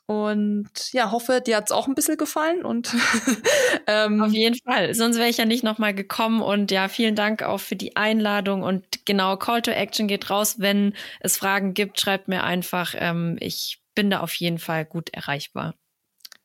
Und 0.07 0.93
ja, 0.93 1.11
hoffe, 1.11 1.41
dir 1.41 1.57
hat's 1.57 1.73
auch 1.73 1.89
ein 1.89 1.95
bisschen 1.95 2.19
gefallen 2.19 2.65
und 2.65 2.95
ähm, 3.87 4.23
auf 4.23 4.33
jeden 4.33 4.59
Fall. 4.61 4.95
Sonst 4.95 5.17
wäre 5.17 5.31
ich 5.31 5.39
ja 5.39 5.47
nicht 5.47 5.65
nochmal 5.65 5.95
gekommen. 5.95 6.43
Und 6.43 6.71
ja, 6.71 6.89
vielen 6.89 7.15
Dank 7.17 7.43
auch 7.43 7.61
für 7.61 7.77
die 7.77 7.97
Einladung. 7.97 8.63
Und 8.63 9.07
genau, 9.07 9.37
Call 9.39 9.63
to 9.63 9.71
Action 9.71 10.07
geht 10.07 10.29
raus. 10.29 10.57
Wenn 10.59 10.95
es 11.21 11.39
Fragen 11.39 11.73
gibt, 11.73 12.01
schreibt 12.01 12.29
mir 12.29 12.45
einfach. 12.45 12.95
Ähm, 12.99 13.39
ich 13.41 13.81
bin 13.95 14.11
da 14.11 14.21
auf 14.21 14.35
jeden 14.35 14.59
Fall 14.59 14.85
gut 14.85 15.09
erreichbar. 15.11 15.75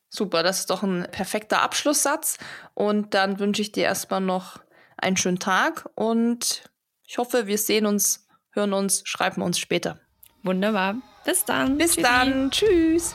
Super, 0.08 0.42
das 0.42 0.60
ist 0.60 0.70
doch 0.70 0.82
ein 0.82 1.06
perfekter 1.10 1.62
Abschlusssatz. 1.62 2.38
Und 2.74 3.12
dann 3.14 3.38
wünsche 3.38 3.62
ich 3.62 3.72
dir 3.72 3.84
erstmal 3.84 4.20
noch 4.20 4.58
einen 4.96 5.16
schönen 5.16 5.38
Tag 5.38 5.88
und 5.94 6.64
ich 7.06 7.18
hoffe, 7.18 7.46
wir 7.46 7.58
sehen 7.58 7.86
uns, 7.86 8.28
hören 8.52 8.72
uns, 8.72 9.02
schreiben 9.04 9.42
uns 9.42 9.58
später. 9.58 9.98
Wunderbar. 10.42 10.96
Bis 11.24 11.44
dann. 11.44 11.76
Bis 11.76 11.92
Tschüssi. 11.92 12.02
dann. 12.02 12.50
Tschüss. 12.50 13.14